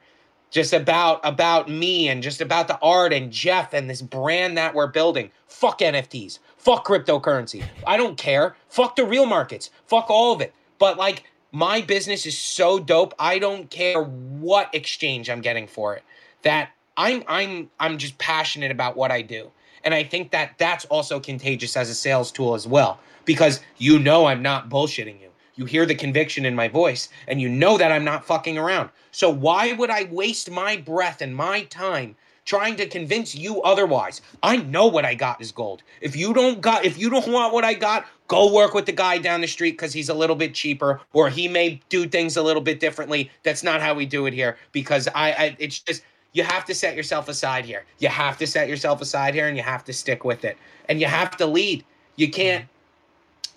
just 0.50 0.72
about 0.72 1.20
about 1.22 1.68
me 1.68 2.08
and 2.08 2.22
just 2.22 2.40
about 2.40 2.68
the 2.68 2.78
art 2.80 3.12
and 3.12 3.30
Jeff 3.30 3.74
and 3.74 3.90
this 3.90 4.00
brand 4.02 4.56
that 4.56 4.74
we're 4.74 4.86
building. 4.86 5.30
Fuck 5.48 5.80
NFTs. 5.80 6.38
Fuck 6.56 6.86
cryptocurrency. 6.86 7.64
I 7.86 7.96
don't 7.96 8.16
care. 8.16 8.56
Fuck 8.68 8.96
the 8.96 9.04
real 9.04 9.26
markets. 9.26 9.70
Fuck 9.86 10.08
all 10.08 10.32
of 10.32 10.40
it. 10.40 10.54
But 10.78 10.96
like 10.96 11.24
my 11.52 11.80
business 11.80 12.26
is 12.26 12.38
so 12.38 12.78
dope. 12.78 13.14
I 13.18 13.38
don't 13.38 13.70
care 13.70 14.02
what 14.02 14.74
exchange 14.74 15.28
I'm 15.28 15.40
getting 15.40 15.66
for 15.66 15.94
it. 15.94 16.02
That 16.42 16.70
I'm 16.96 17.22
I'm 17.28 17.70
I'm 17.78 17.98
just 17.98 18.18
passionate 18.18 18.70
about 18.70 18.96
what 18.96 19.10
I 19.10 19.22
do. 19.22 19.50
And 19.84 19.94
I 19.94 20.02
think 20.02 20.30
that 20.32 20.54
that's 20.58 20.84
also 20.86 21.20
contagious 21.20 21.76
as 21.76 21.90
a 21.90 21.94
sales 21.94 22.32
tool 22.32 22.54
as 22.54 22.66
well 22.66 22.98
because 23.24 23.60
you 23.78 23.98
know 23.98 24.26
I'm 24.26 24.42
not 24.42 24.68
bullshitting 24.68 25.20
you. 25.20 25.30
You 25.54 25.64
hear 25.64 25.86
the 25.86 25.94
conviction 25.94 26.44
in 26.44 26.54
my 26.54 26.68
voice 26.68 27.08
and 27.28 27.40
you 27.40 27.48
know 27.48 27.78
that 27.78 27.92
I'm 27.92 28.04
not 28.04 28.26
fucking 28.26 28.58
around. 28.58 28.90
So 29.10 29.30
why 29.30 29.72
would 29.72 29.90
I 29.90 30.04
waste 30.10 30.50
my 30.50 30.76
breath 30.76 31.22
and 31.22 31.34
my 31.34 31.62
time 31.64 32.16
trying 32.44 32.76
to 32.76 32.86
convince 32.86 33.34
you 33.34 33.62
otherwise? 33.62 34.20
I 34.42 34.56
know 34.56 34.86
what 34.86 35.04
I 35.04 35.14
got 35.14 35.40
is 35.40 35.52
gold. 35.52 35.82
If 36.00 36.16
you 36.16 36.34
don't 36.34 36.60
got 36.60 36.84
if 36.84 36.98
you 36.98 37.08
don't 37.08 37.28
want 37.28 37.52
what 37.52 37.64
I 37.64 37.74
got, 37.74 38.06
go 38.28 38.52
work 38.52 38.74
with 38.74 38.86
the 38.86 38.92
guy 38.92 39.18
down 39.18 39.40
the 39.40 39.46
street 39.46 39.78
cuz 39.78 39.92
he's 39.92 40.08
a 40.08 40.14
little 40.14 40.36
bit 40.36 40.54
cheaper 40.54 41.00
or 41.12 41.30
he 41.30 41.48
may 41.48 41.80
do 41.88 42.08
things 42.08 42.36
a 42.36 42.42
little 42.42 42.62
bit 42.62 42.80
differently. 42.80 43.30
That's 43.42 43.62
not 43.62 43.80
how 43.80 43.94
we 43.94 44.04
do 44.04 44.26
it 44.26 44.34
here 44.34 44.56
because 44.72 45.08
I, 45.08 45.30
I 45.32 45.56
it's 45.58 45.78
just 45.78 46.02
you 46.36 46.44
have 46.44 46.66
to 46.66 46.74
set 46.74 46.94
yourself 46.94 47.28
aside 47.28 47.64
here. 47.64 47.84
You 47.98 48.08
have 48.08 48.36
to 48.38 48.46
set 48.46 48.68
yourself 48.68 49.00
aside 49.00 49.32
here 49.32 49.48
and 49.48 49.56
you 49.56 49.62
have 49.62 49.84
to 49.84 49.92
stick 49.94 50.22
with 50.22 50.44
it. 50.44 50.58
And 50.86 51.00
you 51.00 51.06
have 51.06 51.34
to 51.38 51.46
lead. 51.46 51.82
You 52.16 52.30
can't 52.30 52.66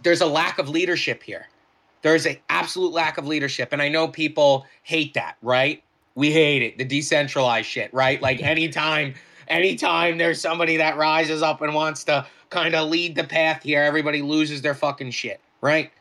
there's 0.01 0.21
a 0.21 0.25
lack 0.25 0.59
of 0.59 0.69
leadership 0.69 1.21
here. 1.21 1.49
There's 2.03 2.25
an 2.25 2.37
absolute 2.47 2.93
lack 2.93 3.17
of 3.17 3.27
leadership. 3.27 3.73
And 3.73 3.81
I 3.81 3.89
know 3.89 4.07
people 4.07 4.65
hate 4.83 5.13
that, 5.15 5.35
right? 5.41 5.83
We 6.15 6.31
hate 6.31 6.61
it. 6.61 6.77
The 6.77 6.85
decentralized 6.85 7.67
shit, 7.67 7.93
right? 7.93 8.21
Like 8.21 8.41
anytime 8.41 9.13
anytime 9.49 10.17
there's 10.17 10.39
somebody 10.39 10.77
that 10.77 10.95
rises 10.95 11.41
up 11.41 11.61
and 11.61 11.75
wants 11.75 12.05
to 12.05 12.25
kind 12.49 12.75
of 12.75 12.87
lead 12.87 13.15
the 13.15 13.25
path 13.25 13.61
here, 13.61 13.83
everybody 13.83 14.21
loses 14.21 14.61
their 14.61 14.73
fucking 14.73 15.11
shit, 15.11 15.41
right? 15.59 15.91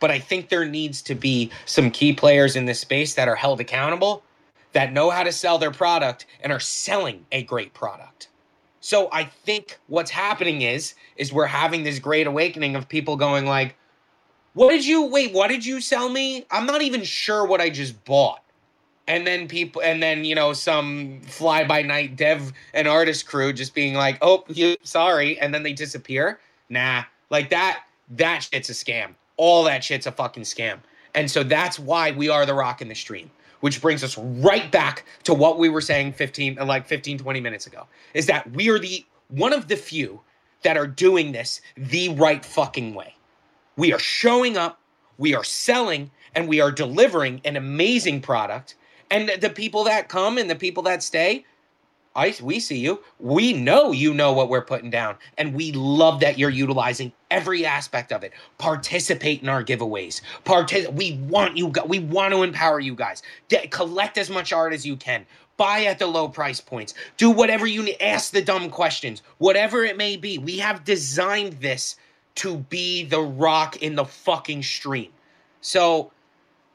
But 0.00 0.10
I 0.10 0.18
think 0.18 0.48
there 0.48 0.64
needs 0.64 1.02
to 1.02 1.14
be 1.14 1.50
some 1.66 1.90
key 1.90 2.14
players 2.14 2.56
in 2.56 2.64
this 2.64 2.80
space 2.80 3.12
that 3.14 3.28
are 3.28 3.36
held 3.36 3.60
accountable 3.60 4.22
that 4.76 4.92
know 4.92 5.08
how 5.08 5.22
to 5.22 5.32
sell 5.32 5.56
their 5.56 5.70
product 5.70 6.26
and 6.42 6.52
are 6.52 6.60
selling 6.60 7.24
a 7.32 7.42
great 7.42 7.72
product. 7.72 8.28
So 8.80 9.08
I 9.10 9.24
think 9.24 9.78
what's 9.86 10.10
happening 10.10 10.60
is 10.60 10.92
is 11.16 11.32
we're 11.32 11.46
having 11.46 11.82
this 11.82 11.98
great 11.98 12.26
awakening 12.26 12.76
of 12.76 12.86
people 12.86 13.16
going 13.16 13.46
like, 13.46 13.74
"What 14.52 14.68
did 14.68 14.84
you 14.84 15.06
wait, 15.06 15.32
what 15.32 15.48
did 15.48 15.64
you 15.64 15.80
sell 15.80 16.10
me? 16.10 16.44
I'm 16.50 16.66
not 16.66 16.82
even 16.82 17.04
sure 17.04 17.46
what 17.46 17.62
I 17.62 17.70
just 17.70 18.04
bought." 18.04 18.42
and 19.08 19.24
then 19.24 19.46
people 19.46 19.80
and 19.82 20.02
then 20.02 20.24
you 20.24 20.34
know 20.34 20.52
some 20.52 21.20
fly 21.22 21.62
by 21.62 21.80
night 21.80 22.16
dev 22.16 22.52
and 22.74 22.88
artist 22.88 23.24
crew 23.24 23.52
just 23.52 23.72
being 23.72 23.94
like 23.94 24.18
oh 24.20 24.44
you 24.48 24.76
sorry 24.82 25.38
and 25.38 25.54
then 25.54 25.62
they 25.62 25.72
disappear 25.72 26.40
nah 26.68 27.04
like 27.30 27.48
that 27.50 27.84
that 28.10 28.42
shit's 28.42 28.68
a 28.68 28.72
scam 28.72 29.14
all 29.36 29.62
that 29.62 29.84
shit's 29.84 30.08
a 30.08 30.12
fucking 30.12 30.42
scam 30.42 30.78
and 31.14 31.30
so 31.30 31.44
that's 31.44 31.78
why 31.78 32.10
we 32.10 32.28
are 32.28 32.44
the 32.44 32.52
rock 32.52 32.82
in 32.82 32.88
the 32.88 32.96
stream 32.96 33.30
which 33.60 33.80
brings 33.80 34.04
us 34.04 34.16
right 34.18 34.70
back 34.70 35.04
to 35.24 35.34
what 35.34 35.58
we 35.58 35.68
were 35.68 35.80
saying 35.80 36.12
15 36.12 36.58
uh, 36.58 36.64
like 36.64 36.86
15 36.86 37.18
20 37.18 37.40
minutes 37.40 37.66
ago 37.66 37.86
is 38.14 38.26
that 38.26 38.50
we 38.52 38.68
are 38.68 38.78
the 38.78 39.04
one 39.28 39.52
of 39.52 39.68
the 39.68 39.76
few 39.76 40.20
that 40.62 40.76
are 40.76 40.86
doing 40.86 41.32
this 41.32 41.60
the 41.76 42.08
right 42.10 42.44
fucking 42.44 42.94
way. 42.94 43.14
We 43.76 43.92
are 43.92 43.98
showing 43.98 44.56
up 44.56 44.80
we 45.18 45.34
are 45.34 45.44
selling 45.44 46.10
and 46.34 46.48
we 46.48 46.60
are 46.60 46.70
delivering 46.70 47.40
an 47.44 47.56
amazing 47.56 48.20
product. 48.20 48.74
And 49.10 49.30
the 49.40 49.50
people 49.50 49.84
that 49.84 50.08
come 50.08 50.36
and 50.36 50.50
the 50.50 50.56
people 50.56 50.82
that 50.84 51.02
stay, 51.02 51.44
I 52.16 52.34
we 52.42 52.58
see 52.58 52.78
you. 52.78 53.00
We 53.20 53.52
know 53.52 53.92
you 53.92 54.14
know 54.14 54.32
what 54.32 54.48
we're 54.48 54.64
putting 54.64 54.90
down, 54.90 55.16
and 55.36 55.54
we 55.54 55.72
love 55.72 56.20
that 56.20 56.38
you're 56.38 56.50
utilizing 56.50 57.12
every 57.30 57.66
aspect 57.66 58.12
of 58.12 58.24
it. 58.24 58.32
Participate 58.58 59.42
in 59.42 59.48
our 59.48 59.62
giveaways. 59.62 60.22
Partic- 60.44 60.92
we 60.94 61.18
want 61.28 61.56
you. 61.56 61.72
We 61.86 62.00
want 62.00 62.32
to 62.32 62.42
empower 62.42 62.80
you 62.80 62.94
guys. 62.94 63.22
De- 63.48 63.68
collect 63.68 64.18
as 64.18 64.30
much 64.30 64.52
art 64.52 64.72
as 64.72 64.86
you 64.86 64.96
can. 64.96 65.26
Buy 65.58 65.84
at 65.84 65.98
the 65.98 66.06
low 66.06 66.28
price 66.28 66.60
points. 66.60 66.94
Do 67.16 67.30
whatever 67.30 67.66
you 67.66 67.82
need. 67.82 68.00
Ask 68.00 68.32
the 68.32 68.42
dumb 68.42 68.70
questions. 68.70 69.22
Whatever 69.38 69.84
it 69.84 69.96
may 69.96 70.16
be. 70.16 70.38
We 70.38 70.58
have 70.58 70.84
designed 70.84 71.54
this 71.54 71.96
to 72.36 72.58
be 72.58 73.04
the 73.04 73.20
rock 73.20 73.82
in 73.82 73.94
the 73.94 74.04
fucking 74.04 74.62
stream. 74.62 75.10
So 75.60 76.12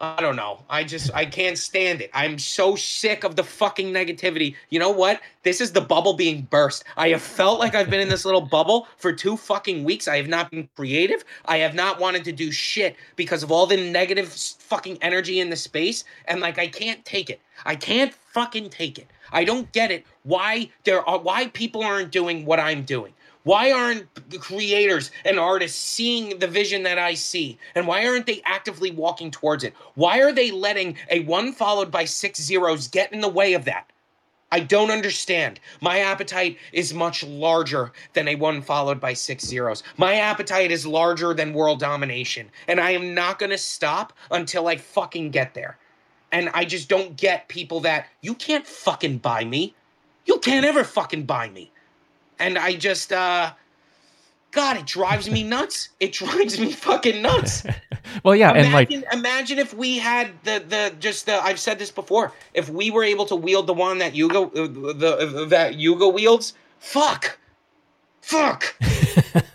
I 0.02 0.20
don't 0.20 0.36
know. 0.36 0.64
I 0.68 0.84
just 0.84 1.14
I 1.14 1.28
can't 1.28 1.60
stand 1.60 2.02
it. 2.02 2.10
I'm 2.12 2.40
so 2.40 2.76
sick 2.76 3.24
of 3.24 3.36
the 3.36 3.44
fucking 3.44 3.94
negativity. 3.94 4.56
You 4.70 4.80
know 4.80 4.90
what? 4.90 5.22
This 5.44 5.62
is 5.62 5.74
the 5.74 5.82
bubble 5.82 6.14
being 6.14 6.42
burst. 6.50 6.84
I 6.98 7.10
have 7.10 7.22
felt 7.22 7.60
like 7.60 7.76
I've 7.76 7.92
been 7.92 8.00
in 8.00 8.10
this 8.10 8.26
little 8.26 8.42
bubble 8.42 8.88
for 8.98 9.14
two 9.14 9.38
fucking 9.38 9.84
weeks. 9.84 10.08
I 10.08 10.18
have 10.18 10.28
not 10.28 10.50
been 10.50 10.68
creative. 10.76 11.24
I 11.46 11.58
have 11.58 11.76
not 11.76 12.00
wanted 12.00 12.24
to 12.26 12.32
do 12.32 12.52
shit 12.52 12.96
because 13.16 13.44
of 13.44 13.52
all 13.52 13.68
the 13.68 13.78
negative 13.78 14.34
fucking 14.34 14.98
energy 15.04 15.40
in 15.40 15.52
the 15.52 15.56
space 15.56 16.04
and 16.26 16.42
like 16.42 16.58
I 16.58 16.68
can't 16.68 17.06
take 17.06 17.30
it. 17.30 17.40
I 17.64 17.76
can't 17.76 18.12
fucking 18.34 18.72
take 18.72 18.98
it. 18.98 19.06
I 19.32 19.44
don't 19.44 19.72
get 19.72 19.92
it. 19.92 20.04
Why 20.24 20.72
there 20.84 21.08
are 21.08 21.20
why 21.20 21.48
people 21.50 21.84
aren't 21.84 22.12
doing 22.12 22.44
what 22.44 22.60
I'm 22.60 22.82
doing. 22.84 23.14
Why 23.44 23.72
aren't 23.72 24.30
the 24.30 24.38
creators 24.38 25.10
and 25.26 25.40
artists 25.40 25.80
seeing 25.80 26.38
the 26.38 26.48
vision 26.48 26.84
that 26.84 27.00
I 27.00 27.16
see? 27.16 27.58
And 27.74 27.88
why 27.88 28.06
aren't 28.06 28.28
they 28.28 28.42
actively 28.46 28.92
walking 28.92 29.32
towards 29.32 29.64
it? 29.64 29.74
Why 29.96 30.20
are 30.22 30.32
they 30.32 30.52
letting 30.52 30.98
a 31.10 31.22
one 31.22 31.52
followed 31.52 31.90
by 31.90 32.06
six 32.06 32.40
zeros 32.40 32.88
get 32.88 33.12
in 33.12 33.20
the 33.22 33.28
way 33.28 33.54
of 33.54 33.66
that? 33.66 33.88
I 34.52 34.60
don't 34.60 34.92
understand. 34.92 35.60
My 35.80 36.00
appetite 36.00 36.58
is 36.72 36.94
much 36.94 37.24
larger 37.24 37.94
than 38.14 38.28
a 38.28 38.36
one 38.36 38.62
followed 38.62 39.00
by 39.00 39.14
six 39.14 39.44
zeros. 39.46 39.82
My 39.98 40.16
appetite 40.16 40.70
is 40.70 40.86
larger 40.86 41.34
than 41.34 41.54
world 41.54 41.80
domination. 41.80 42.52
And 42.68 42.80
I 42.80 42.92
am 42.92 43.16
not 43.16 43.40
going 43.40 43.52
to 43.52 43.58
stop 43.58 44.14
until 44.30 44.68
I 44.68 44.76
fucking 44.78 45.32
get 45.32 45.56
there. 45.56 45.78
And 46.32 46.50
I 46.54 46.66
just 46.66 46.90
don't 46.90 47.18
get 47.18 47.48
people 47.48 47.80
that 47.82 48.08
you 48.22 48.36
can't 48.36 48.68
fucking 48.68 49.18
buy 49.18 49.46
me. 49.46 49.74
You 50.26 50.38
can't 50.38 50.66
ever 50.66 50.84
fucking 50.84 51.26
buy 51.26 51.50
me 51.50 51.72
and 52.42 52.58
I 52.58 52.76
just 52.76 53.14
uh 53.14 53.54
God, 54.52 54.78
it 54.78 54.86
drives 54.86 55.30
me 55.30 55.44
nuts. 55.44 55.90
It 56.00 56.12
drives 56.12 56.60
me 56.60 56.72
fucking 56.74 57.22
nuts. 57.22 57.64
well, 58.24 58.36
yeah, 58.36 58.52
imagine, 58.52 58.66
and 58.66 58.74
like 58.74 59.14
imagine 59.14 59.60
if 59.60 59.74
we 59.74 59.98
had 59.98 60.32
the 60.44 60.64
the 60.68 60.94
just 61.00 61.26
the 61.26 61.42
I've 61.42 61.60
said 61.60 61.80
this 61.80 61.92
before. 61.92 62.34
If 62.54 62.70
we 62.70 62.92
were 62.92 63.04
able 63.04 63.26
to 63.28 63.36
wield 63.36 63.68
the 63.68 63.74
one 63.74 64.00
that 64.00 64.14
Yuga 64.14 64.40
uh, 64.40 64.68
the 64.94 65.44
uh, 65.44 65.46
that 65.46 65.76
Yuga 65.76 66.08
wields, 66.08 66.54
fuck, 66.80 67.38
fuck. 68.22 68.76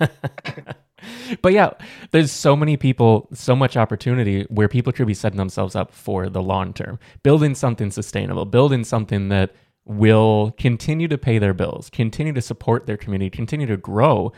but 1.42 1.53
yeah, 1.53 1.70
there's 2.12 2.33
so 2.33 2.57
many 2.57 2.79
people, 2.79 3.29
so 3.35 3.55
much 3.55 3.77
opportunity 3.77 4.46
where 4.49 4.68
people 4.68 4.94
could 4.94 5.07
be 5.07 5.14
setting 5.14 5.38
themselves 5.38 5.77
up 5.77 5.92
for 5.92 6.31
the 6.31 6.42
long 6.42 6.72
term, 6.72 6.99
building 7.22 7.55
something 7.55 7.90
sustainable, 7.90 8.46
building 8.46 8.83
something 8.83 9.29
that 9.29 9.55
will 9.87 10.53
continue 10.59 11.09
to 11.09 11.16
pay 11.16 11.38
their 11.38 11.55
bills, 11.55 11.88
continue 11.90 12.33
to 12.33 12.42
support 12.42 12.87
their 12.87 12.96
community, 12.96 13.31
continue 13.31 13.66
to 13.66 13.77
grow. 13.77 14.33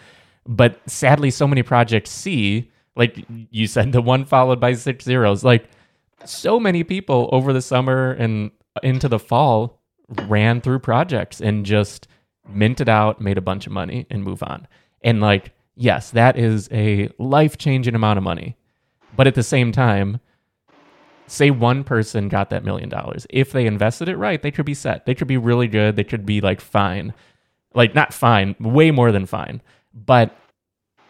But 0.47 0.81
sadly, 0.87 1.31
so 1.31 1.49
many 1.49 1.63
projects 1.63 2.11
see, 2.11 2.71
like 2.97 3.25
you 3.51 3.67
said, 3.67 3.93
the 3.93 4.03
one 4.03 4.25
followed 4.25 4.61
by 4.61 4.75
six 4.75 5.05
zeros. 5.05 5.43
Like 5.43 5.69
so 6.25 6.61
many 6.61 6.85
people 6.85 7.29
over 7.33 7.53
the 7.53 7.63
summer 7.63 8.13
and 8.13 8.51
into 8.83 9.09
the 9.09 9.19
fall 9.19 9.83
ran 10.27 10.61
through 10.61 10.79
projects 10.81 11.41
and 11.41 11.67
just 11.67 12.09
minted 12.49 12.89
out, 12.89 13.21
made 13.21 13.39
a 13.39 13.43
bunch 13.43 13.67
of 13.67 13.73
money, 13.73 14.07
and 14.11 14.23
move 14.23 14.43
on. 14.43 14.67
And 15.03 15.21
like, 15.21 15.53
yes, 15.77 16.11
that 16.11 16.39
is 16.39 16.69
a 16.73 17.09
life 17.19 17.59
changing 17.59 17.95
amount 17.95 18.19
of 18.19 18.25
money. 18.25 18.57
But 19.17 19.27
at 19.27 19.35
the 19.35 19.43
same 19.43 19.73
time, 19.73 20.21
say 21.29 21.51
one 21.51 21.85
person 21.85 22.29
got 22.29 22.51
that 22.51 22.65
million 22.65 22.89
dollars. 22.89 23.27
If 23.31 23.53
they 23.53 23.67
invested 23.67 24.09
it 24.09 24.17
right, 24.17 24.43
they 24.43 24.51
could 24.51 24.67
be 24.67 24.75
set. 24.75 25.07
They 25.07 25.15
could 25.15 25.29
be 25.29 25.37
really 25.37 25.69
good. 25.69 25.97
They 25.97 26.05
could 26.05 26.27
be 26.27 26.41
like 26.41 26.61
fine. 26.61 27.15
Like 27.75 27.95
not 27.95 28.13
fine, 28.13 28.57
way 28.59 28.91
more 28.91 29.13
than 29.13 29.27
fine. 29.27 29.63
But 29.95 30.37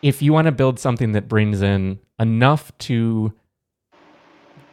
if 0.03 0.21
you 0.23 0.33
want 0.33 0.47
to 0.47 0.53
build 0.53 0.79
something 0.79 1.13
that 1.13 1.29
brings 1.29 1.63
in 1.63 1.99
enough 2.19 2.77
to 2.79 3.33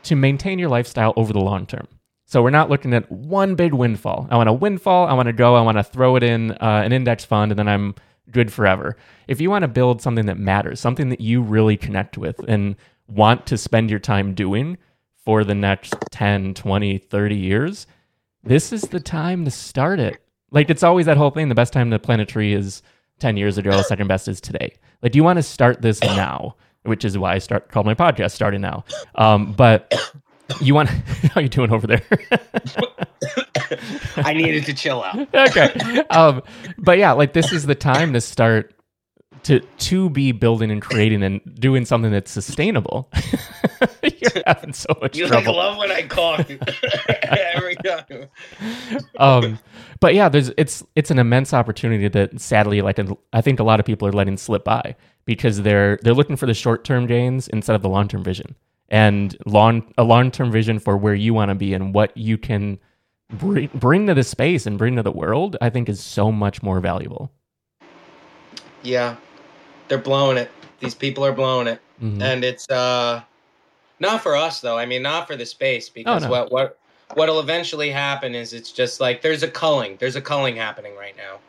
to 0.04 0.16
maintain 0.16 0.60
your 0.60 0.70
lifestyle 0.70 1.14
over 1.16 1.34
the 1.34 1.40
long 1.40 1.66
term. 1.66 1.88
So 2.28 2.42
we're 2.42 2.50
not 2.52 2.70
looking 2.70 2.94
at 2.94 3.12
one 3.12 3.56
big 3.56 3.74
windfall. 3.74 4.28
I 4.30 4.38
want 4.38 4.50
a 4.50 4.54
windfall. 4.54 5.08
I 5.08 5.14
want 5.14 5.28
to 5.28 5.34
go. 5.34 5.56
I 5.56 5.62
want 5.62 5.78
to 5.78 5.84
throw 5.84 6.16
it 6.16 6.24
in 6.24 6.52
uh, 6.52 6.82
an 6.84 6.92
index 6.92 7.24
fund, 7.26 7.52
and 7.52 7.60
then 7.60 7.68
I'm 7.68 7.96
good 8.32 8.52
forever. 8.52 8.98
If 9.28 9.40
you 9.40 9.50
want 9.50 9.64
to 9.64 9.68
build 9.68 10.02
something 10.02 10.26
that 10.26 10.38
matters, 10.38 10.80
something 10.80 11.10
that 11.10 11.22
you 11.22 11.42
really 11.42 11.78
connect 11.78 12.18
with 12.18 12.40
and 12.48 12.76
want 13.08 13.46
to 13.48 13.58
spend 13.58 13.90
your 13.90 14.00
time 14.00 14.34
doing, 14.34 14.78
for 15.26 15.44
the 15.44 15.56
next 15.56 15.96
10, 16.12 16.54
20, 16.54 16.98
30 17.00 17.36
years, 17.36 17.88
this 18.44 18.72
is 18.72 18.84
the 18.84 19.00
time 19.00 19.44
to 19.46 19.52
start 19.52 20.00
it. 20.00 20.22
Like 20.52 20.70
it's 20.70 20.84
always 20.84 21.08
that 21.08 21.18
whole 21.18 21.32
thing. 21.32 21.50
The 21.50 21.56
best 21.56 21.74
time 21.74 21.90
to 21.92 22.00
plant 22.00 22.22
a 22.22 22.26
tree 22.26 22.54
is 22.54 22.84
10 23.20 23.38
years 23.38 23.58
ago. 23.58 23.82
Second 23.82 24.08
best 24.08 24.28
is 24.28 24.40
today. 24.40 24.76
Like, 25.02 25.12
do 25.12 25.18
you 25.18 25.24
want 25.24 25.38
to 25.38 25.44
start 25.44 25.82
this 25.82 26.00
now? 26.02 26.56
Which 26.84 27.04
is 27.04 27.18
why 27.18 27.34
I 27.34 27.40
start 27.40 27.72
called 27.72 27.88
my 27.88 27.96
podcast 27.96 28.32
starting 28.32 28.62
now. 28.62 28.86
Um, 29.16 29.54
but 29.54 29.94
you 30.62 30.76
want 30.76 30.90
how 30.90 31.42
you 31.42 31.50
doing 31.50 31.72
over 31.72 31.88
there? 31.88 32.04
I 34.18 34.34
needed 34.34 34.66
to 34.66 34.74
chill 34.74 35.04
out. 35.04 35.28
okay. 35.34 36.04
Um, 36.12 36.44
but 36.78 37.00
yeah, 37.00 37.14
like 37.14 37.34
this 37.34 37.52
is 37.52 37.66
the 37.66 37.76
time 37.76 38.14
to 38.14 38.22
start 38.22 38.74
to 39.44 39.60
to 39.60 40.10
be 40.10 40.32
building 40.32 40.72
and 40.72 40.82
creating 40.82 41.24
and 41.24 41.42
doing 41.60 41.86
something 41.86 42.12
that's 42.12 42.32
sustainable. 42.32 43.12
You're 44.36 44.44
having 44.46 44.74
so 44.74 44.96
much 45.02 45.18
you 45.18 45.28
trouble. 45.28 45.56
like 45.56 45.64
love 45.64 45.78
when 45.78 45.92
I 45.92 46.02
cough 46.04 46.50
every 47.54 47.76
time. 47.76 48.30
Um, 49.18 49.60
but 50.00 50.14
yeah, 50.14 50.30
there's 50.30 50.52
it's 50.58 50.84
it's 50.96 51.12
an 51.12 51.20
immense 51.20 51.54
opportunity 51.54 52.08
that 52.08 52.40
sadly, 52.40 52.82
like 52.82 53.00
I 53.34 53.42
think 53.42 53.60
a 53.60 53.64
lot 53.64 53.80
of 53.80 53.86
people 53.86 54.08
are 54.08 54.14
letting 54.14 54.38
slip 54.38 54.64
by 54.64 54.96
because 55.26 55.62
they're 55.62 56.00
they're 56.02 56.14
looking 56.14 56.36
for 56.36 56.46
the 56.46 56.54
short 56.54 56.84
term 56.84 57.08
gains 57.08 57.48
instead 57.48 57.76
of 57.76 57.82
the 57.82 57.90
long 57.90 58.08
term 58.08 58.24
vision 58.24 58.56
and 58.90 59.36
long 59.46 59.94
a 59.98 60.04
long 60.04 60.32
term 60.32 60.52
vision 60.52 60.80
for 60.80 60.98
where 60.98 61.16
you 61.16 61.34
want 61.34 61.50
to 61.50 61.56
be 61.56 61.74
and 61.74 61.94
what 61.94 62.16
you 62.16 62.38
can 62.38 62.78
bring 63.30 63.70
bring 63.74 64.08
to 64.08 64.14
the 64.14 64.24
space 64.24 64.66
and 64.66 64.78
bring 64.78 64.96
to 64.96 65.04
the 65.04 65.12
world. 65.12 65.58
I 65.62 65.70
think 65.70 65.90
is 65.90 66.00
so 66.00 66.32
much 66.32 66.62
more 66.62 66.80
valuable. 66.80 67.32
Yeah, 68.84 69.16
they're 69.88 69.98
blowing 69.98 70.38
it. 70.38 70.52
These 70.80 70.96
people 70.96 71.26
are 71.26 71.32
blowing 71.32 71.68
it, 71.68 71.80
mm-hmm. 72.02 72.22
and 72.22 72.44
it's 72.44 72.70
uh, 72.70 73.24
not 74.00 74.22
for 74.22 74.36
us 74.36 74.62
though. 74.62 74.78
I 74.78 74.86
mean, 74.86 75.02
not 75.02 75.28
for 75.28 75.36
the 75.36 75.46
space 75.46 75.90
because 75.90 76.24
oh, 76.24 76.26
no. 76.26 76.32
what 76.32 76.52
what 76.52 76.80
what'll 77.14 77.40
eventually 77.40 77.90
happen 77.90 78.36
is 78.36 78.54
it's 78.54 78.72
just 78.72 79.00
like 79.00 79.22
there's 79.22 79.44
a 79.44 79.48
culling. 79.48 79.98
There's 80.00 80.16
a 80.16 80.22
culling 80.22 80.56
happening 80.56 80.96
right 80.96 81.16
now, 81.16 81.40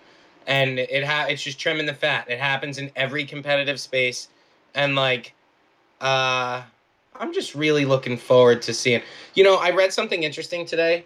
and 0.47 0.79
it 0.79 1.05
ha- 1.05 1.27
it's 1.29 1.43
just 1.43 1.59
trimming 1.59 1.87
the 1.87 1.95
fat. 1.95 2.31
It 2.31 2.39
happens 2.39 2.79
in 2.79 2.91
every 2.97 3.25
competitive 3.25 3.81
space, 3.81 4.29
and 4.75 4.95
like, 4.95 5.35
uh, 6.01 6.63
I'm 7.15 7.33
just 7.33 7.55
really 7.55 7.85
looking 7.85 8.17
forward 8.17 8.63
to 8.63 8.75
seeing. 8.75 9.03
You 9.35 9.45
know, 9.45 9.57
I 9.57 9.71
read 9.71 9.93
something 9.93 10.23
interesting 10.23 10.67
today, 10.67 11.05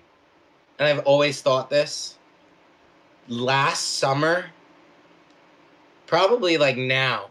and 0.78 0.88
I've 0.88 1.04
always 1.06 1.40
thought 1.40 1.70
this. 1.70 2.16
Last 3.28 3.98
summer, 3.98 4.46
probably 6.06 6.58
like 6.58 6.76
now, 6.76 7.28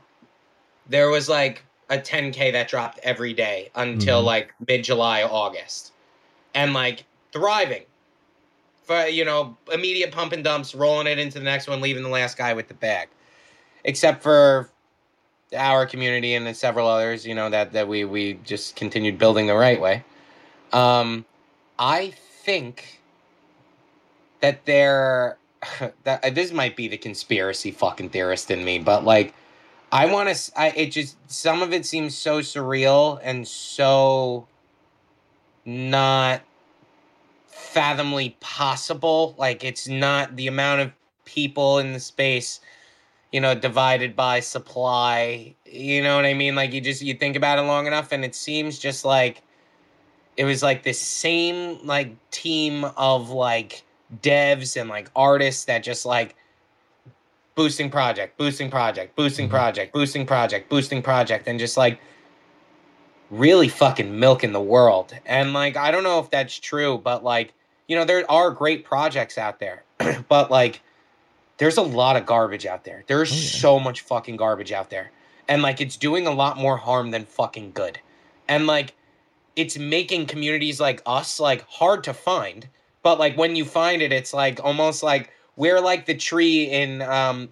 there 0.87 1.09
was 1.09 1.27
like 1.27 1.63
a 1.89 1.97
10k 1.97 2.51
that 2.51 2.67
dropped 2.67 2.99
every 2.99 3.33
day 3.33 3.69
until 3.75 4.19
mm-hmm. 4.19 4.27
like 4.27 4.53
mid 4.67 4.83
July, 4.83 5.23
August, 5.23 5.91
and 6.53 6.73
like 6.73 7.03
thriving. 7.31 7.83
For 8.83 9.05
you 9.05 9.25
know, 9.25 9.57
immediate 9.71 10.11
pump 10.11 10.33
and 10.33 10.43
dumps, 10.43 10.73
rolling 10.73 11.07
it 11.07 11.19
into 11.19 11.39
the 11.39 11.45
next 11.45 11.67
one, 11.67 11.81
leaving 11.81 12.03
the 12.03 12.09
last 12.09 12.37
guy 12.37 12.53
with 12.53 12.67
the 12.67 12.73
bag. 12.73 13.07
Except 13.83 14.21
for 14.21 14.69
our 15.57 15.85
community 15.85 16.35
and 16.35 16.55
several 16.55 16.87
others, 16.87 17.25
you 17.25 17.35
know, 17.35 17.49
that 17.49 17.73
that 17.73 17.87
we 17.87 18.05
we 18.05 18.33
just 18.45 18.75
continued 18.75 19.17
building 19.17 19.47
the 19.47 19.55
right 19.55 19.79
way. 19.79 20.03
Um, 20.73 21.25
I 21.77 22.13
think 22.43 23.01
that 24.41 24.65
there 24.65 25.37
that 26.03 26.35
this 26.35 26.51
might 26.51 26.75
be 26.75 26.87
the 26.87 26.97
conspiracy 26.97 27.71
fucking 27.71 28.09
theorist 28.09 28.51
in 28.51 28.63
me, 28.63 28.79
but 28.79 29.03
like 29.03 29.33
I 29.91 30.05
want 30.05 30.33
to 30.33 30.59
I 30.59 30.69
it 30.69 30.87
just 30.91 31.17
some 31.31 31.61
of 31.61 31.73
it 31.73 31.85
seems 31.85 32.15
so 32.15 32.39
surreal 32.39 33.19
and 33.23 33.47
so 33.47 34.47
not 35.65 36.41
fathomly 37.47 38.35
possible. 38.39 39.35
Like 39.37 39.63
it's 39.63 39.87
not 39.87 40.35
the 40.35 40.47
amount 40.47 40.81
of 40.81 40.91
people 41.25 41.79
in 41.79 41.93
the 41.93 41.99
space, 41.99 42.59
you 43.31 43.41
know, 43.41 43.55
divided 43.55 44.15
by 44.15 44.39
supply. 44.39 45.55
You 45.65 46.03
know 46.03 46.15
what 46.15 46.25
I 46.25 46.33
mean? 46.33 46.55
Like 46.55 46.73
you 46.73 46.81
just 46.81 47.01
you 47.01 47.13
think 47.15 47.35
about 47.35 47.59
it 47.59 47.63
long 47.63 47.87
enough 47.87 48.11
and 48.11 48.23
it 48.23 48.35
seems 48.35 48.79
just 48.79 49.05
like 49.05 49.41
it 50.37 50.45
was 50.45 50.63
like 50.63 50.83
this 50.83 50.99
same 50.99 51.85
like 51.85 52.15
team 52.31 52.85
of 52.97 53.29
like 53.29 53.83
devs 54.21 54.79
and 54.79 54.89
like 54.89 55.09
artists 55.15 55.65
that 55.65 55.83
just 55.83 56.05
like 56.05 56.35
boosting 57.59 57.89
project, 57.89 58.37
boosting 58.37 58.71
project, 58.71 59.17
boosting 59.17 59.47
mm-hmm. 59.47 59.55
project, 59.57 59.91
boosting 59.91 60.25
project, 60.25 60.69
boosting 60.69 61.01
project, 61.01 61.45
and 61.45 61.59
just 61.59 61.75
like 61.75 61.99
really 63.29 63.67
fucking 63.67 64.17
milking 64.17 64.53
the 64.53 64.61
world. 64.61 65.13
And 65.25 65.51
like, 65.51 65.75
I 65.75 65.91
don't 65.91 66.03
know 66.03 66.19
if 66.19 66.29
that's 66.29 66.57
true, 66.57 66.97
but 66.97 67.21
like, 67.21 67.53
you 67.89 67.97
know, 67.97 68.05
there 68.05 68.23
are 68.31 68.49
great 68.49 68.85
projects 68.85 69.37
out 69.37 69.59
there, 69.59 69.83
but 70.29 70.49
like, 70.49 70.79
there's 71.57 71.75
a 71.75 71.81
lot 71.81 72.15
of 72.15 72.25
garbage 72.25 72.65
out 72.65 72.85
there. 72.85 73.03
There's 73.07 73.29
oh, 73.29 73.35
yeah. 73.35 73.41
so 73.41 73.77
much 73.77 74.01
fucking 74.03 74.37
garbage 74.37 74.71
out 74.71 74.89
there. 74.89 75.11
And 75.49 75.61
like, 75.61 75.81
it's 75.81 75.97
doing 75.97 76.27
a 76.27 76.31
lot 76.31 76.57
more 76.57 76.77
harm 76.77 77.11
than 77.11 77.25
fucking 77.25 77.71
good. 77.73 77.99
And 78.47 78.67
like, 78.67 78.95
it's 79.57 79.77
making 79.77 80.27
communities 80.27 80.79
like 80.79 81.01
us 81.05 81.41
like 81.41 81.67
hard 81.67 82.05
to 82.05 82.13
find. 82.13 82.69
But 83.03 83.19
like, 83.19 83.37
when 83.37 83.57
you 83.57 83.65
find 83.65 84.01
it, 84.01 84.13
it's 84.13 84.33
like 84.33 84.63
almost 84.63 85.03
like 85.03 85.33
we're 85.59 85.81
like 85.81 86.05
the 86.05 86.15
tree 86.15 86.63
in, 86.71 87.01
um, 87.01 87.49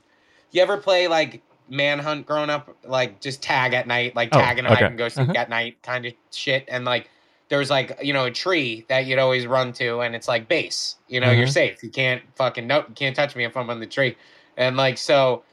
you 0.51 0.61
ever 0.61 0.77
play 0.77 1.09
like 1.09 1.43
manhunt 1.69 2.25
growing 2.25 2.49
up, 2.49 2.73
like 2.85 3.19
just 3.19 3.43
tag 3.43 3.73
at 3.73 3.85
night, 3.85 4.15
like 4.15 4.29
oh, 4.31 4.39
tag 4.39 4.57
and 4.57 4.65
hide 4.65 4.81
and 4.81 4.97
go 4.97 5.09
sleep 5.09 5.29
uh-huh. 5.29 5.37
at 5.37 5.49
night 5.49 5.83
kind 5.83 6.05
of 6.05 6.13
shit. 6.31 6.63
And 6.69 6.85
like 6.85 7.09
there's 7.49 7.69
like, 7.69 7.99
you 8.01 8.13
know, 8.13 8.23
a 8.23 8.31
tree 8.31 8.85
that 8.87 9.07
you'd 9.07 9.19
always 9.19 9.45
run 9.45 9.73
to 9.73 9.99
and 9.99 10.15
it's 10.15 10.29
like 10.29 10.47
base. 10.47 10.95
You 11.09 11.19
know, 11.19 11.31
you're 11.31 11.47
mm-hmm. 11.47 11.51
safe. 11.51 11.83
You 11.83 11.89
can't 11.89 12.23
fucking 12.35 12.65
nope, 12.65 12.85
you 12.87 12.95
can't 12.95 13.13
touch 13.15 13.35
me 13.35 13.43
if 13.43 13.57
I'm 13.57 13.69
on 13.69 13.81
the 13.81 13.85
tree. 13.85 14.15
And 14.55 14.77
like 14.77 14.97
so 14.97 15.43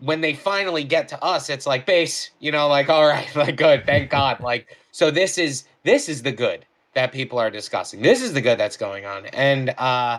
when 0.00 0.20
they 0.20 0.34
finally 0.34 0.82
get 0.82 1.06
to 1.08 1.22
us, 1.22 1.48
it's 1.48 1.68
like 1.68 1.86
base, 1.86 2.32
you 2.40 2.50
know, 2.50 2.66
like 2.66 2.88
all 2.90 3.06
right, 3.06 3.34
like 3.36 3.56
good, 3.56 3.86
thank 3.86 4.10
God. 4.10 4.40
Like 4.40 4.76
so 4.90 5.12
this 5.12 5.38
is 5.38 5.68
this 5.84 6.08
is 6.08 6.22
the 6.22 6.32
good 6.32 6.66
that 6.94 7.12
people 7.12 7.38
are 7.38 7.50
discussing. 7.50 8.02
This 8.02 8.22
is 8.22 8.32
the 8.32 8.40
good 8.40 8.58
that's 8.58 8.76
going 8.76 9.06
on. 9.06 9.26
And 9.26 9.70
uh 9.78 10.18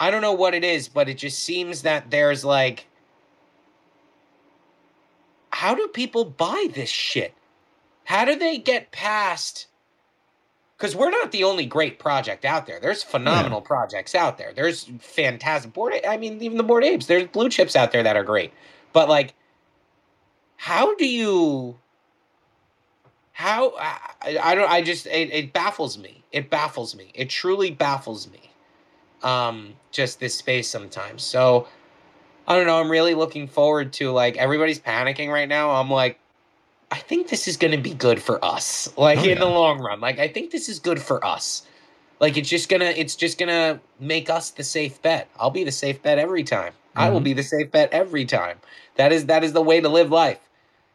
I 0.00 0.10
don't 0.10 0.22
know 0.22 0.32
what 0.32 0.54
it 0.54 0.64
is, 0.64 0.88
but 0.88 1.08
it 1.08 1.18
just 1.18 1.40
seems 1.40 1.82
that 1.82 2.10
there's 2.10 2.44
like 2.44 2.86
how 5.58 5.74
do 5.74 5.88
people 5.88 6.24
buy 6.24 6.68
this 6.72 6.88
shit? 6.88 7.34
How 8.04 8.24
do 8.24 8.36
they 8.36 8.58
get 8.58 8.92
past? 8.92 9.66
Because 10.76 10.94
we're 10.94 11.10
not 11.10 11.32
the 11.32 11.42
only 11.42 11.66
great 11.66 11.98
project 11.98 12.44
out 12.44 12.66
there. 12.66 12.78
There's 12.78 13.02
phenomenal 13.02 13.60
yeah. 13.60 13.66
projects 13.66 14.14
out 14.14 14.38
there. 14.38 14.52
There's 14.54 14.88
fantastic 15.00 15.72
board. 15.72 15.94
I 16.08 16.16
mean, 16.16 16.40
even 16.40 16.58
the 16.58 16.62
Bored 16.62 16.84
Apes. 16.84 17.06
There's 17.06 17.26
blue 17.26 17.48
chips 17.48 17.74
out 17.74 17.90
there 17.90 18.04
that 18.04 18.16
are 18.16 18.22
great. 18.22 18.52
But 18.92 19.08
like, 19.08 19.34
how 20.56 20.94
do 20.94 21.06
you? 21.06 21.76
How 23.32 23.72
I, 23.76 24.38
I 24.40 24.54
don't. 24.54 24.70
I 24.70 24.80
just 24.80 25.06
it, 25.06 25.32
it 25.32 25.52
baffles 25.52 25.98
me. 25.98 26.22
It 26.30 26.50
baffles 26.50 26.94
me. 26.94 27.10
It 27.14 27.28
truly 27.30 27.72
baffles 27.72 28.30
me. 28.30 28.47
Um, 29.22 29.74
just 29.90 30.20
this 30.20 30.34
space 30.34 30.68
sometimes. 30.68 31.22
So 31.22 31.66
I 32.46 32.56
don't 32.56 32.66
know. 32.66 32.80
I'm 32.80 32.90
really 32.90 33.14
looking 33.14 33.46
forward 33.46 33.92
to 33.94 34.10
like 34.10 34.36
everybody's 34.36 34.80
panicking 34.80 35.30
right 35.30 35.48
now. 35.48 35.72
I'm 35.72 35.90
like, 35.90 36.18
I 36.90 36.96
think 36.96 37.28
this 37.28 37.46
is 37.46 37.56
going 37.56 37.72
to 37.72 37.78
be 37.78 37.92
good 37.92 38.22
for 38.22 38.42
us. 38.44 38.92
Like 38.96 39.18
oh, 39.18 39.22
in 39.22 39.28
yeah. 39.30 39.34
the 39.40 39.46
long 39.46 39.80
run, 39.80 40.00
like 40.00 40.18
I 40.18 40.28
think 40.28 40.50
this 40.50 40.68
is 40.68 40.78
good 40.78 41.00
for 41.00 41.24
us. 41.24 41.62
Like 42.20 42.36
it's 42.36 42.48
just 42.48 42.68
gonna, 42.68 42.86
it's 42.86 43.14
just 43.14 43.38
gonna 43.38 43.80
make 44.00 44.28
us 44.28 44.50
the 44.50 44.64
safe 44.64 45.00
bet. 45.02 45.28
I'll 45.38 45.50
be 45.50 45.62
the 45.62 45.70
safe 45.72 46.02
bet 46.02 46.18
every 46.18 46.42
time. 46.42 46.72
Mm-hmm. 46.72 47.00
I 47.00 47.10
will 47.10 47.18
mm-hmm. 47.18 47.24
be 47.24 47.32
the 47.34 47.42
safe 47.42 47.70
bet 47.70 47.92
every 47.92 48.24
time. 48.24 48.58
That 48.96 49.12
is 49.12 49.26
that 49.26 49.44
is 49.44 49.52
the 49.52 49.62
way 49.62 49.80
to 49.80 49.88
live 49.88 50.10
life. 50.10 50.40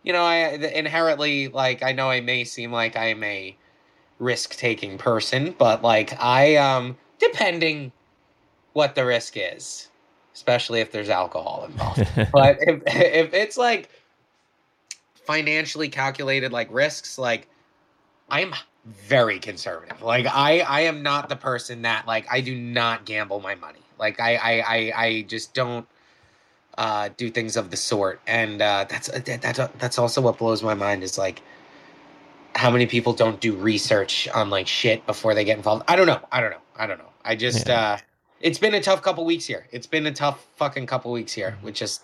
You 0.03 0.11
know, 0.11 0.23
I 0.23 0.35
inherently 0.49 1.47
like 1.47 1.81
I 1.81 1.93
know 1.93 2.09
I 2.09 2.19
may 2.19 2.43
seem 2.43 2.71
like 2.71 2.97
I 2.97 3.05
am 3.07 3.23
a 3.23 3.55
risk 4.19 4.55
taking 4.55 4.97
person, 4.97 5.55
but 5.57 5.81
like 5.81 6.13
I 6.19 6.57
um 6.57 6.97
depending 7.19 7.93
what 8.73 8.95
the 8.95 9.05
risk 9.05 9.35
is 9.37 9.89
especially 10.33 10.81
if 10.81 10.91
there's 10.91 11.09
alcohol 11.09 11.65
involved. 11.65 12.07
but 12.31 12.57
if 12.61 12.81
if 12.87 13.33
it's 13.33 13.57
like 13.57 13.89
financially 15.15 15.89
calculated 15.89 16.51
like 16.51 16.67
risks, 16.71 17.17
like 17.17 17.47
I'm 18.29 18.53
very 18.85 19.39
conservative. 19.39 20.01
Like 20.01 20.25
I 20.25 20.59
I 20.59 20.81
am 20.81 21.03
not 21.03 21.29
the 21.29 21.35
person 21.35 21.83
that 21.83 22.07
like 22.07 22.25
I 22.31 22.41
do 22.41 22.55
not 22.55 23.05
gamble 23.05 23.39
my 23.39 23.55
money. 23.55 23.79
Like 23.99 24.19
I 24.19 24.35
I 24.35 24.59
I, 24.59 25.05
I 25.05 25.21
just 25.23 25.53
don't 25.53 25.87
uh, 26.77 27.09
do 27.15 27.29
things 27.29 27.55
of 27.55 27.69
the 27.69 27.77
sort. 27.77 28.19
And 28.25 28.61
uh, 28.61 28.85
that's 28.89 29.07
that's 29.07 29.59
that's 29.77 29.99
also 29.99 30.21
what 30.21 30.37
blows 30.39 30.63
my 30.63 30.73
mind 30.73 31.03
is 31.03 31.17
like 31.17 31.41
how 32.55 32.69
many 32.69 32.85
people 32.85 33.13
don't 33.13 33.39
do 33.39 33.55
research 33.55 34.27
on 34.29 34.49
like 34.49 34.67
shit 34.67 35.05
before 35.05 35.35
they 35.35 35.43
get 35.43 35.57
involved. 35.57 35.83
I 35.87 35.95
don't 35.95 36.07
know. 36.07 36.21
I 36.31 36.41
don't 36.41 36.51
know. 36.51 36.61
I 36.75 36.87
don't 36.87 36.97
know. 36.97 37.09
I 37.23 37.35
just 37.35 37.67
yeah. 37.67 37.79
uh 37.79 37.97
it's 38.43 38.59
been 38.59 38.75
a 38.75 38.81
tough 38.81 39.01
couple 39.01 39.25
weeks 39.25 39.45
here. 39.45 39.65
It's 39.71 39.87
been 39.87 40.05
a 40.05 40.11
tough 40.11 40.45
fucking 40.57 40.85
couple 40.85 41.11
weeks 41.11 41.31
here 41.31 41.57
with 41.63 41.73
just 41.73 42.03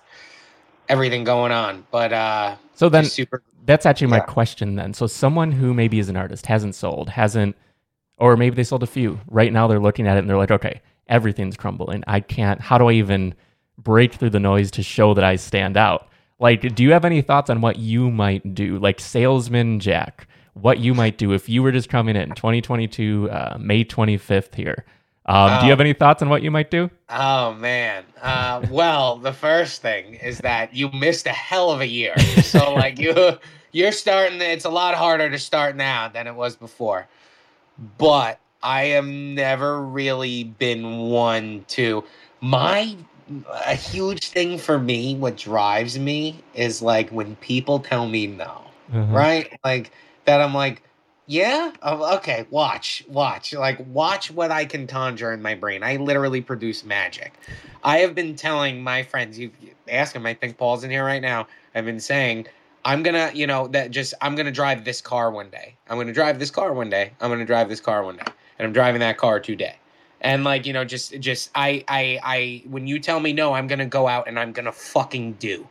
everything 0.87 1.23
going 1.23 1.51
on. 1.51 1.85
But 1.91 2.13
uh 2.13 2.55
so 2.73 2.89
then 2.89 3.05
super 3.05 3.43
that's 3.65 3.85
actually 3.85 4.07
my 4.07 4.17
yeah. 4.17 4.23
question 4.23 4.75
then. 4.75 4.93
So 4.93 5.05
someone 5.05 5.51
who 5.51 5.73
maybe 5.73 5.99
is 5.99 6.09
an 6.09 6.15
artist 6.15 6.47
hasn't 6.47 6.73
sold, 6.73 7.09
hasn't 7.09 7.55
or 8.17 8.35
maybe 8.35 8.55
they 8.55 8.63
sold 8.63 8.83
a 8.83 8.87
few. 8.87 9.19
Right 9.27 9.53
now 9.53 9.67
they're 9.67 9.79
looking 9.79 10.07
at 10.07 10.15
it 10.15 10.21
and 10.21 10.29
they're 10.29 10.37
like, 10.37 10.49
"Okay, 10.49 10.81
everything's 11.07 11.57
crumbling. 11.57 12.03
I 12.07 12.21
can't 12.21 12.61
how 12.61 12.77
do 12.77 12.87
I 12.87 12.93
even 12.93 13.35
break 13.77 14.13
through 14.13 14.31
the 14.31 14.39
noise 14.39 14.71
to 14.71 14.83
show 14.83 15.13
that 15.13 15.23
I 15.23 15.35
stand 15.35 15.75
out?" 15.77 16.07
Like, 16.39 16.73
do 16.73 16.83
you 16.83 16.93
have 16.93 17.03
any 17.03 17.21
thoughts 17.21 17.49
on 17.49 17.59
what 17.59 17.79
you 17.79 18.09
might 18.09 18.55
do? 18.55 18.79
Like 18.79 19.01
salesman 19.01 19.81
Jack, 19.81 20.25
what 20.53 20.79
you 20.79 20.93
might 20.93 21.17
do 21.17 21.33
if 21.33 21.49
you 21.49 21.61
were 21.61 21.73
just 21.73 21.89
coming 21.89 22.15
in 22.15 22.29
2022 22.29 23.29
uh, 23.29 23.57
May 23.59 23.83
25th 23.83 24.55
here 24.55 24.85
um, 25.29 25.51
oh. 25.51 25.59
Do 25.59 25.65
you 25.67 25.69
have 25.69 25.79
any 25.79 25.93
thoughts 25.93 26.23
on 26.23 26.29
what 26.29 26.41
you 26.41 26.49
might 26.49 26.71
do? 26.71 26.89
Oh 27.07 27.53
man. 27.53 28.03
Uh, 28.19 28.65
well, 28.71 29.17
the 29.17 29.31
first 29.31 29.79
thing 29.79 30.15
is 30.15 30.39
that 30.39 30.73
you 30.73 30.89
missed 30.91 31.27
a 31.27 31.31
hell 31.31 31.69
of 31.69 31.81
a 31.81 31.87
year. 31.87 32.17
So 32.41 32.73
like 32.73 32.97
you, 32.97 33.37
you're 33.71 33.91
starting. 33.91 34.41
It's 34.41 34.65
a 34.65 34.71
lot 34.71 34.95
harder 34.95 35.29
to 35.29 35.37
start 35.37 35.75
now 35.75 36.07
than 36.07 36.25
it 36.25 36.33
was 36.33 36.55
before. 36.55 37.07
But 37.99 38.39
I 38.63 38.85
have 38.85 39.05
never 39.05 39.79
really 39.79 40.45
been 40.45 40.97
one 40.97 41.63
to 41.69 42.03
my 42.41 42.97
a 43.67 43.75
huge 43.75 44.29
thing 44.29 44.57
for 44.57 44.79
me. 44.79 45.15
What 45.15 45.37
drives 45.37 45.99
me 45.99 46.43
is 46.55 46.81
like 46.81 47.11
when 47.11 47.35
people 47.35 47.77
tell 47.77 48.07
me 48.07 48.25
no, 48.25 48.63
mm-hmm. 48.91 49.13
right? 49.13 49.59
Like 49.63 49.91
that. 50.25 50.41
I'm 50.41 50.55
like 50.55 50.81
yeah. 51.29 51.71
Oh, 51.83 52.15
okay. 52.17 52.47
Watch. 52.49 53.03
Watch. 53.07 53.53
Like 53.53 53.77
watch 53.91 54.31
what 54.31 54.49
I 54.49 54.65
can 54.65 54.87
conjure 54.87 55.31
in 55.31 55.43
my 55.43 55.53
brain. 55.53 55.83
I 55.83 55.97
literally 55.97 56.41
produce 56.41 56.83
magic. 56.83 57.35
I 57.83 57.99
have 57.99 58.15
been 58.15 58.35
telling 58.35 58.81
my 58.81 59.03
friends. 59.03 59.37
You 59.37 59.51
ask 59.87 60.15
him. 60.15 60.25
I 60.25 60.33
think 60.33 60.57
Paul's 60.57 60.83
in 60.83 60.89
here 60.89 61.05
right 61.05 61.21
now. 61.21 61.47
I've 61.75 61.85
been 61.85 61.99
saying. 61.99 62.47
I'm 62.83 63.03
gonna, 63.03 63.29
you 63.33 63.45
know, 63.45 63.67
that 63.67 63.91
just 63.91 64.15
I'm 64.21 64.35
gonna 64.35 64.51
drive 64.51 64.85
this 64.85 65.01
car 65.01 65.29
one 65.29 65.51
day. 65.51 65.75
I'm 65.87 65.99
gonna 65.99 66.13
drive 66.13 66.39
this 66.39 66.49
car 66.49 66.73
one 66.73 66.89
day. 66.89 67.11
I'm 67.21 67.29
gonna 67.29 67.45
drive 67.45 67.69
this 67.69 67.81
car 67.81 68.03
one 68.03 68.15
day, 68.17 68.23
and 68.57 68.65
I'm 68.65 68.73
driving 68.73 69.01
that 69.01 69.17
car 69.17 69.39
today. 69.39 69.75
And 70.21 70.43
like, 70.43 70.65
you 70.65 70.73
know, 70.73 70.83
just 70.83 71.19
just 71.19 71.51
I 71.53 71.83
I 71.87 72.19
I 72.23 72.63
when 72.67 72.87
you 72.87 72.99
tell 72.99 73.19
me 73.19 73.33
no, 73.33 73.53
I'm 73.53 73.67
gonna 73.67 73.85
go 73.85 74.07
out 74.07 74.27
and 74.27 74.39
I'm 74.39 74.51
gonna 74.51 74.71
fucking 74.71 75.33
do. 75.33 75.67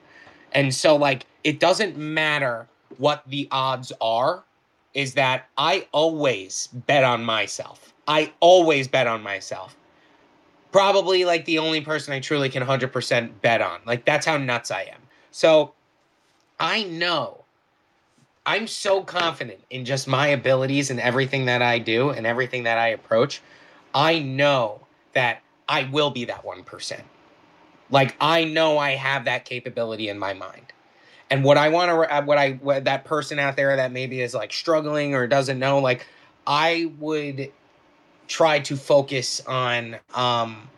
And 0.52 0.72
so 0.72 0.94
like, 0.94 1.26
it 1.42 1.58
doesn't 1.58 1.96
matter 1.96 2.68
what 2.98 3.24
the 3.26 3.48
odds 3.50 3.90
are 4.00 4.44
is 4.98 5.14
that 5.14 5.48
I 5.56 5.86
always 5.92 6.66
bet 6.72 7.04
on 7.04 7.24
myself. 7.24 7.94
I 8.08 8.32
always 8.40 8.88
bet 8.88 9.06
on 9.06 9.22
myself. 9.22 9.76
Probably 10.72 11.24
like 11.24 11.44
the 11.44 11.60
only 11.60 11.80
person 11.80 12.12
I 12.12 12.18
truly 12.18 12.48
can 12.48 12.64
100% 12.64 13.40
bet 13.40 13.62
on. 13.62 13.78
Like 13.86 14.04
that's 14.04 14.26
how 14.26 14.38
nuts 14.38 14.72
I 14.72 14.82
am. 14.92 15.00
So 15.30 15.72
I 16.58 16.82
know 16.82 17.44
I'm 18.44 18.66
so 18.66 19.04
confident 19.04 19.60
in 19.70 19.84
just 19.84 20.08
my 20.08 20.26
abilities 20.26 20.90
and 20.90 20.98
everything 20.98 21.44
that 21.44 21.62
I 21.62 21.78
do 21.78 22.10
and 22.10 22.26
everything 22.26 22.64
that 22.64 22.78
I 22.78 22.88
approach. 22.88 23.40
I 23.94 24.18
know 24.18 24.80
that 25.12 25.42
I 25.68 25.84
will 25.92 26.10
be 26.10 26.24
that 26.24 26.44
1%. 26.44 27.00
Like 27.88 28.16
I 28.20 28.42
know 28.42 28.78
I 28.78 28.96
have 28.96 29.26
that 29.26 29.44
capability 29.44 30.08
in 30.08 30.18
my 30.18 30.34
mind. 30.34 30.72
And 31.30 31.44
what 31.44 31.58
I 31.58 31.68
want 31.68 31.90
to, 31.90 32.14
uh, 32.14 32.22
what 32.22 32.38
I, 32.38 32.52
what 32.52 32.84
that 32.84 33.04
person 33.04 33.38
out 33.38 33.56
there 33.56 33.76
that 33.76 33.92
maybe 33.92 34.20
is 34.20 34.34
like 34.34 34.52
struggling 34.52 35.14
or 35.14 35.26
doesn't 35.26 35.58
know, 35.58 35.78
like, 35.78 36.06
I 36.46 36.92
would 36.98 37.52
try 38.28 38.60
to 38.60 38.76
focus 38.76 39.42
on 39.46 39.96
um, 40.14 40.68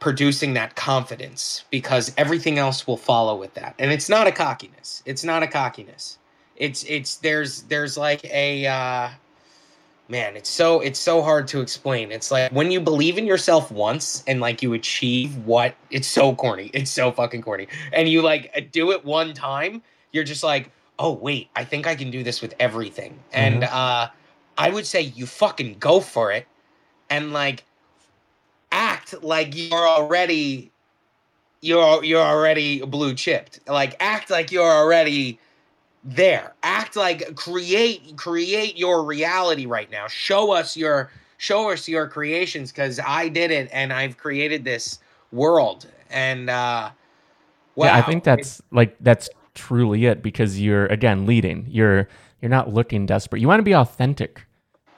producing 0.00 0.54
that 0.54 0.74
confidence 0.74 1.64
because 1.70 2.12
everything 2.16 2.58
else 2.58 2.86
will 2.86 2.96
follow 2.96 3.36
with 3.36 3.54
that. 3.54 3.74
And 3.78 3.92
it's 3.92 4.08
not 4.08 4.26
a 4.26 4.32
cockiness. 4.32 5.02
It's 5.06 5.24
not 5.24 5.42
a 5.42 5.46
cockiness. 5.46 6.18
It's 6.56 6.84
it's 6.84 7.16
there's 7.16 7.62
there's 7.62 7.96
like 7.96 8.24
a 8.24 8.66
uh, 8.66 9.08
man. 10.08 10.36
It's 10.36 10.50
so 10.50 10.80
it's 10.80 10.98
so 10.98 11.22
hard 11.22 11.48
to 11.48 11.60
explain. 11.60 12.12
It's 12.12 12.30
like 12.30 12.52
when 12.52 12.70
you 12.70 12.80
believe 12.80 13.18
in 13.18 13.26
yourself 13.26 13.70
once 13.70 14.22
and 14.26 14.40
like 14.40 14.62
you 14.62 14.72
achieve 14.74 15.36
what 15.46 15.74
it's 15.90 16.08
so 16.08 16.34
corny. 16.34 16.70
It's 16.74 16.90
so 16.90 17.12
fucking 17.12 17.42
corny. 17.42 17.68
And 17.92 18.08
you 18.08 18.22
like 18.22 18.70
do 18.72 18.92
it 18.92 19.04
one 19.04 19.34
time, 19.34 19.82
you're 20.12 20.24
just 20.24 20.42
like, 20.42 20.70
oh 20.98 21.12
wait, 21.12 21.48
I 21.56 21.64
think 21.64 21.86
I 21.86 21.94
can 21.94 22.10
do 22.10 22.22
this 22.22 22.40
with 22.42 22.54
everything. 22.60 23.12
Mm-hmm. 23.12 23.30
And 23.32 23.64
uh 23.64 24.08
I 24.58 24.70
would 24.70 24.86
say 24.86 25.00
you 25.00 25.26
fucking 25.26 25.78
go 25.78 26.00
for 26.00 26.30
it 26.30 26.46
and 27.08 27.32
like 27.32 27.64
act 28.70 29.22
like 29.22 29.56
you're 29.56 29.88
already 29.88 30.70
you're 31.60 32.04
you're 32.04 32.22
already 32.22 32.82
blue 32.82 33.14
chipped. 33.14 33.60
Like 33.66 33.96
act 34.00 34.30
like 34.30 34.52
you're 34.52 34.70
already 34.70 35.38
there. 36.04 36.54
Act 36.62 36.96
like 36.96 37.34
create 37.34 38.16
create 38.16 38.76
your 38.76 39.04
reality 39.04 39.66
right 39.66 39.90
now. 39.90 40.06
Show 40.08 40.52
us 40.52 40.76
your 40.76 41.10
show 41.38 41.70
us 41.70 41.88
your 41.88 42.08
creations 42.08 42.72
cuz 42.72 43.00
I 43.04 43.28
did 43.28 43.50
it 43.50 43.68
and 43.72 43.92
I've 43.92 44.16
created 44.16 44.64
this 44.64 44.98
world 45.30 45.86
and 46.10 46.50
uh 46.50 46.90
wow. 47.74 47.86
Yeah, 47.86 47.96
I 47.96 48.02
think 48.02 48.24
that's 48.24 48.60
like 48.70 48.96
that's 49.00 49.28
truly 49.54 50.06
it 50.06 50.22
because 50.22 50.60
you're 50.60 50.86
again 50.86 51.26
leading. 51.26 51.66
You're 51.68 52.08
you're 52.40 52.50
not 52.50 52.72
looking 52.72 53.06
desperate. 53.06 53.40
You 53.40 53.48
want 53.48 53.60
to 53.60 53.64
be 53.64 53.74
authentic. 53.74 54.44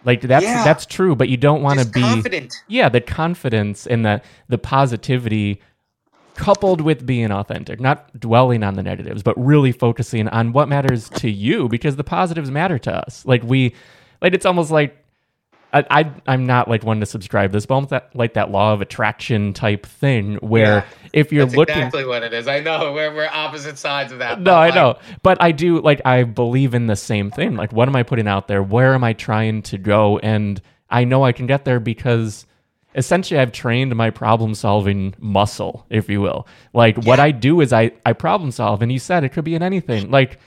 Like 0.04 0.20
that's 0.20 0.44
yeah. 0.44 0.64
that's 0.64 0.86
true, 0.86 1.16
but 1.16 1.28
you 1.28 1.36
don't 1.36 1.62
want 1.62 1.80
to 1.80 1.86
be 1.86 2.00
confident. 2.00 2.54
Yeah, 2.68 2.88
the 2.88 3.00
confidence 3.00 3.86
and 3.86 4.04
the 4.04 4.20
the 4.48 4.58
positivity 4.58 5.60
coupled 6.36 6.80
with 6.80 7.06
being 7.06 7.30
authentic, 7.30 7.80
not 7.80 8.18
dwelling 8.18 8.62
on 8.62 8.74
the 8.74 8.82
negatives, 8.82 9.22
but 9.22 9.34
really 9.36 9.72
focusing 9.72 10.28
on 10.28 10.52
what 10.52 10.68
matters 10.68 11.08
to 11.10 11.30
you 11.30 11.68
because 11.68 11.96
the 11.96 12.04
positives 12.04 12.50
matter 12.50 12.78
to 12.78 12.92
us. 13.06 13.24
Like 13.26 13.42
we 13.42 13.74
like 14.20 14.34
it's 14.34 14.46
almost 14.46 14.70
like 14.70 14.96
I, 15.74 16.12
I 16.26 16.34
am 16.34 16.46
not 16.46 16.68
like 16.68 16.84
one 16.84 17.00
to 17.00 17.06
subscribe 17.06 17.50
this, 17.50 17.66
but 17.66 17.74
almost 17.74 17.90
that, 17.90 18.14
like 18.14 18.34
that 18.34 18.50
law 18.50 18.72
of 18.72 18.80
attraction 18.80 19.52
type 19.52 19.86
thing 19.86 20.36
where 20.36 20.76
yeah, 20.76 20.84
if 21.12 21.32
you're 21.32 21.46
looking 21.46 21.76
exactly 21.76 22.06
what 22.06 22.22
it 22.22 22.32
is. 22.32 22.46
I 22.46 22.60
know 22.60 22.92
we're 22.92 23.12
we're 23.12 23.28
opposite 23.30 23.76
sides 23.76 24.12
of 24.12 24.20
that. 24.20 24.40
No, 24.40 24.54
I 24.54 24.70
know, 24.70 24.98
but 25.22 25.42
I 25.42 25.50
do 25.50 25.80
like 25.80 26.00
I 26.04 26.22
believe 26.22 26.74
in 26.74 26.86
the 26.86 26.96
same 26.96 27.30
thing. 27.30 27.56
Like, 27.56 27.72
what 27.72 27.88
am 27.88 27.96
I 27.96 28.04
putting 28.04 28.28
out 28.28 28.46
there? 28.46 28.62
Where 28.62 28.94
am 28.94 29.02
I 29.02 29.14
trying 29.14 29.62
to 29.62 29.78
go? 29.78 30.18
And 30.18 30.62
I 30.90 31.04
know 31.04 31.24
I 31.24 31.32
can 31.32 31.46
get 31.46 31.64
there 31.64 31.80
because 31.80 32.46
essentially 32.94 33.40
I've 33.40 33.52
trained 33.52 33.94
my 33.94 34.10
problem 34.10 34.54
solving 34.54 35.14
muscle, 35.18 35.86
if 35.90 36.08
you 36.08 36.20
will. 36.20 36.46
Like 36.72 36.96
yeah. 36.96 37.04
what 37.04 37.20
I 37.20 37.30
do 37.30 37.60
is 37.60 37.72
I 37.72 37.92
I 38.06 38.12
problem 38.12 38.50
solve, 38.50 38.82
and 38.82 38.92
you 38.92 38.98
said 38.98 39.24
it 39.24 39.30
could 39.30 39.44
be 39.44 39.54
in 39.54 39.62
anything. 39.62 40.10
Like 40.10 40.38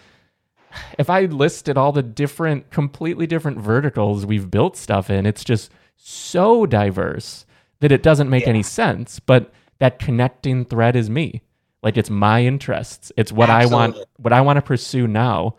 if 0.98 1.10
I 1.10 1.26
listed 1.26 1.78
all 1.78 1.92
the 1.92 2.04
different, 2.04 2.70
completely 2.72 3.28
different 3.28 3.60
verticals 3.60 4.26
we've 4.26 4.50
built 4.50 4.78
stuff 4.78 5.10
in, 5.10 5.26
it's 5.26 5.44
just 5.44 5.72
so 5.96 6.66
diverse 6.66 7.46
that 7.80 7.92
it 7.92 8.04
doesn't 8.04 8.30
make 8.30 8.44
yeah. 8.44 8.50
any 8.50 8.64
sense. 8.64 9.20
But 9.20 9.52
that 9.80 10.00
connecting 10.00 10.66
thread 10.66 10.96
is 10.96 11.10
me. 11.10 11.42
Like 11.84 11.98
it's 11.98 12.10
my 12.10 12.44
interests. 12.44 13.12
It's 13.18 13.32
what 13.32 13.50
Absolutely. 13.50 13.76
I 13.76 13.80
want. 13.80 14.08
What 14.18 14.34
I 14.34 14.42
want 14.42 14.58
to 14.58 14.62
pursue 14.62 15.08
now. 15.08 15.56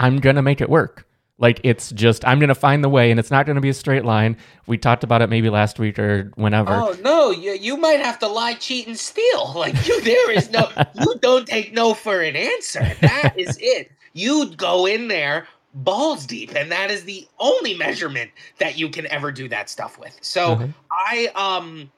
I'm 0.00 0.18
gonna 0.18 0.42
make 0.42 0.60
it 0.60 0.68
work. 0.68 1.05
Like 1.38 1.60
it's 1.64 1.90
just 1.92 2.26
I'm 2.26 2.38
gonna 2.38 2.54
find 2.54 2.82
the 2.82 2.88
way, 2.88 3.10
and 3.10 3.20
it's 3.20 3.30
not 3.30 3.44
gonna 3.46 3.60
be 3.60 3.68
a 3.68 3.74
straight 3.74 4.04
line. 4.04 4.38
We 4.66 4.78
talked 4.78 5.04
about 5.04 5.20
it 5.20 5.28
maybe 5.28 5.50
last 5.50 5.78
week 5.78 5.98
or 5.98 6.32
whenever. 6.36 6.72
Oh 6.72 6.96
no, 7.02 7.30
you 7.30 7.52
you 7.52 7.76
might 7.76 8.00
have 8.00 8.18
to 8.20 8.26
lie, 8.26 8.54
cheat, 8.54 8.86
and 8.86 8.98
steal. 8.98 9.52
Like 9.56 9.86
you, 9.86 10.00
there 10.02 10.30
is 10.32 10.50
no 10.50 10.68
you 11.00 11.14
don't 11.20 11.46
take 11.46 11.72
no 11.72 11.92
for 11.92 12.20
an 12.22 12.36
answer. 12.36 12.80
That 13.00 13.34
is 13.36 13.58
it 13.60 13.90
you'd 14.16 14.56
go 14.56 14.86
in 14.86 15.08
there 15.08 15.46
balls 15.74 16.24
deep 16.24 16.54
and 16.56 16.72
that 16.72 16.90
is 16.90 17.04
the 17.04 17.28
only 17.38 17.74
measurement 17.74 18.30
that 18.58 18.78
you 18.78 18.88
can 18.88 19.06
ever 19.08 19.30
do 19.30 19.46
that 19.46 19.68
stuff 19.68 19.98
with 19.98 20.16
so 20.22 20.56
mm-hmm. 20.56 20.70
i 20.90 21.28
um 21.34 21.90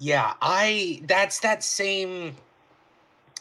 yeah 0.00 0.34
i 0.42 1.00
that's 1.04 1.38
that 1.38 1.62
same 1.62 2.34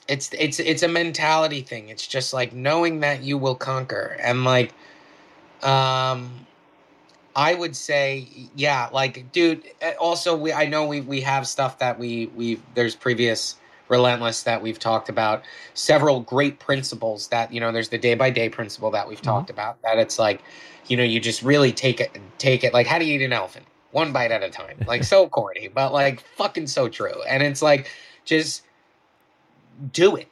it's 0.08 0.32
it's 0.34 0.60
it's 0.60 0.84
a 0.84 0.88
mentality 0.88 1.62
thing 1.62 1.90
it's 1.90 2.06
just 2.06 2.32
like 2.32 2.54
knowing 2.54 3.00
that 3.00 3.24
you 3.24 3.36
will 3.36 3.56
conquer 3.56 4.16
and 4.22 4.44
like 4.44 4.72
um 5.64 6.32
i 7.36 7.54
would 7.54 7.76
say 7.76 8.28
yeah 8.56 8.90
like 8.92 9.32
dude 9.32 9.64
eh, 9.82 9.94
also 10.00 10.36
we 10.36 10.52
i 10.54 10.66
know 10.66 10.86
we 10.86 11.02
we 11.02 11.22
have 11.22 11.48
stuff 11.48 11.80
that 11.80 11.98
we 11.98 12.28
we 12.36 12.60
there's 12.76 12.96
previous 12.96 13.56
relentless 13.90 14.44
that 14.44 14.62
we've 14.62 14.80
talked 14.80 15.10
about 15.10 15.44
several 15.74 16.22
great 16.22 16.60
principles 16.60 17.28
that 17.28 17.54
you 17.54 17.60
know 17.60 17.72
there's 17.72 17.90
the 17.90 17.98
day 17.98 18.16
by 18.16 18.30
day 18.30 18.50
principle 18.50 18.92
that 18.92 19.08
we've 19.08 19.18
mm-hmm. 19.18 19.26
talked 19.26 19.50
about 19.50 19.82
that 19.82 19.98
it's 19.98 20.18
like 20.18 20.42
you 20.88 20.98
know 20.98 21.04
you 21.04 21.20
just 21.20 21.42
really 21.44 21.72
take 21.72 22.00
it 22.00 22.12
take 22.38 22.64
it 22.64 22.74
like 22.74 22.88
how 22.88 22.98
do 22.98 23.06
you 23.06 23.16
eat 23.16 23.24
an 23.24 23.34
elephant 23.34 23.66
one 23.92 24.12
bite 24.12 24.32
at 24.32 24.42
a 24.42 24.50
time 24.50 24.78
like 24.88 25.04
so 25.14 25.28
corny 25.28 25.68
but 25.68 25.94
like 25.94 26.22
fucking 26.22 26.68
so 26.68 26.88
true 26.88 27.22
and 27.24 27.44
it's 27.44 27.62
like 27.62 27.90
just 28.26 28.64
do 29.92 30.16
it 30.16 30.28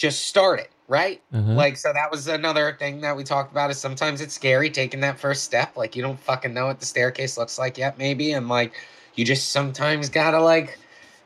just 0.00 0.24
start 0.24 0.58
it 0.58 0.70
right 0.88 1.20
mm-hmm. 1.32 1.52
like 1.52 1.76
so 1.76 1.92
that 1.92 2.10
was 2.10 2.26
another 2.26 2.76
thing 2.78 3.00
that 3.00 3.16
we 3.16 3.22
talked 3.22 3.52
about 3.52 3.70
is 3.70 3.78
sometimes 3.78 4.20
it's 4.20 4.34
scary 4.34 4.70
taking 4.70 5.00
that 5.00 5.18
first 5.18 5.44
step 5.44 5.76
like 5.76 5.94
you 5.94 6.02
don't 6.02 6.18
fucking 6.18 6.54
know 6.54 6.66
what 6.66 6.80
the 6.80 6.86
staircase 6.86 7.36
looks 7.36 7.58
like 7.58 7.76
yet 7.76 7.98
maybe 7.98 8.32
and 8.32 8.48
like 8.48 8.72
you 9.14 9.24
just 9.24 9.50
sometimes 9.50 10.08
gotta 10.08 10.40
like 10.40 10.78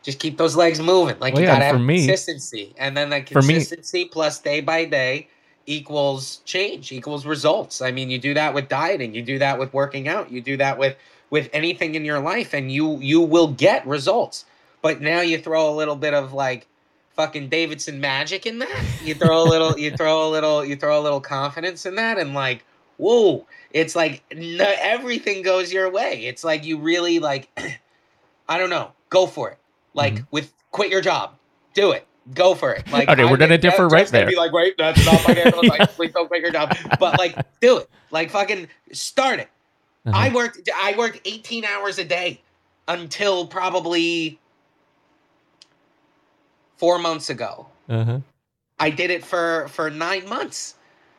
just 0.02 0.18
keep 0.18 0.36
those 0.36 0.54
legs 0.54 0.80
moving. 0.80 1.18
Like 1.18 1.34
well, 1.34 1.42
you 1.42 1.48
yeah, 1.48 1.54
gotta 1.54 1.64
have 1.64 1.80
me, 1.80 2.06
consistency, 2.06 2.74
and 2.78 2.96
then 2.96 3.10
that 3.10 3.26
consistency 3.26 4.04
me, 4.04 4.08
plus 4.08 4.38
day 4.38 4.60
by 4.60 4.84
day 4.84 5.28
equals 5.66 6.42
change, 6.44 6.92
equals 6.92 7.24
results. 7.24 7.80
I 7.80 7.90
mean, 7.90 8.10
you 8.10 8.18
do 8.18 8.34
that 8.34 8.52
with 8.52 8.68
dieting, 8.68 9.14
you 9.14 9.22
do 9.22 9.38
that 9.38 9.58
with 9.58 9.72
working 9.72 10.06
out, 10.06 10.30
you 10.30 10.42
do 10.42 10.56
that 10.58 10.78
with 10.78 10.96
with 11.30 11.48
anything 11.52 11.94
in 11.94 12.04
your 12.04 12.20
life, 12.20 12.52
and 12.52 12.70
you 12.70 12.98
you 12.98 13.20
will 13.20 13.48
get 13.48 13.86
results. 13.86 14.44
But 14.82 15.00
now 15.00 15.22
you 15.22 15.38
throw 15.38 15.70
a 15.70 15.74
little 15.74 15.96
bit 15.96 16.12
of 16.12 16.34
like 16.34 16.66
fucking 17.14 17.48
Davidson 17.48 18.00
magic 18.00 18.46
in 18.46 18.58
that. 18.58 18.84
You 19.02 19.14
throw 19.14 19.42
a 19.42 19.48
little, 19.48 19.78
you 19.78 19.90
throw 19.96 20.28
a 20.28 20.30
little, 20.30 20.64
you 20.64 20.76
throw 20.76 21.00
a 21.00 21.02
little 21.02 21.20
confidence 21.20 21.86
in 21.86 21.94
that, 21.96 22.18
and 22.18 22.34
like, 22.34 22.64
whoa, 22.96 23.46
it's 23.70 23.96
like 23.96 24.22
everything 24.30 25.42
goes 25.42 25.72
your 25.72 25.90
way. 25.90 26.26
It's 26.26 26.44
like 26.44 26.64
you 26.64 26.78
really 26.78 27.18
like, 27.18 27.48
I 28.48 28.58
don't 28.58 28.70
know, 28.70 28.92
go 29.10 29.26
for 29.26 29.50
it 29.50 29.58
like 29.94 30.14
mm-hmm. 30.14 30.24
with 30.30 30.52
quit 30.72 30.90
your 30.90 31.00
job, 31.00 31.36
do 31.72 31.92
it, 31.92 32.06
go 32.34 32.54
for 32.54 32.72
it. 32.72 32.90
Like 32.90 33.08
okay, 33.08 33.24
we're 33.24 33.36
gonna 33.36 33.58
differ 33.58 33.88
right 33.88 34.06
there. 34.08 34.26
Be 34.26 34.36
like, 34.36 34.52
wait, 34.52 34.74
that's 34.76 35.04
not 35.06 35.26
my 35.26 35.34
yeah. 35.34 35.50
like, 35.68 35.90
please 35.96 36.12
don't 36.12 36.26
quit 36.28 36.42
your 36.42 36.50
job. 36.50 36.76
But 36.98 37.18
like, 37.18 37.36
do 37.60 37.78
it. 37.78 37.90
Like, 38.10 38.30
fucking 38.30 38.68
start 38.92 39.40
it. 39.40 39.48
Uh-huh. 40.06 40.16
I 40.16 40.34
worked. 40.34 40.68
I 40.74 40.94
worked 40.98 41.20
18 41.24 41.64
hours 41.64 41.98
a 41.98 42.04
day 42.04 42.42
until 42.88 43.46
probably 43.46 44.38
four 46.76 46.98
months 46.98 47.30
ago. 47.30 47.66
Uh-huh. 47.88 48.20
I 48.78 48.90
did 48.90 49.10
it 49.10 49.24
for 49.24 49.68
for 49.68 49.90
nine 49.90 50.28
months. 50.28 50.74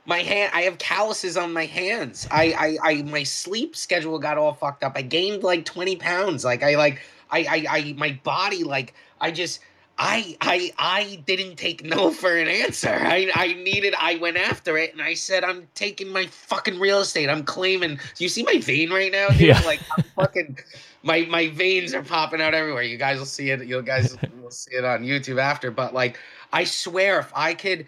My 0.08 0.20
hand, 0.20 0.52
I 0.54 0.62
have 0.62 0.78
calluses 0.78 1.36
on 1.36 1.52
my 1.52 1.66
hands. 1.66 2.28
I, 2.30 2.78
I, 2.84 2.90
I, 2.92 3.02
my 3.02 3.24
sleep 3.24 3.76
schedule 3.76 4.20
got 4.20 4.38
all 4.38 4.54
fucked 4.54 4.84
up. 4.84 4.92
I 4.94 5.02
gained 5.02 5.42
like 5.42 5.66
20 5.66 5.96
pounds. 5.96 6.46
Like 6.46 6.62
I 6.62 6.76
like 6.76 7.02
I, 7.32 7.40
I, 7.40 7.78
I, 7.78 7.94
my 7.94 8.20
body, 8.24 8.64
like, 8.64 8.94
I 9.20 9.32
just, 9.32 9.60
I, 9.98 10.38
I, 10.42 10.72
I 10.78 11.24
didn't 11.26 11.56
take 11.56 11.84
no 11.84 12.12
for 12.22 12.36
an 12.36 12.48
answer. 12.48 12.94
I, 12.94 13.30
I 13.34 13.54
needed, 13.54 13.94
I 13.98 14.16
went 14.16 14.38
after 14.38 14.78
it, 14.78 14.94
and 14.94 15.02
I 15.02 15.14
said, 15.14 15.44
I'm 15.44 15.68
taking 15.76 16.10
my 16.10 16.28
fucking 16.28 16.80
real 16.80 17.00
estate. 17.00 17.30
I'm 17.30 17.44
claiming. 17.44 17.96
Do 17.96 18.24
you 18.24 18.30
see 18.30 18.44
my 18.44 18.60
vein 18.60 18.90
right 18.92 19.12
now? 19.12 19.30
Dude? 19.30 19.42
Yeah. 19.42 19.62
Like, 19.62 19.82
I'm 19.98 20.04
fucking, 20.16 20.58
my, 21.06 21.22
my 21.26 21.50
veins 21.50 21.94
are 21.94 22.04
popping 22.04 22.42
out 22.42 22.54
everywhere. 22.54 22.84
You 22.84 22.98
guys 22.98 23.20
will 23.20 23.26
see 23.26 23.52
it. 23.52 23.66
You 23.66 23.82
guys 23.82 24.18
will 24.42 24.52
see 24.52 24.76
it 24.76 24.84
on 24.84 25.04
YouTube 25.04 25.40
after. 25.40 25.72
But 25.72 25.94
like, 25.94 26.20
I 26.52 26.66
swear, 26.66 27.20
if 27.20 27.32
I 27.36 27.54
could 27.54 27.88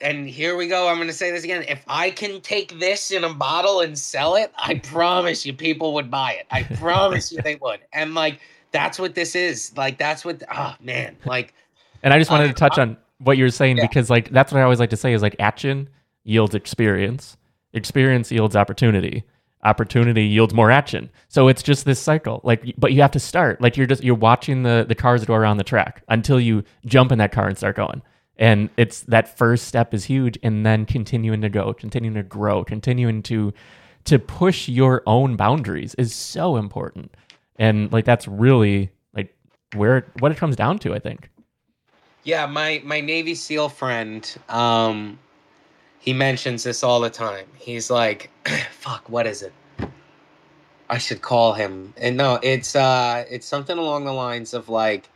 and 0.00 0.28
here 0.28 0.56
we 0.56 0.68
go. 0.68 0.88
I'm 0.88 0.96
going 0.96 1.08
to 1.08 1.14
say 1.14 1.30
this 1.30 1.44
again. 1.44 1.64
If 1.68 1.82
I 1.88 2.10
can 2.10 2.40
take 2.40 2.78
this 2.78 3.10
in 3.10 3.24
a 3.24 3.32
bottle 3.32 3.80
and 3.80 3.98
sell 3.98 4.36
it, 4.36 4.52
I 4.56 4.76
promise 4.76 5.46
you 5.46 5.54
people 5.54 5.94
would 5.94 6.10
buy 6.10 6.32
it. 6.32 6.46
I 6.50 6.62
promise 6.62 7.32
you 7.32 7.40
they 7.42 7.56
would. 7.56 7.80
And 7.92 8.14
like 8.14 8.40
that's 8.70 8.98
what 8.98 9.14
this 9.14 9.34
is. 9.34 9.74
Like 9.76 9.98
that's 9.98 10.24
what 10.24 10.42
oh 10.54 10.74
man, 10.80 11.16
like 11.24 11.54
And 12.02 12.12
I 12.12 12.18
just 12.18 12.30
wanted 12.30 12.50
uh, 12.50 12.52
to 12.52 12.54
touch 12.54 12.78
on 12.78 12.96
what 13.18 13.38
you 13.38 13.44
were 13.44 13.50
saying 13.50 13.78
yeah. 13.78 13.86
because 13.86 14.10
like 14.10 14.30
that's 14.30 14.52
what 14.52 14.60
I 14.60 14.62
always 14.62 14.80
like 14.80 14.90
to 14.90 14.96
say 14.96 15.12
is 15.12 15.22
like 15.22 15.36
action 15.38 15.88
yields 16.24 16.54
experience. 16.54 17.36
Experience 17.72 18.30
yields 18.30 18.54
opportunity. 18.54 19.24
Opportunity 19.64 20.24
yields 20.24 20.52
more 20.52 20.70
action. 20.70 21.10
So 21.28 21.48
it's 21.48 21.62
just 21.62 21.84
this 21.84 21.98
cycle. 22.00 22.40
Like 22.44 22.74
but 22.76 22.92
you 22.92 23.00
have 23.02 23.12
to 23.12 23.20
start. 23.20 23.60
Like 23.60 23.76
you're 23.76 23.86
just 23.86 24.04
you're 24.04 24.14
watching 24.14 24.62
the 24.62 24.84
the 24.86 24.94
cars 24.94 25.24
go 25.24 25.34
around 25.34 25.56
the 25.56 25.64
track 25.64 26.02
until 26.08 26.38
you 26.38 26.64
jump 26.86 27.12
in 27.12 27.18
that 27.18 27.32
car 27.32 27.48
and 27.48 27.56
start 27.56 27.76
going. 27.76 28.02
And 28.36 28.68
it's 28.76 29.00
that 29.02 29.38
first 29.38 29.68
step 29.68 29.94
is 29.94 30.04
huge, 30.04 30.38
and 30.42 30.66
then 30.66 30.86
continuing 30.86 31.40
to 31.42 31.48
go, 31.48 31.72
continuing 31.72 32.14
to 32.14 32.22
grow, 32.22 32.64
continuing 32.64 33.22
to 33.24 33.52
to 34.04 34.18
push 34.18 34.68
your 34.68 35.02
own 35.06 35.36
boundaries 35.36 35.94
is 35.94 36.14
so 36.14 36.56
important. 36.56 37.14
And 37.56 37.92
like 37.92 38.04
that's 38.04 38.28
really 38.28 38.90
like 39.14 39.34
where 39.74 40.06
what 40.18 40.32
it 40.32 40.38
comes 40.38 40.56
down 40.56 40.78
to, 40.80 40.94
I 40.94 40.98
think. 40.98 41.30
Yeah, 42.24 42.46
my 42.46 42.82
my 42.84 43.00
Navy 43.00 43.34
SEAL 43.34 43.68
friend, 43.68 44.36
um, 44.48 45.18
he 46.04 46.12
mentions 46.12 46.62
this 46.64 46.82
all 46.84 47.00
the 47.00 47.08
time. 47.08 47.46
He's 47.56 47.90
like, 47.90 48.30
"Fuck, 48.72 49.08
what 49.08 49.26
is 49.26 49.40
it?" 49.40 49.54
I 50.90 50.98
should 50.98 51.22
call 51.22 51.54
him. 51.54 51.94
And 51.96 52.18
no, 52.18 52.38
it's 52.42 52.76
uh, 52.76 53.24
it's 53.30 53.46
something 53.46 53.78
along 53.78 54.04
the 54.04 54.12
lines 54.12 54.52
of 54.52 54.68
like, 54.68 55.08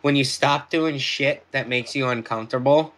when 0.00 0.16
you 0.16 0.24
stop 0.24 0.68
doing 0.68 0.98
shit 0.98 1.46
that 1.52 1.68
makes 1.68 1.94
you 1.94 2.08
uncomfortable, 2.08 2.92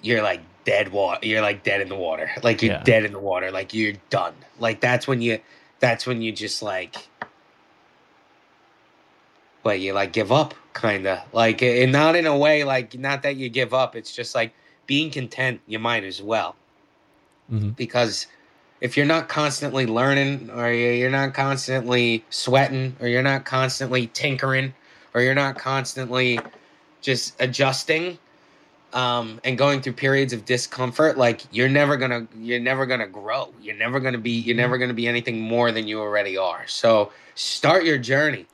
you're 0.00 0.22
like 0.22 0.42
dead 0.64 0.92
water. 0.92 1.26
You're 1.26 1.42
like 1.42 1.64
dead 1.64 1.80
in 1.80 1.88
the 1.88 1.96
water. 1.96 2.30
Like 2.44 2.62
you're 2.62 2.74
Yeah. 2.74 2.84
dead 2.84 3.04
in 3.04 3.12
the 3.12 3.18
water. 3.18 3.50
Like 3.50 3.74
you're 3.74 3.94
done. 4.10 4.34
Like 4.60 4.80
that's 4.80 5.08
when 5.08 5.20
you. 5.20 5.40
That's 5.80 6.06
when 6.06 6.22
you 6.22 6.30
just 6.30 6.62
like. 6.62 6.94
But 9.64 9.80
you 9.80 9.92
like 9.92 10.12
give 10.12 10.30
up, 10.30 10.54
kind 10.72 11.04
of 11.08 11.18
like, 11.32 11.60
and 11.60 11.90
not 11.90 12.14
in 12.14 12.26
a 12.26 12.38
way 12.38 12.62
like 12.62 12.96
not 12.96 13.22
that 13.24 13.34
you 13.34 13.48
give 13.48 13.74
up. 13.74 13.96
It's 13.96 14.14
just 14.14 14.32
like 14.32 14.54
being 14.86 15.10
content. 15.10 15.60
You 15.66 15.78
might 15.78 16.04
as 16.04 16.22
well. 16.22 16.56
Hmm 17.48 17.70
because 17.76 18.26
if 18.80 18.96
you're 18.96 19.06
not 19.06 19.28
constantly 19.28 19.86
learning 19.86 20.50
or 20.54 20.70
you- 20.70 20.90
you're 20.92 21.10
not 21.10 21.32
constantly 21.34 22.24
sweating 22.30 22.96
or 23.00 23.08
you're 23.08 23.22
not 23.22 23.44
constantly 23.44 24.08
tinkering 24.08 24.74
or 25.14 25.22
you're 25.22 25.34
not 25.34 25.58
constantly 25.58 26.38
just 27.00 27.34
adjusting 27.40 28.18
um, 28.92 29.40
and 29.44 29.58
going 29.58 29.80
through 29.82 29.92
periods 29.92 30.32
of 30.32 30.44
discomfort 30.44 31.18
like 31.18 31.42
you're 31.50 31.68
never 31.68 31.96
gonna 31.96 32.26
you're 32.38 32.60
never 32.60 32.86
gonna 32.86 33.06
grow. 33.06 33.52
You're 33.60 33.76
never 33.76 34.00
gonna 34.00 34.18
be 34.18 34.30
you're 34.30 34.56
never 34.56 34.78
gonna 34.78 34.94
be 34.94 35.06
anything 35.06 35.40
more 35.40 35.72
than 35.72 35.86
you 35.86 36.00
already 36.00 36.36
are. 36.36 36.66
So 36.66 37.12
start 37.34 37.84
your 37.84 37.98
journey. 37.98 38.46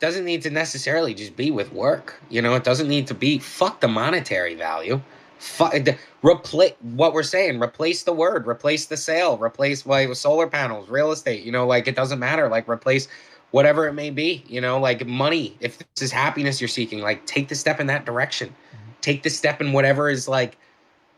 Doesn't 0.00 0.24
need 0.24 0.42
to 0.42 0.50
necessarily 0.50 1.14
just 1.14 1.36
be 1.36 1.50
with 1.50 1.72
work 1.72 2.20
you 2.28 2.42
know? 2.42 2.54
It 2.54 2.64
doesn't 2.64 2.88
need 2.88 3.06
to 3.08 3.14
be 3.14 3.38
fuck 3.38 3.80
the 3.80 3.88
monetary 3.88 4.54
value 4.54 5.00
fuck 5.38 5.74
replace 6.22 6.72
what 6.80 7.12
we're 7.12 7.22
saying 7.22 7.60
replace 7.60 8.02
the 8.02 8.12
word 8.12 8.46
replace 8.46 8.86
the 8.86 8.96
sale 8.96 9.38
replace 9.38 9.86
like 9.86 10.12
solar 10.14 10.48
panels 10.48 10.88
real 10.88 11.12
estate 11.12 11.44
you 11.44 11.52
know 11.52 11.66
like 11.66 11.86
it 11.86 11.94
doesn't 11.94 12.18
matter 12.18 12.48
like 12.48 12.68
replace 12.68 13.06
whatever 13.50 13.86
it 13.86 13.92
may 13.92 14.10
be 14.10 14.44
you 14.46 14.60
know 14.60 14.78
like 14.78 15.06
money 15.06 15.56
if 15.60 15.78
this 15.78 16.02
is 16.02 16.12
happiness 16.12 16.60
you're 16.60 16.68
seeking 16.68 17.00
like 17.00 17.24
take 17.26 17.48
the 17.48 17.54
step 17.54 17.80
in 17.80 17.86
that 17.86 18.04
direction. 18.04 18.54
Take 19.00 19.22
the 19.22 19.30
step 19.30 19.60
in 19.60 19.72
whatever 19.72 20.10
is 20.10 20.26
like 20.26 20.58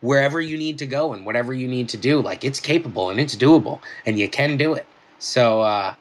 wherever 0.00 0.40
you 0.40 0.56
need 0.56 0.78
to 0.78 0.86
go 0.86 1.12
and 1.12 1.24
whatever 1.24 1.52
you 1.52 1.66
need 1.66 1.88
to 1.88 1.96
do 1.96 2.20
like 2.20 2.44
it's 2.44 2.60
capable 2.60 3.10
and 3.10 3.18
it's 3.18 3.36
doable 3.36 3.80
and 4.06 4.18
you 4.18 4.28
can 4.28 4.56
do 4.56 4.74
it. 4.74 4.86
So 5.18 5.62
uh 5.62 5.94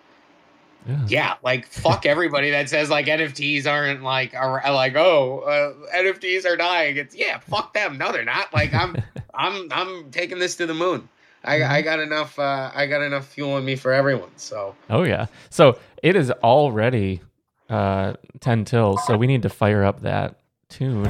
Yeah. 0.87 1.05
yeah, 1.07 1.33
like 1.43 1.67
fuck 1.67 2.05
everybody 2.05 2.51
that 2.51 2.69
says 2.69 2.89
like 2.89 3.05
NFTs 3.05 3.67
aren't 3.67 4.01
like 4.01 4.33
are 4.33 4.61
like 4.71 4.95
oh 4.95 5.39
uh, 5.41 5.73
NFTs 5.95 6.45
are 6.45 6.55
dying. 6.55 6.97
It's 6.97 7.15
yeah, 7.15 7.39
fuck 7.39 7.73
them. 7.73 7.97
No, 7.97 8.11
they're 8.11 8.25
not. 8.25 8.53
Like 8.53 8.73
I'm 8.73 8.95
I'm 9.33 9.67
I'm 9.71 10.09
taking 10.11 10.39
this 10.39 10.55
to 10.55 10.65
the 10.65 10.73
moon. 10.73 11.07
I 11.43 11.63
I 11.63 11.81
got 11.81 11.99
enough 11.99 12.39
uh, 12.39 12.71
I 12.73 12.87
got 12.87 13.01
enough 13.01 13.27
fuel 13.27 13.57
in 13.57 13.65
me 13.65 13.75
for 13.75 13.91
everyone. 13.91 14.31
So 14.37 14.75
Oh 14.89 15.03
yeah. 15.03 15.27
So 15.49 15.77
it 16.01 16.15
is 16.15 16.31
already 16.31 17.21
uh 17.69 18.13
10 18.39 18.65
till, 18.65 18.97
so 18.97 19.17
we 19.17 19.27
need 19.27 19.43
to 19.43 19.49
fire 19.49 19.83
up 19.83 20.01
that 20.01 20.39
tune. 20.69 21.05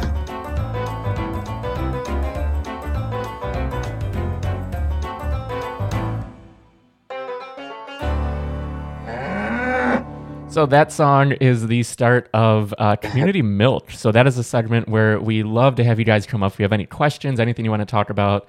So 10.54 10.66
that 10.66 10.92
song 10.92 11.32
is 11.32 11.66
the 11.66 11.82
start 11.82 12.30
of 12.32 12.72
uh, 12.78 12.94
Community 12.94 13.42
Milk. 13.42 13.90
So 13.90 14.12
that 14.12 14.28
is 14.28 14.38
a 14.38 14.44
segment 14.44 14.88
where 14.88 15.18
we 15.18 15.42
love 15.42 15.74
to 15.74 15.82
have 15.82 15.98
you 15.98 16.04
guys 16.04 16.26
come 16.26 16.44
up. 16.44 16.52
If 16.52 16.60
you 16.60 16.62
have 16.62 16.72
any 16.72 16.86
questions, 16.86 17.40
anything 17.40 17.64
you 17.64 17.72
want 17.72 17.80
to 17.80 17.86
talk 17.86 18.08
about 18.08 18.46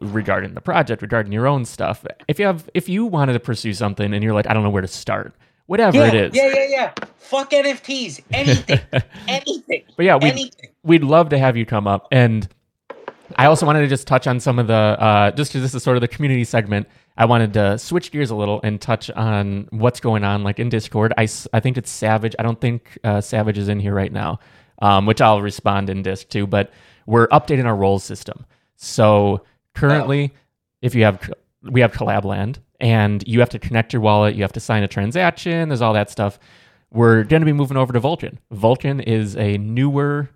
regarding 0.00 0.54
the 0.54 0.60
project, 0.60 1.00
regarding 1.00 1.30
your 1.30 1.46
own 1.46 1.64
stuff. 1.64 2.04
If 2.26 2.40
you 2.40 2.46
have, 2.46 2.68
if 2.74 2.88
you 2.88 3.06
wanted 3.06 3.34
to 3.34 3.38
pursue 3.38 3.72
something 3.72 4.12
and 4.12 4.24
you're 4.24 4.34
like, 4.34 4.50
I 4.50 4.52
don't 4.52 4.64
know 4.64 4.70
where 4.70 4.82
to 4.82 4.88
start, 4.88 5.32
whatever 5.66 5.98
yeah, 5.98 6.06
it 6.06 6.14
is. 6.14 6.34
yeah, 6.34 6.48
yeah, 6.52 6.66
yeah. 6.68 6.92
Fuck 7.18 7.52
NFTs. 7.52 8.20
Anything, 8.32 8.80
anything. 9.28 9.84
But 9.96 10.06
yeah, 10.06 10.16
we 10.16 10.32
anything. 10.32 10.70
we'd 10.82 11.04
love 11.04 11.28
to 11.28 11.38
have 11.38 11.56
you 11.56 11.64
come 11.64 11.86
up. 11.86 12.08
And 12.10 12.48
I 13.36 13.46
also 13.46 13.64
wanted 13.64 13.82
to 13.82 13.86
just 13.86 14.08
touch 14.08 14.26
on 14.26 14.40
some 14.40 14.58
of 14.58 14.66
the, 14.66 14.74
uh, 14.74 15.30
just 15.30 15.52
because 15.52 15.62
this 15.62 15.72
is 15.72 15.84
sort 15.84 15.96
of 15.96 16.00
the 16.00 16.08
community 16.08 16.42
segment, 16.42 16.88
I 17.16 17.26
wanted 17.26 17.52
to 17.54 17.78
switch 17.78 18.10
gears 18.10 18.30
a 18.30 18.34
little 18.34 18.60
and 18.62 18.80
touch 18.80 19.10
on 19.10 19.68
what's 19.70 20.00
going 20.00 20.24
on, 20.24 20.42
like 20.42 20.58
in 20.58 20.68
Discord. 20.68 21.14
I, 21.16 21.28
I 21.52 21.60
think 21.60 21.76
it's 21.76 21.90
Savage. 21.90 22.34
I 22.38 22.42
don't 22.42 22.60
think 22.60 22.98
uh, 23.04 23.20
Savage 23.20 23.58
is 23.58 23.68
in 23.68 23.78
here 23.78 23.94
right 23.94 24.12
now, 24.12 24.40
um, 24.82 25.06
which 25.06 25.20
I'll 25.20 25.40
respond 25.40 25.90
in 25.90 26.02
Disc 26.02 26.28
too. 26.28 26.46
But 26.46 26.72
we're 27.06 27.28
updating 27.28 27.66
our 27.66 27.76
roles 27.76 28.02
system. 28.02 28.44
So 28.76 29.44
currently, 29.74 30.34
if 30.82 30.94
you 30.94 31.04
have, 31.04 31.30
we 31.62 31.80
have 31.80 31.92
Collabland, 31.92 32.58
and 32.80 33.26
you 33.26 33.40
have 33.40 33.50
to 33.50 33.58
connect 33.58 33.92
your 33.92 34.02
wallet, 34.02 34.34
you 34.34 34.42
have 34.42 34.52
to 34.52 34.60
sign 34.60 34.82
a 34.82 34.88
transaction. 34.88 35.68
There's 35.68 35.80
all 35.80 35.94
that 35.94 36.10
stuff. 36.10 36.38
We're 36.90 37.24
going 37.24 37.40
to 37.40 37.46
be 37.46 37.52
moving 37.52 37.76
over 37.76 37.92
to 37.92 38.00
Vulcan. 38.00 38.38
Vulcan 38.50 39.00
is 39.00 39.36
a 39.36 39.56
newer 39.58 40.30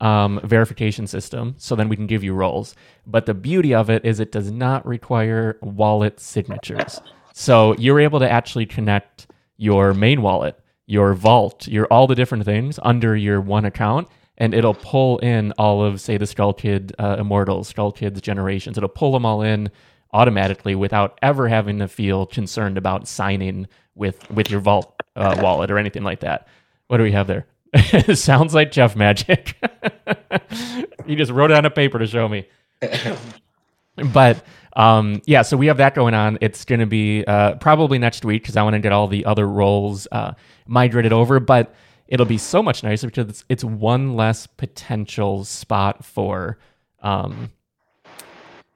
um, 0.00 0.40
verification 0.44 1.06
system, 1.06 1.54
so 1.58 1.76
then 1.76 1.88
we 1.88 1.96
can 1.96 2.06
give 2.06 2.24
you 2.24 2.32
roles. 2.32 2.74
But 3.06 3.26
the 3.26 3.34
beauty 3.34 3.74
of 3.74 3.90
it 3.90 4.04
is 4.04 4.20
it 4.20 4.32
does 4.32 4.50
not 4.50 4.86
require 4.86 5.58
wallet 5.62 6.20
signatures. 6.20 7.00
So 7.32 7.74
you're 7.78 8.00
able 8.00 8.18
to 8.20 8.30
actually 8.30 8.66
connect 8.66 9.26
your 9.56 9.94
main 9.94 10.22
wallet, 10.22 10.58
your 10.86 11.14
vault, 11.14 11.68
your 11.68 11.86
all 11.86 12.06
the 12.06 12.14
different 12.14 12.44
things 12.44 12.78
under 12.82 13.16
your 13.16 13.40
one 13.40 13.64
account, 13.64 14.08
and 14.38 14.54
it'll 14.54 14.74
pull 14.74 15.18
in 15.18 15.52
all 15.58 15.84
of, 15.84 16.00
say, 16.00 16.16
the 16.16 16.24
SkullKid 16.24 16.92
uh, 16.98 17.16
Immortals, 17.18 17.72
SkullKids 17.72 18.20
generations. 18.22 18.78
It'll 18.78 18.88
pull 18.88 19.12
them 19.12 19.26
all 19.26 19.42
in 19.42 19.70
automatically 20.12 20.74
without 20.74 21.18
ever 21.22 21.46
having 21.48 21.78
to 21.78 21.88
feel 21.88 22.26
concerned 22.26 22.76
about 22.78 23.06
signing 23.06 23.68
with 23.94 24.28
with 24.30 24.50
your 24.50 24.60
vault 24.60 24.94
uh, 25.14 25.38
wallet 25.42 25.70
or 25.70 25.78
anything 25.78 26.02
like 26.02 26.20
that. 26.20 26.48
What 26.88 26.96
do 26.96 27.04
we 27.04 27.12
have 27.12 27.26
there? 27.26 27.46
Sounds 28.14 28.54
like 28.54 28.72
Jeff 28.72 28.96
Magic. 28.96 29.56
he 31.06 31.16
just 31.16 31.30
wrote 31.30 31.50
it 31.50 31.56
on 31.56 31.64
a 31.64 31.70
paper 31.70 31.98
to 31.98 32.06
show 32.06 32.28
me. 32.28 32.46
but 34.12 34.44
um, 34.74 35.20
yeah, 35.26 35.42
so 35.42 35.56
we 35.56 35.66
have 35.66 35.76
that 35.78 35.94
going 35.94 36.14
on. 36.14 36.38
It's 36.40 36.64
going 36.64 36.80
to 36.80 36.86
be 36.86 37.24
uh, 37.26 37.54
probably 37.56 37.98
next 37.98 38.24
week 38.24 38.42
because 38.42 38.56
I 38.56 38.62
want 38.62 38.74
to 38.74 38.80
get 38.80 38.92
all 38.92 39.08
the 39.08 39.24
other 39.24 39.46
roles 39.46 40.08
uh, 40.10 40.34
migrated 40.66 41.12
over. 41.12 41.40
But 41.40 41.74
it'll 42.08 42.26
be 42.26 42.38
so 42.38 42.62
much 42.62 42.82
nicer 42.82 43.06
because 43.06 43.28
it's, 43.28 43.44
it's 43.48 43.64
one 43.64 44.16
less 44.16 44.46
potential 44.46 45.44
spot 45.44 46.04
for 46.04 46.58
um, 47.02 47.50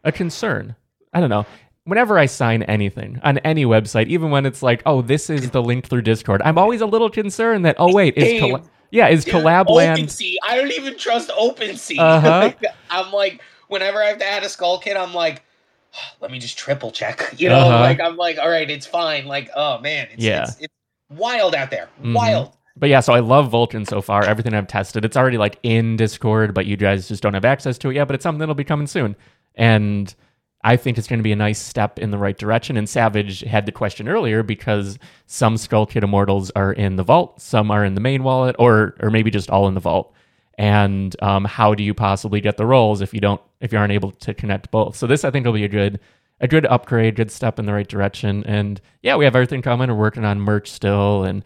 a 0.05 0.13
concern. 0.13 0.77
I 1.13 1.21
don't 1.21 1.31
know. 1.31 1.47
Whenever 1.85 2.19
I 2.19 2.27
sign 2.27 2.63
anything 2.63 3.21
on 3.23 3.39
any 3.39 3.67
website, 3.67 4.07
even 4.07 4.31
when 4.31 4.47
it's 4.47 4.63
like, 4.63 4.83
"Oh, 4.87 5.03
this 5.03 5.29
is 5.29 5.51
the 5.51 5.63
link 5.63 5.87
through 5.87 6.01
Discord," 6.03 6.41
I'm 6.43 6.57
always 6.57 6.81
a 6.81 6.87
little 6.87 7.11
concerned 7.11 7.67
that, 7.67 7.77
"Oh, 7.79 7.93
wait, 7.93 8.17
is 8.17 8.41
colla- 8.41 8.63
yeah, 8.95 9.09
is 9.09 9.25
Dude, 9.25 9.35
Collabland?" 9.35 9.99
OpenSea. 9.99 10.37
I 10.43 10.57
don't 10.57 10.73
even 10.73 10.97
trust 10.97 11.31
OpenSea. 11.31 11.99
Uh-huh. 11.99 12.29
Like, 12.61 12.65
I'm 12.91 13.13
like, 13.13 13.41
whenever 13.69 14.03
I 14.03 14.07
have 14.07 14.19
to 14.19 14.27
add 14.27 14.43
a 14.43 14.47
SkullKid, 14.47 14.97
I'm 14.97 15.13
like, 15.15 15.43
let 16.21 16.31
me 16.31 16.39
just 16.39 16.57
triple 16.59 16.91
check. 16.91 17.35
You 17.39 17.49
know, 17.49 17.59
Uh-huh. 17.59 17.81
like 17.81 18.01
I'm 18.01 18.17
like, 18.17 18.39
all 18.39 18.49
right, 18.51 18.71
it's 18.71 18.87
fine. 18.87 19.27
Like, 19.27 19.51
oh 19.55 19.79
man, 19.81 20.09
it's, 20.13 20.23
Yeah. 20.23 20.43
it's, 20.45 20.57
it's 20.61 20.75
wild 21.11 21.55
out 21.55 21.71
there. 21.71 21.89
Mhm. 22.03 22.15
Wild. 22.15 22.53
But 22.77 22.89
yeah, 22.89 22.99
so 23.01 23.13
I 23.13 23.21
love 23.21 23.51
Vulcan 23.51 23.85
so 23.87 24.01
far. 24.03 24.25
Everything 24.25 24.53
I've 24.53 24.67
tested, 24.67 25.05
it's 25.05 25.17
already 25.17 25.39
like 25.39 25.59
in 25.63 25.97
Discord, 25.97 26.55
but 26.55 26.67
you 26.67 26.77
guys 26.77 27.07
just 27.07 27.23
don't 27.23 27.35
have 27.35 27.45
access 27.45 27.79
to 27.79 27.91
it 27.91 27.95
yet. 27.95 28.07
But 28.09 28.15
it's 28.17 28.23
something 28.25 28.41
that'll 28.41 28.57
be 28.57 28.65
coming 28.65 28.89
soon, 28.89 29.15
and 29.55 30.13
I 30.65 30.77
think 30.77 30.97
it's 30.97 31.07
going 31.07 31.19
to 31.19 31.25
be 31.25 31.33
a 31.33 31.37
nice 31.37 31.61
step 31.61 31.99
in 31.99 32.11
the 32.11 32.19
right 32.19 32.37
direction. 32.37 32.79
And 32.79 32.89
Savage 32.89 33.41
had 33.41 33.67
the 33.67 33.73
question 33.73 34.09
earlier 34.09 34.43
because 34.43 34.99
some 35.27 35.57
SkullKid 35.57 36.03
Immortals 36.03 36.51
are 36.57 36.73
in 36.73 36.97
the 36.97 37.03
vault, 37.03 37.41
some 37.41 37.71
are 37.71 37.85
in 37.85 37.95
the 37.95 38.01
main 38.01 38.25
wallet, 38.25 38.57
or 38.59 38.97
or 39.01 39.11
maybe 39.11 39.31
just 39.31 39.51
all 39.51 39.69
in 39.69 39.75
the 39.75 39.81
vault. 39.81 40.12
And 40.57 41.15
um, 41.23 41.45
how 41.45 41.75
do 41.75 41.83
you 41.83 41.93
possibly 41.93 42.41
get 42.41 42.57
the 42.57 42.65
roles 42.65 43.03
if 43.03 43.12
you 43.12 43.21
don't 43.21 43.43
if 43.61 43.73
you 43.73 43.79
aren't 43.79 43.93
able 43.93 44.12
to 44.12 44.33
connect 44.33 44.71
both? 44.71 44.97
So 44.97 45.07
this 45.07 45.23
I 45.25 45.31
think 45.31 45.45
will 45.45 45.53
be 45.53 45.65
a 45.65 45.69
good 45.69 46.01
a 46.41 46.49
good 46.49 46.67
upgrade, 46.67 47.17
good 47.17 47.31
step 47.31 47.59
in 47.59 47.67
the 47.67 47.73
right 47.73 47.89
direction. 47.89 48.43
And 48.45 48.81
yeah, 49.03 49.17
we 49.17 49.25
have 49.25 49.37
everything 49.37 49.62
coming. 49.62 49.89
We're 49.91 49.97
working 49.97 50.25
on 50.25 50.41
merch 50.41 50.71
still 50.71 51.25
and 51.25 51.45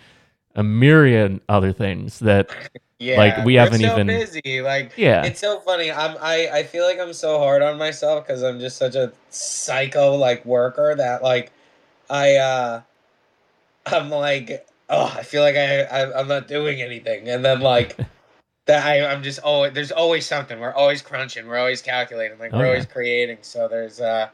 a 0.58 0.62
myriad 0.62 1.40
other 1.48 1.72
things 1.72 2.18
that 2.20 2.50
Yeah, 3.00 3.16
Like, 3.16 3.44
we 3.44 3.54
haven't 3.54 3.80
so 3.80 3.92
even- 3.92 4.08
busy. 4.08 4.60
Like, 4.60 4.90
Yeah. 4.96 5.24
it's 5.24 5.38
so 5.40 5.60
funny. 5.60 5.92
I'm 5.92 6.16
I 6.20 6.48
I 6.52 6.62
feel 6.64 6.84
like 6.84 6.98
I'm 6.98 7.12
so 7.12 7.38
hard 7.38 7.62
on 7.62 7.78
myself 7.78 8.26
because 8.26 8.42
I'm 8.42 8.58
just 8.58 8.76
such 8.76 8.96
a 8.96 9.12
psycho 9.30 10.16
like 10.16 10.44
worker 10.44 10.94
that 10.96 11.22
like 11.22 11.52
I 12.10 12.34
uh 12.36 12.80
I'm 13.86 14.10
like 14.10 14.66
oh 14.88 15.14
I 15.16 15.22
feel 15.22 15.42
like 15.42 15.54
I, 15.54 15.82
I 15.84 16.18
I'm 16.20 16.26
not 16.26 16.48
doing 16.48 16.82
anything 16.82 17.28
and 17.28 17.44
then 17.44 17.60
like 17.60 17.96
that 18.66 18.84
I, 18.84 19.06
I'm 19.06 19.22
just 19.22 19.38
always 19.40 19.72
there's 19.74 19.92
always 19.92 20.26
something. 20.26 20.58
We're 20.58 20.74
always 20.74 21.00
crunching. 21.00 21.46
We're 21.46 21.58
always 21.58 21.80
calculating. 21.82 22.38
Like 22.40 22.52
Oh, 22.52 22.58
we're 22.58 22.64
yeah. 22.64 22.70
always 22.70 22.86
creating. 22.86 23.38
So 23.42 23.68
there's 23.68 24.00
uh, 24.00 24.28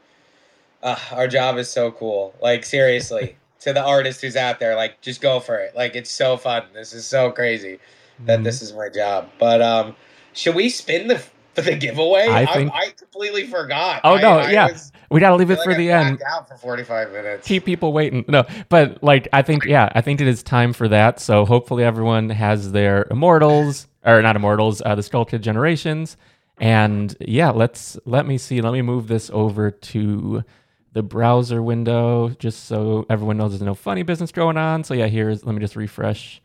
uh, 0.81 0.97
our 1.11 1.27
job 1.27 1.57
is 1.59 1.69
so 1.69 1.91
cool. 1.91 2.33
Like 2.41 2.65
seriously, 2.65 3.37
to 3.65 3.73
the 3.73 3.83
artist 3.83 4.21
who's 4.21 4.35
out 4.35 4.59
there, 4.59 4.75
like 4.75 5.01
just 5.01 5.21
go 5.21 5.39
for 5.39 5.57
it. 5.57 5.75
Like 5.75 5.95
it's 5.95 6.09
so 6.11 6.37
fun. 6.37 6.63
This 6.73 6.93
is 6.93 7.05
so 7.05 7.31
crazy 7.31 7.79
that 8.25 8.39
Mhm. 8.39 8.43
this 8.43 8.61
is 8.61 8.73
my 8.73 8.89
job. 8.89 9.27
But 9.39 9.61
um, 9.61 9.95
should 10.33 10.55
we 10.55 10.69
spin 10.69 11.07
the 11.07 11.17
for 11.19 11.61
the 11.61 11.75
giveaway? 11.75 12.27
I 12.29 12.45
think- 12.45 12.71
I, 12.73 12.89
completely 12.97 13.45
forgot. 13.47 14.01
Oh, 14.03 14.15
I- 14.15 14.21
no, 14.21 14.29
I 14.39 14.51
yeah. 14.51 14.67
was- 14.71 14.91
we 15.09 15.19
got 15.19 15.29
to 15.29 15.35
leave 15.35 15.49
it 15.51 15.59
for 15.63 15.69
like 15.71 15.77
the 15.77 15.91
end. 15.91 16.21
Out 16.31 16.47
for 16.49 16.57
45 16.57 17.11
minutes. 17.11 17.47
keep 17.47 17.63
people 17.65 17.91
waiting. 17.93 18.23
No, 18.27 18.43
but 18.69 19.01
like 19.03 19.27
I 19.33 19.41
think 19.41 19.65
yeah, 19.65 19.89
I 19.95 20.01
think 20.01 20.21
it 20.21 20.27
is 20.27 20.41
time 20.43 20.71
for 20.73 20.87
that. 20.87 21.19
So 21.19 21.45
hopefully 21.45 21.83
everyone 21.83 22.29
has 22.29 22.71
their 22.71 23.05
immortals 23.11 23.87
or 24.05 24.21
not 24.21 24.35
immortals, 24.35 24.81
uh, 24.85 24.93
the 24.95 25.01
SkullKid 25.01 25.41
generations. 25.41 26.17
And 26.59 27.15
yeah, 27.19 27.49
let's 27.49 27.97
let 28.05 28.25
me 28.27 28.37
see. 28.37 28.61
Let 28.61 28.73
me 28.73 28.81
move 28.81 29.07
this 29.07 29.29
over 29.33 29.71
to 29.71 30.43
the 30.95 31.03
browser 31.03 31.61
window 31.61 32.29
just 32.39 32.65
so 32.65 33.05
everyone 33.09 33.37
knows 33.37 33.51
there's 33.51 33.61
no 33.61 33.75
funny 33.75 34.01
business 34.01 34.31
going 34.31 34.55
on. 34.55 34.81
So 34.85 34.93
yeah, 34.93 35.07
here's 35.07 35.45
let 35.45 35.53
me 35.53 35.59
just 35.59 35.75
refresh 35.75 36.41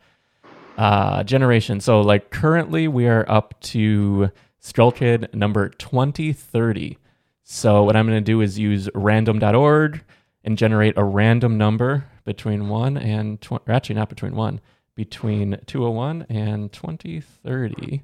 uh 0.77 1.23
generation. 1.23 1.79
So 1.79 2.01
like 2.01 2.31
currently 2.31 2.89
we 2.89 3.07
are 3.07 3.25
up 3.29 3.59
to 3.61 4.29
SkullKid 4.61 5.33
number 5.33 5.69
2030. 5.69 6.97
So 7.43 7.83
what 7.83 7.95
I'm 7.95 8.05
going 8.05 8.17
to 8.17 8.31
do 8.31 8.41
is 8.41 8.59
use 8.59 8.89
random.org 8.93 10.03
and 10.43 10.57
generate 10.57 10.97
a 10.97 11.03
random 11.03 11.57
number 11.57 12.05
between 12.25 12.67
1 12.67 12.97
and 12.97 13.39
20, 13.41 13.63
or 13.67 13.73
actually 13.73 13.95
not 13.95 14.09
between 14.09 14.35
1, 14.35 14.59
between 14.95 15.57
201 15.65 16.25
and 16.29 16.71
2030. 16.73 18.03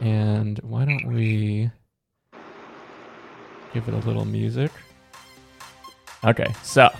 And 0.00 0.58
why 0.58 0.84
don't 0.84 1.06
we 1.06 1.70
give 3.72 3.88
it 3.88 3.94
a 3.94 4.06
little 4.06 4.24
music? 4.26 4.70
Okay, 6.24 6.54
so 6.62 6.90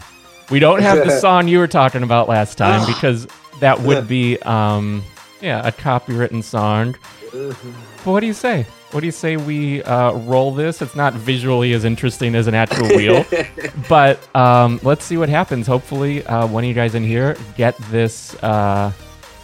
we 0.50 0.58
don't 0.58 0.82
have 0.82 1.04
the 1.04 1.18
song 1.20 1.48
you 1.48 1.58
were 1.58 1.68
talking 1.68 2.02
about 2.02 2.28
last 2.28 2.58
time 2.58 2.86
because 2.92 3.26
that 3.60 3.80
would 3.80 4.06
be 4.08 4.38
um 4.42 5.02
yeah, 5.40 5.66
a 5.66 5.72
copywritten 5.72 6.42
song. 6.42 6.96
But 7.32 8.06
what 8.06 8.20
do 8.20 8.26
you 8.26 8.32
say? 8.32 8.66
What 8.92 9.00
do 9.00 9.06
you 9.06 9.12
say 9.12 9.36
we 9.36 9.82
uh, 9.82 10.12
roll 10.12 10.54
this? 10.54 10.80
It's 10.80 10.94
not 10.94 11.14
visually 11.14 11.72
as 11.72 11.84
interesting 11.84 12.34
as 12.34 12.46
an 12.46 12.54
actual 12.54 12.86
wheel, 12.88 13.26
but 13.88 14.20
um, 14.36 14.78
let's 14.82 15.04
see 15.04 15.16
what 15.16 15.28
happens. 15.28 15.66
Hopefully, 15.66 16.24
uh, 16.26 16.46
one 16.46 16.62
of 16.64 16.68
you 16.68 16.74
guys 16.74 16.94
in 16.94 17.02
here 17.02 17.36
get 17.56 17.76
this 17.90 18.34
uh, 18.42 18.92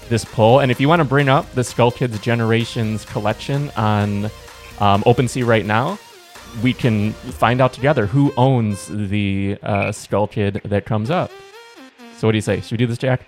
this 0.09 0.25
poll. 0.25 0.61
And 0.61 0.71
if 0.71 0.81
you 0.81 0.89
want 0.89 1.01
to 1.01 1.05
bring 1.05 1.29
up 1.29 1.51
the 1.53 1.63
SkullKids 1.63 2.23
Generations 2.23 3.05
collection 3.05 3.71
on 3.71 4.27
um, 4.79 5.03
OpenSea 5.03 5.45
right 5.45 5.67
now, 5.67 5.99
we 6.63 6.73
can 6.73 7.13
find 7.13 7.61
out 7.61 7.73
together 7.73 8.07
who 8.07 8.33
owns 8.37 8.87
the 8.89 9.59
uh, 9.63 9.87
SkullKid 9.87 10.63
that 10.63 10.85
comes 10.85 11.11
up. 11.11 11.31
So, 12.17 12.29
what 12.29 12.33
do 12.33 12.39
you 12.39 12.43
say? 12.43 12.61
Should 12.61 12.73
we 12.73 12.77
do 12.77 12.87
this, 12.87 12.99
Jack? 12.99 13.27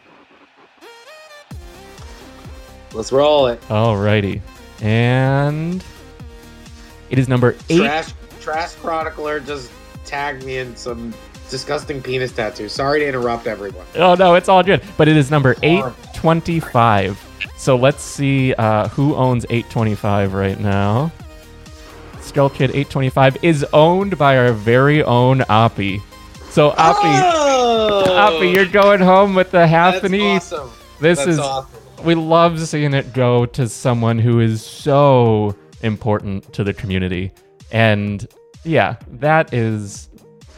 Let's 2.93 3.11
roll 3.11 3.47
it. 3.47 3.61
Alrighty. 3.63 4.43
And 4.83 5.83
it 7.11 7.19
is 7.19 7.29
number 7.29 7.57
eight. 7.71 7.79
Trash 7.79 8.13
Trash 8.41 8.75
Chronicler 8.75 9.41
just 9.41 9.71
tagged 10.05 10.45
me 10.45 10.59
in 10.59 10.77
some 10.77 11.15
disgusting 11.49 12.03
penis 12.03 12.33
tattoo. 12.33 12.69
Sorry 12.69 13.01
to 13.01 13.07
interrupt 13.07 13.47
everyone. 13.47 13.87
Oh 13.95 14.15
no, 14.15 14.35
it's 14.35 14.49
all 14.49 14.63
good. 14.63 14.83
But 14.97 15.09
it 15.09 15.17
is 15.17 15.31
number 15.31 15.55
825. 15.63 17.53
So 17.57 17.77
let's 17.77 18.03
see 18.03 18.55
uh, 18.55 18.89
who 18.89 19.15
owns 19.15 19.45
825 19.45 20.35
right 20.35 20.59
now. 20.59 21.13
SkullKid 22.23 22.69
825 22.71 23.39
is 23.43 23.67
owned 23.73 24.17
by 24.17 24.39
our 24.39 24.53
very 24.53 25.03
own 25.03 25.41
Oppie. 25.41 26.01
So 26.51 26.71
Oppie, 26.71 27.21
oh! 27.25 28.05
Oppie, 28.07 28.55
you're 28.55 28.67
going 28.67 29.01
home 29.01 29.35
with 29.35 29.51
the 29.51 29.67
half 29.67 29.95
That's 29.95 30.07
an 30.07 30.21
awesome. 30.21 30.71
This 31.01 31.19
That's 31.19 31.31
is 31.31 31.39
awesome. 31.39 32.05
we 32.05 32.15
love 32.15 32.61
seeing 32.61 32.95
it 32.95 33.13
go 33.13 33.45
to 33.47 33.69
someone 33.69 34.19
who 34.19 34.41
is 34.41 34.65
so 34.65 35.57
important 35.83 36.53
to 36.53 36.63
the 36.65 36.73
community. 36.73 37.33
And 37.73 38.27
yeah, 38.65 38.97
that 39.09 39.53
is 39.53 40.09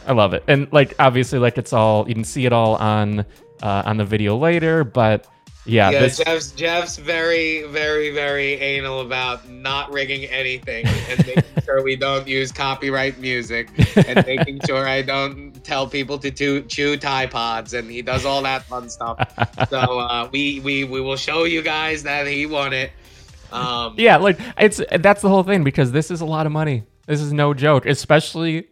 I 0.07 0.13
love 0.13 0.33
it. 0.33 0.43
And 0.47 0.71
like 0.71 0.93
obviously 0.99 1.39
like 1.39 1.57
it's 1.57 1.73
all 1.73 2.07
you 2.07 2.13
can 2.13 2.23
see 2.23 2.45
it 2.45 2.53
all 2.53 2.75
on 2.75 3.25
uh, 3.63 3.83
on 3.85 3.97
the 3.97 4.05
video 4.05 4.37
later, 4.37 4.83
but 4.83 5.27
yeah, 5.65 5.89
Yeah, 5.89 5.99
this 6.01 6.17
Jeff's 6.17 6.51
Jeff's 6.51 6.97
very, 6.97 7.63
very, 7.63 8.13
very 8.13 8.53
anal 8.53 9.01
about 9.01 9.49
not 9.49 9.91
rigging 9.91 10.25
anything 10.25 10.85
and 11.09 11.25
making 11.25 11.43
sure 11.65 11.83
we 11.83 11.95
don't 11.95 12.27
use 12.27 12.51
copyright 12.51 13.19
music 13.19 13.69
and 14.07 14.25
making 14.25 14.61
sure 14.67 14.87
I 14.87 15.01
don't 15.01 15.63
tell 15.63 15.87
people 15.87 16.17
to 16.19 16.31
chew, 16.31 16.61
chew 16.63 16.97
Tide 16.97 17.31
Pods 17.31 17.73
and 17.73 17.89
he 17.89 18.01
does 18.01 18.25
all 18.25 18.41
that 18.43 18.63
fun 18.63 18.89
stuff. 18.89 19.17
So 19.69 19.79
uh, 19.99 20.29
we, 20.31 20.59
we 20.61 20.83
we 20.83 21.01
will 21.01 21.17
show 21.17 21.43
you 21.43 21.61
guys 21.61 22.03
that 22.03 22.27
he 22.27 22.45
won 22.45 22.73
it. 22.73 22.91
Um, 23.51 23.95
yeah, 23.97 24.17
like 24.17 24.39
it's 24.57 24.81
that's 24.99 25.21
the 25.21 25.29
whole 25.29 25.43
thing 25.43 25.63
because 25.63 25.91
this 25.91 26.11
is 26.11 26.21
a 26.21 26.25
lot 26.25 26.45
of 26.45 26.51
money. 26.51 26.83
This 27.07 27.21
is 27.21 27.33
no 27.33 27.53
joke, 27.53 27.85
especially 27.85 28.67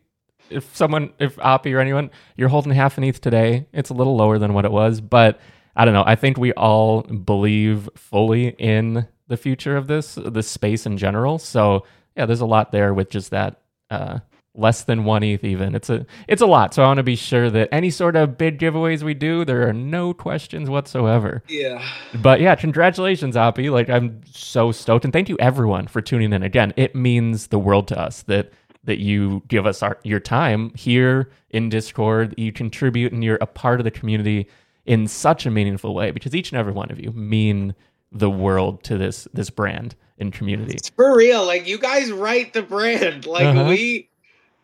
if 0.49 0.75
someone, 0.75 1.13
if 1.19 1.35
Oppie 1.37 1.73
or 1.73 1.79
anyone, 1.79 2.11
you're 2.35 2.49
holding 2.49 2.71
half 2.71 2.97
an 2.97 3.03
ETH 3.03 3.21
today. 3.21 3.67
It's 3.73 3.89
a 3.89 3.93
little 3.93 4.15
lower 4.15 4.37
than 4.37 4.53
what 4.53 4.65
it 4.65 4.71
was, 4.71 5.01
but 5.01 5.39
I 5.75 5.85
don't 5.85 5.93
know. 5.93 6.03
I 6.05 6.15
think 6.15 6.37
we 6.37 6.53
all 6.53 7.01
believe 7.01 7.89
fully 7.95 8.49
in 8.49 9.07
the 9.27 9.37
future 9.37 9.77
of 9.77 9.87
this, 9.87 10.15
this 10.15 10.47
space 10.47 10.85
in 10.85 10.97
general. 10.97 11.39
So 11.39 11.85
yeah, 12.15 12.25
there's 12.25 12.41
a 12.41 12.45
lot 12.45 12.71
there 12.71 12.93
with 12.93 13.09
just 13.09 13.31
that. 13.31 13.61
Uh, 13.89 14.19
less 14.55 14.83
than 14.83 15.03
one 15.03 15.23
ETH 15.23 15.43
even. 15.43 15.75
It's 15.75 15.89
a 15.89 16.05
it's 16.27 16.41
a 16.41 16.45
lot. 16.45 16.73
So 16.73 16.83
I 16.83 16.87
want 16.87 16.97
to 16.97 17.03
be 17.03 17.15
sure 17.15 17.49
that 17.49 17.69
any 17.71 17.89
sort 17.89 18.15
of 18.15 18.37
big 18.37 18.59
giveaways 18.59 19.01
we 19.01 19.13
do, 19.13 19.45
there 19.45 19.67
are 19.67 19.73
no 19.73 20.13
questions 20.13 20.69
whatsoever. 20.69 21.43
yeah. 21.47 21.83
But 22.21 22.39
yeah, 22.39 22.55
congratulations, 22.55 23.35
Oppie. 23.35 23.71
Like 23.71 23.89
I'm 23.89 24.21
so 24.31 24.71
stoked, 24.71 25.05
and 25.05 25.13
thank 25.13 25.29
you 25.29 25.37
everyone 25.39 25.87
for 25.87 26.01
tuning 26.01 26.33
in. 26.33 26.43
Again, 26.43 26.73
it 26.77 26.95
means 26.95 27.47
the 27.47 27.59
world 27.59 27.87
to 27.89 27.99
us 27.99 28.23
that 28.23 28.51
that 28.85 28.99
you 28.99 29.41
give 29.47 29.65
us 29.65 29.81
our, 29.81 29.97
your 30.03 30.19
time 30.19 30.71
here 30.75 31.31
in 31.49 31.69
Discord. 31.69 32.35
You 32.37 32.51
contribute, 32.51 33.13
and 33.13 33.23
you're 33.23 33.39
a 33.41 33.47
part 33.47 33.79
of 33.79 33.85
the 33.85 33.91
community 33.91 34.47
in 34.85 35.07
such 35.07 35.45
a 35.45 35.51
meaningful 35.51 35.95
way 35.95 36.11
because 36.11 36.35
each 36.35 36.51
and 36.51 36.59
every 36.59 36.73
one 36.73 36.91
of 36.91 36.99
you 36.99 37.11
mean 37.11 37.73
the 38.11 38.29
world 38.29 38.83
to 38.83 38.97
this 38.97 39.27
this 39.33 39.49
brand 39.49 39.95
and 40.23 40.33
community. 40.33 40.73
It's 40.73 40.89
for 40.89 41.15
real. 41.15 41.45
Like 41.45 41.67
you 41.67 41.77
guys 41.77 42.11
write 42.11 42.53
the 42.53 42.63
brand. 42.63 43.25
Like 43.33 43.45
Uh-huh. 43.45 43.65
we 43.69 44.09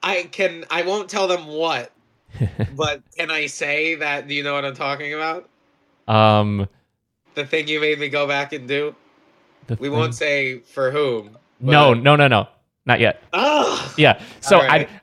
I 0.02 0.24
can 0.32 0.66
I 0.72 0.82
won't 0.82 1.10
tell 1.10 1.28
them 1.28 1.46
what, 1.48 1.92
but 2.76 3.04
can 3.16 3.30
I 3.30 3.46
say 3.46 3.96
that 3.96 4.28
do 4.28 4.34
you 4.34 4.42
know 4.44 4.54
what 4.54 4.66
I'm 4.66 4.76
talking 4.76 5.14
about? 5.14 5.48
um, 6.08 6.68
The 7.36 7.46
thing 7.46 7.68
you 7.68 7.80
made 7.80 8.00
me 8.00 8.10
go 8.10 8.26
back 8.28 8.54
and 8.54 8.68
do? 8.68 8.96
We 9.70 9.76
thing- 9.76 9.92
won't 9.92 10.16
say 10.16 10.60
for 10.60 10.90
whom. 10.90 11.38
No, 11.60 11.94
but- 11.94 12.02
no, 12.04 12.16
no, 12.16 12.28
no, 12.28 12.48
not 12.86 13.00
yet. 13.00 13.22
Oh. 13.34 13.94
Yeah. 13.98 14.20
So 14.40 14.58
Alright. 14.62 14.90
I 14.90 14.96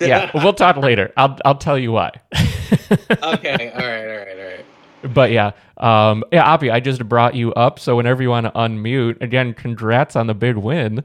yeah, 0.00 0.30
we'll 0.34 0.52
talk 0.52 0.76
later. 0.76 1.12
I'll 1.16 1.36
I'll 1.44 1.56
tell 1.56 1.78
you 1.78 1.90
why. 1.92 2.12
okay. 2.36 3.70
All 3.74 3.80
right. 3.80 4.08
All 4.08 4.18
right. 4.18 4.38
All 4.38 4.44
right. 4.44 4.64
But 5.02 5.30
yeah, 5.30 5.52
um, 5.76 6.24
yeah, 6.32 6.44
Oppie, 6.56 6.72
I 6.72 6.80
just 6.80 7.08
brought 7.08 7.34
you 7.34 7.52
up. 7.54 7.78
So 7.78 7.94
whenever 7.96 8.22
you 8.22 8.30
want 8.30 8.46
to 8.46 8.52
unmute, 8.52 9.20
again, 9.22 9.54
congrats 9.54 10.16
on 10.16 10.26
the 10.26 10.34
big 10.34 10.56
win. 10.56 11.04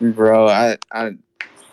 Bro, 0.00 0.48
I 0.48 0.76
I 0.92 1.12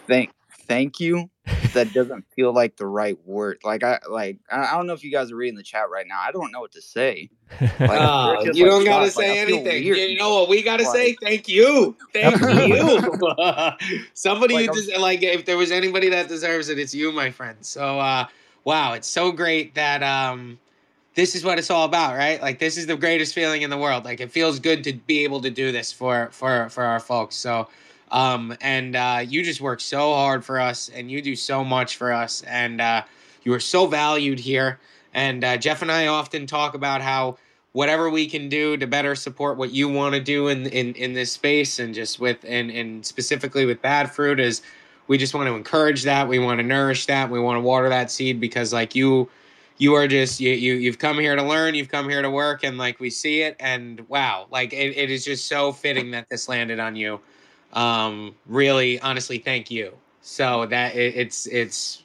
thank 0.07 0.31
thank 0.67 0.99
you. 0.99 1.29
That 1.73 1.93
doesn't 1.93 2.25
feel 2.35 2.53
like 2.53 2.75
the 2.77 2.85
right 2.85 3.17
word. 3.25 3.59
Like 3.63 3.83
I 3.83 3.99
like 4.09 4.39
I 4.51 4.67
I 4.67 4.71
don't 4.77 4.87
know 4.87 4.93
if 4.93 5.03
you 5.03 5.11
guys 5.11 5.31
are 5.31 5.35
reading 5.35 5.55
the 5.55 5.63
chat 5.63 5.89
right 5.89 6.05
now. 6.07 6.19
I 6.21 6.31
don't 6.31 6.51
know 6.51 6.59
what 6.61 6.71
to 6.73 6.81
say. 6.81 7.29
Like, 7.59 8.39
it's 8.39 8.45
just 8.47 8.57
you 8.59 8.65
like 8.65 8.71
don't 8.71 8.85
gotta 8.85 9.05
shocked, 9.05 9.15
say 9.17 9.41
I 9.41 9.45
feel 9.45 9.55
anything. 9.59 9.83
You 9.83 10.17
know 10.17 10.33
what 10.33 10.49
we 10.49 10.61
gotta 10.63 10.83
Like- 10.83 10.93
say? 10.95 11.15
Thank 11.21 11.47
you. 11.47 11.95
Thank 12.13 12.39
you. 12.67 13.97
Somebody 14.13 14.55
Like, 14.55 14.69
who 14.73 14.79
I'm- 14.79 14.87
des- 14.87 14.97
like 14.99 15.23
if 15.23 15.45
there 15.45 15.57
was 15.57 15.71
anybody 15.71 16.09
that 16.09 16.27
deserves 16.27 16.69
it, 16.69 16.79
it's 16.79 16.93
you, 16.93 17.11
my 17.11 17.31
friend. 17.31 17.57
So 17.61 17.99
uh 17.99 18.25
wow, 18.65 18.93
it's 18.93 19.07
so 19.07 19.31
great 19.31 19.75
that 19.75 20.03
um 20.03 20.59
this 21.17 21.33
is 21.33 21.43
what 21.43 21.57
it's 21.57 21.71
all 21.71 21.83
about, 21.83 22.15
right? 22.15 22.39
Like 22.39 22.59
this 22.59 22.77
is 22.77 22.85
the 22.85 22.95
greatest 22.95 23.33
feeling 23.33 23.63
in 23.63 23.71
the 23.71 23.77
world. 23.77 24.05
Like 24.05 24.21
it 24.21 24.31
feels 24.31 24.59
good 24.59 24.83
to 24.83 24.93
be 24.93 25.23
able 25.23 25.41
to 25.41 25.49
do 25.49 25.71
this 25.71 25.91
for 25.91 26.29
for 26.31 26.69
for 26.69 26.83
our 26.83 26.99
folks. 26.99 27.35
So 27.35 27.67
um 28.11 28.55
and 28.61 28.95
uh 28.95 29.25
you 29.27 29.43
just 29.43 29.59
work 29.59 29.79
so 29.79 30.13
hard 30.13 30.45
for 30.45 30.59
us 30.59 30.89
and 30.89 31.09
you 31.11 31.21
do 31.21 31.35
so 31.35 31.63
much 31.63 31.97
for 31.97 32.13
us 32.13 32.41
and 32.43 32.79
uh 32.79 33.01
you 33.43 33.51
are 33.53 33.59
so 33.59 33.85
valued 33.85 34.39
here 34.39 34.79
and 35.13 35.43
uh, 35.43 35.57
jeff 35.57 35.81
and 35.81 35.91
i 35.91 36.07
often 36.07 36.45
talk 36.47 36.73
about 36.73 37.01
how 37.01 37.37
whatever 37.73 38.09
we 38.09 38.25
can 38.25 38.47
do 38.47 38.77
to 38.77 38.87
better 38.87 39.13
support 39.13 39.57
what 39.57 39.71
you 39.71 39.89
want 39.89 40.15
to 40.15 40.21
do 40.21 40.47
in, 40.47 40.67
in 40.67 40.93
in 40.93 41.11
this 41.11 41.33
space 41.33 41.79
and 41.79 41.93
just 41.93 42.17
with 42.17 42.37
and 42.47 42.71
and 42.71 43.05
specifically 43.05 43.65
with 43.65 43.81
bad 43.81 44.07
froot 44.07 44.39
is 44.39 44.61
we 45.07 45.17
just 45.17 45.33
want 45.33 45.47
to 45.47 45.53
encourage 45.53 46.03
that 46.03 46.29
we 46.29 46.39
want 46.39 46.59
to 46.59 46.63
nourish 46.63 47.07
that 47.07 47.29
we 47.29 47.41
want 47.41 47.57
to 47.57 47.61
water 47.61 47.89
that 47.89 48.09
seed 48.09 48.39
because 48.39 48.71
like 48.71 48.95
you 48.95 49.29
you 49.77 49.93
are 49.93 50.07
just 50.07 50.39
you, 50.39 50.51
you 50.51 50.75
you've 50.75 50.99
come 50.99 51.19
here 51.19 51.35
to 51.35 51.43
learn 51.43 51.75
you've 51.75 51.89
come 51.89 52.09
here 52.09 52.21
to 52.21 52.29
work 52.29 52.63
and 52.63 52.77
like 52.77 52.99
we 52.99 53.09
see 53.09 53.41
it 53.41 53.55
and 53.59 54.07
wow 54.09 54.47
like 54.49 54.73
it, 54.73 54.97
it 54.97 55.11
is 55.11 55.23
just 55.23 55.47
so 55.47 55.71
fitting 55.71 56.11
that 56.11 56.27
this 56.29 56.49
landed 56.49 56.79
on 56.79 56.95
you 56.95 57.19
um 57.73 58.35
really 58.45 58.99
honestly 59.01 59.37
thank 59.37 59.69
you 59.69 59.93
so 60.21 60.65
that 60.65 60.95
it, 60.95 61.15
it's 61.15 61.45
it's 61.47 62.03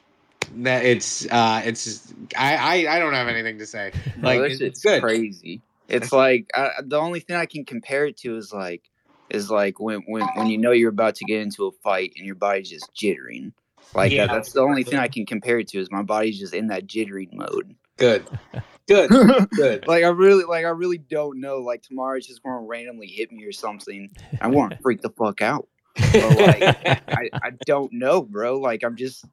that 0.57 0.85
it's 0.85 1.25
uh 1.31 1.61
it's 1.65 2.13
I, 2.37 2.55
I 2.85 2.95
i 2.95 2.99
don't 2.99 3.13
have 3.13 3.27
anything 3.27 3.57
to 3.59 3.65
say 3.65 3.91
like 4.21 4.41
it's, 4.41 4.57
shit's 4.57 4.81
good 4.81 5.01
crazy. 5.01 5.61
It's 5.87 6.11
like 6.11 6.49
I, 6.55 6.71
the 6.81 6.97
only 6.97 7.19
thing 7.19 7.35
I 7.35 7.45
can 7.45 7.65
compare 7.65 8.05
it 8.05 8.17
to 8.17 8.37
is 8.37 8.53
like 8.53 8.89
is 9.29 9.49
like 9.49 9.79
when 9.79 10.01
when 10.07 10.27
when 10.35 10.47
you 10.47 10.57
know 10.57 10.71
you're 10.71 10.89
about 10.89 11.15
to 11.15 11.25
get 11.25 11.41
into 11.41 11.65
a 11.65 11.71
fight 11.83 12.13
and 12.17 12.25
your 12.25 12.35
body's 12.35 12.69
just 12.69 12.93
jittering. 12.95 13.53
Like 13.95 14.11
Yeah. 14.11 14.27
that, 14.27 14.33
that's 14.33 14.51
the 14.51 14.61
only 14.61 14.83
thing 14.83 14.99
I 14.99 15.07
can 15.07 15.25
compare 15.25 15.59
it 15.59 15.67
to 15.69 15.79
is 15.79 15.91
my 15.91 16.03
body's 16.03 16.39
just 16.39 16.53
in 16.53 16.67
that 16.67 16.87
jittering 16.87 17.33
mode. 17.33 17.75
good 17.97 18.27
good 18.87 19.09
good 19.55 19.87
like 19.87 20.03
I 20.03 20.09
really 20.09 20.43
like 20.43 20.65
I 20.65 20.69
really 20.69 20.97
don't 20.97 21.39
know. 21.39 21.59
Like 21.59 21.83
tomorrow's 21.83 22.27
just 22.27 22.43
gonna 22.43 22.61
randomly 22.61 23.07
hit 23.07 23.31
me 23.31 23.43
or 23.45 23.51
something. 23.51 24.09
I 24.41 24.47
want 24.47 24.73
to 24.73 24.77
freak 24.83 25.01
the 25.01 25.09
fuck 25.11 25.41
out. 25.41 25.67
So, 25.97 26.33
like, 26.33 26.63
I, 26.85 27.29
I 27.43 27.51
don't 27.65 27.93
know, 27.93 28.23
bro. 28.23 28.59
Like 28.59 28.83
I'm 28.83 28.95
just 28.95 29.25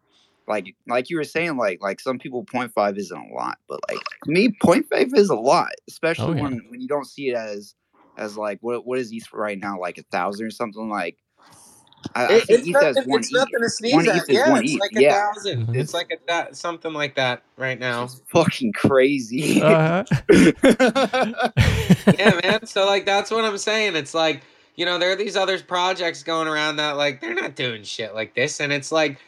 like 0.46 0.74
like 0.86 1.10
you 1.10 1.16
were 1.16 1.24
saying, 1.24 1.56
like 1.56 1.80
like 1.80 2.00
some 2.00 2.18
people 2.18 2.44
0.5 2.44 2.98
isn't 2.98 3.16
a 3.30 3.34
lot, 3.34 3.58
but 3.68 3.80
like 3.88 3.98
me 4.26 4.48
0.5 4.62 5.16
is 5.16 5.30
a 5.30 5.34
lot, 5.34 5.70
especially 5.88 6.32
Oh, 6.32 6.34
yeah. 6.34 6.42
when 6.42 6.60
when 6.68 6.80
you 6.80 6.88
don't 6.88 7.06
see 7.06 7.30
it 7.30 7.34
as 7.34 7.74
as 8.16 8.36
like 8.36 8.58
what 8.60 8.86
what 8.86 8.98
is 8.98 9.10
ETH 9.12 9.32
right 9.32 9.58
now, 9.58 9.80
like 9.80 9.98
a 9.98 10.02
thousand 10.12 10.46
or 10.46 10.50
something 10.50 10.88
like. 10.88 11.16
I, 12.14 12.24
I 12.24 12.32
It- 12.36 12.44
think 12.44 12.58
it's, 12.60 12.68
nothing, 12.68 13.14
it's 13.14 13.32
nothing 13.32 13.60
to 13.60 13.68
sneeze 13.70 13.94
One 13.94 14.08
at. 14.08 14.28
Yeah, 14.28 14.56
it's 14.58 14.72
ETH. 14.74 14.80
like 14.80 14.90
a 14.96 15.00
Yeah, 15.02 15.26
1000 15.34 15.66
Mhm. 15.68 15.76
It's 15.76 15.92
like 15.94 16.10
a 16.10 16.16
that 16.28 16.56
something 16.56 16.92
like 16.92 17.14
that 17.16 17.42
right 17.56 17.78
now. 17.78 18.04
it's 18.04 18.20
fucking 18.28 18.72
crazy. 18.72 19.60
Uh-huh. 19.62 20.04
yeah, 22.18 22.40
man. 22.42 22.66
So 22.66 22.86
like 22.86 23.06
that's 23.06 23.30
what 23.30 23.44
I'm 23.44 23.58
saying. 23.58 23.96
It's 23.96 24.14
like 24.14 24.42
you 24.76 24.86
know 24.86 24.98
there 24.98 25.12
are 25.12 25.16
these 25.16 25.36
other 25.36 25.58
projects 25.60 26.22
going 26.22 26.48
around 26.48 26.76
that 26.76 26.92
like 26.96 27.20
they're 27.20 27.34
not 27.34 27.54
doing 27.54 27.82
shit 27.82 28.14
like 28.14 28.34
this, 28.34 28.60
and 28.60 28.72
it's 28.72 28.90
like 28.92 29.18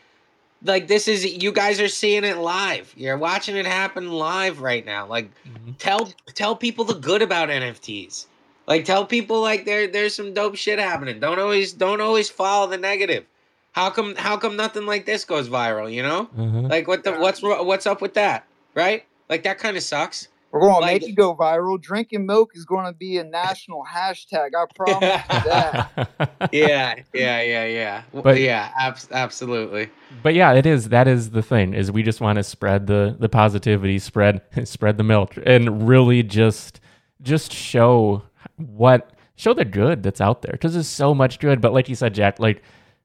like 0.64 0.86
this 0.88 1.08
is 1.08 1.24
you 1.24 1.52
guys 1.52 1.80
are 1.80 1.88
seeing 1.88 2.24
it 2.24 2.38
live. 2.38 2.92
You're 2.96 3.18
watching 3.18 3.56
it 3.56 3.66
happen 3.66 4.10
live 4.12 4.60
right 4.60 4.84
now. 4.84 5.06
Like 5.06 5.30
Mhm. 5.46 5.76
tell 5.78 6.12
tell 6.34 6.56
people 6.56 6.84
the 6.84 6.94
good 6.94 7.22
about 7.22 7.48
NFTs. 7.50 8.26
Like 8.66 8.84
tell 8.84 9.04
people 9.04 9.40
like 9.40 9.64
there 9.64 9.86
there's 9.88 10.14
some 10.14 10.32
dope 10.34 10.56
shit 10.56 10.78
happening. 10.78 11.18
Don't 11.20 11.38
always 11.38 11.72
don't 11.72 12.00
always 12.00 12.30
follow 12.30 12.68
the 12.68 12.78
negative. 12.78 13.24
How 13.72 13.90
come 13.90 14.14
how 14.16 14.36
come 14.36 14.56
nothing 14.56 14.86
like 14.86 15.06
this 15.06 15.24
goes 15.24 15.48
viral? 15.48 15.92
You 15.92 16.02
know, 16.02 16.28
Uh-huh. 16.38 16.60
like 16.62 16.86
what 16.86 17.04
the 17.04 17.12
what's 17.14 17.40
what's 17.42 17.86
up 17.86 18.00
with 18.00 18.14
that? 18.14 18.46
Right? 18.74 19.04
Like 19.28 19.42
that 19.44 19.58
kind 19.58 19.76
of 19.76 19.82
sucks. 19.82 20.28
We're 20.52 20.60
going 20.60 20.74
to 20.74 20.80
Like- 20.80 21.00
make 21.00 21.10
it 21.10 21.14
go 21.14 21.34
viral. 21.34 21.80
Drinking 21.80 22.26
milk 22.26 22.50
is 22.54 22.66
going 22.66 22.84
to 22.84 22.92
be 22.92 23.16
a 23.16 23.24
national 23.24 23.86
hashtag. 23.90 24.50
I 24.54 24.66
promise 24.76 25.00
you 25.32 25.40
that. 25.50 26.10
yeah, 26.52 26.94
yeah, 27.14 27.40
yeah, 27.40 27.64
yeah. 27.64 28.02
But- 28.12 28.38
yeah, 28.38 28.68
abs- 28.78 29.08
absolutely. 29.10 29.88
but 30.22 30.34
yeah, 30.34 30.52
it 30.52 30.66
is. 30.66 30.90
That 30.90 31.08
is 31.08 31.30
the 31.30 31.42
thing. 31.42 31.72
Is 31.72 31.90
we 31.90 32.02
just 32.02 32.20
want 32.20 32.36
to 32.36 32.42
spread 32.42 32.86
the 32.86 33.16
the 33.18 33.30
positivity, 33.30 33.98
spread 33.98 34.42
spread 34.68 34.98
the 34.98 35.04
milk, 35.04 35.34
and 35.46 35.88
really 35.88 36.22
just 36.22 36.80
just 37.22 37.50
show 37.52 38.22
what 38.68 39.12
show 39.34 39.54
the 39.54 39.64
good 39.64 40.02
that's 40.02 40.20
out 40.20 40.42
there 40.42 40.52
because 40.52 40.74
there's 40.74 40.88
so 40.88 41.14
much 41.14 41.38
good. 41.38 41.60
But 41.60 41.72
like 41.72 41.88
you 41.88 41.94
said, 41.94 42.14
Jack, 42.14 42.38
like 42.38 42.62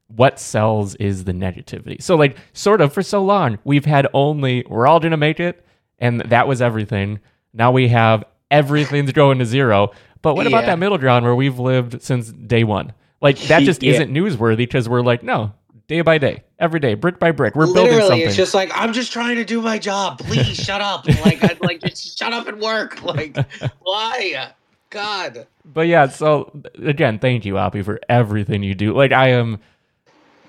what 0.08 0.40
sells 0.40 0.96
is 0.96 1.24
the 1.26 1.34
negativity. 1.34 2.02
So 2.02 2.16
like 2.16 2.38
sort 2.54 2.82
of 2.82 2.94
for 2.94 3.02
so 3.04 3.24
long 3.24 3.60
we've 3.64 3.86
had 3.86 4.08
only 4.14 4.66
we're 4.70 4.88
all 4.88 5.00
gonna 5.00 5.18
make 5.18 5.40
it, 5.40 5.66
and 6.00 6.22
that 6.22 6.48
was 6.48 6.62
everything. 6.62 7.20
Now 7.54 7.72
we 7.72 7.88
have 7.90 8.24
everything's 8.52 9.12
going 9.12 9.40
to 9.40 9.46
zero. 9.46 9.92
But 10.22 10.36
what 10.36 10.48
about 10.48 10.66
that 10.66 10.80
middle 10.80 10.98
ground 10.98 11.26
where 11.26 11.36
we've 11.36 11.60
lived 11.60 12.02
since 12.02 12.32
day 12.32 12.64
one? 12.64 12.94
Like 13.22 13.38
that 13.48 13.64
just 13.64 13.84
Yeah. 13.84 13.94
isn't 13.94 14.12
newsworthy 14.12 14.58
because 14.58 14.88
we're 14.90 15.02
like, 15.02 15.24
no, 15.24 15.54
day 15.88 16.02
by 16.02 16.18
day, 16.18 16.44
every 16.60 16.80
day, 16.80 16.94
brick 16.96 17.20
by 17.20 17.32
brick, 17.32 17.56
we're 17.56 17.72
building 17.74 18.00
something. 18.00 18.20
it's 18.22 18.36
just 18.36 18.54
like 18.54 18.72
I'm 18.74 18.94
just 18.94 19.12
trying 19.14 19.36
to 19.38 19.46
do 19.46 19.62
my 19.62 19.78
job. 19.80 20.20
Please 20.20 20.56
shut 20.56 20.82
up. 20.82 21.06
Like, 21.26 21.44
I, 21.44 21.56
like 21.62 21.82
just 21.82 22.18
shut 22.18 22.34
up 22.34 22.48
and 22.48 22.60
work. 22.62 23.02
Like, 23.04 23.38
why? 23.82 24.52
God. 24.90 25.48
But 25.66 25.88
yeah, 25.88 26.08
so 26.08 26.52
again, 26.84 27.20
thank 27.20 27.46
you, 27.46 27.56
Oppie, 27.56 27.84
for 27.84 28.00
everything 28.10 28.64
you 28.64 28.76
do. 28.76 28.94
Like 28.94 29.12
I 29.12 29.30
am 29.30 29.60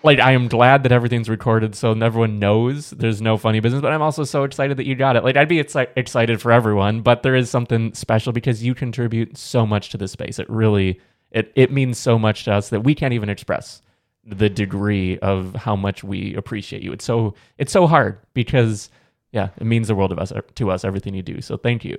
like 0.02 0.20
I 0.20 0.32
am 0.32 0.48
glad 0.48 0.84
that 0.84 0.92
everything's 0.92 1.28
recorded 1.28 1.74
so 1.74 1.92
everyone 1.92 2.38
knows 2.38 2.90
there's 2.90 3.20
no 3.20 3.36
funny 3.36 3.60
business, 3.60 3.82
but 3.82 3.92
I'm 3.92 4.02
also 4.02 4.24
so 4.24 4.44
excited 4.44 4.76
that 4.76 4.86
you 4.86 4.94
got 4.94 5.16
it. 5.16 5.24
Like 5.24 5.36
I'd 5.36 5.48
be 5.48 5.62
exci- 5.62 5.88
excited 5.96 6.40
for 6.40 6.52
everyone, 6.52 7.02
but 7.02 7.22
there 7.22 7.34
is 7.34 7.50
something 7.50 7.92
special 7.94 8.32
because 8.32 8.62
you 8.62 8.74
contribute 8.74 9.36
so 9.36 9.66
much 9.66 9.90
to 9.90 9.98
this 9.98 10.12
space. 10.12 10.38
It 10.38 10.48
really 10.48 11.00
it 11.30 11.52
it 11.56 11.72
means 11.72 11.98
so 11.98 12.18
much 12.18 12.44
to 12.44 12.52
us 12.52 12.70
that 12.70 12.80
we 12.80 12.94
can't 12.94 13.14
even 13.14 13.28
express 13.28 13.82
the 14.24 14.48
degree 14.48 15.18
of 15.18 15.54
how 15.54 15.74
much 15.74 16.04
we 16.04 16.34
appreciate 16.34 16.82
you. 16.82 16.92
It's 16.92 17.04
so 17.04 17.34
it's 17.56 17.72
so 17.72 17.86
hard 17.86 18.18
because 18.34 18.90
yeah, 19.32 19.48
it 19.58 19.64
means 19.64 19.88
the 19.88 19.94
world 19.94 20.12
of 20.12 20.18
us 20.18 20.32
to 20.54 20.70
us 20.70 20.84
everything 20.84 21.14
you 21.14 21.22
do. 21.22 21.40
So 21.40 21.56
thank 21.56 21.84
you. 21.84 21.96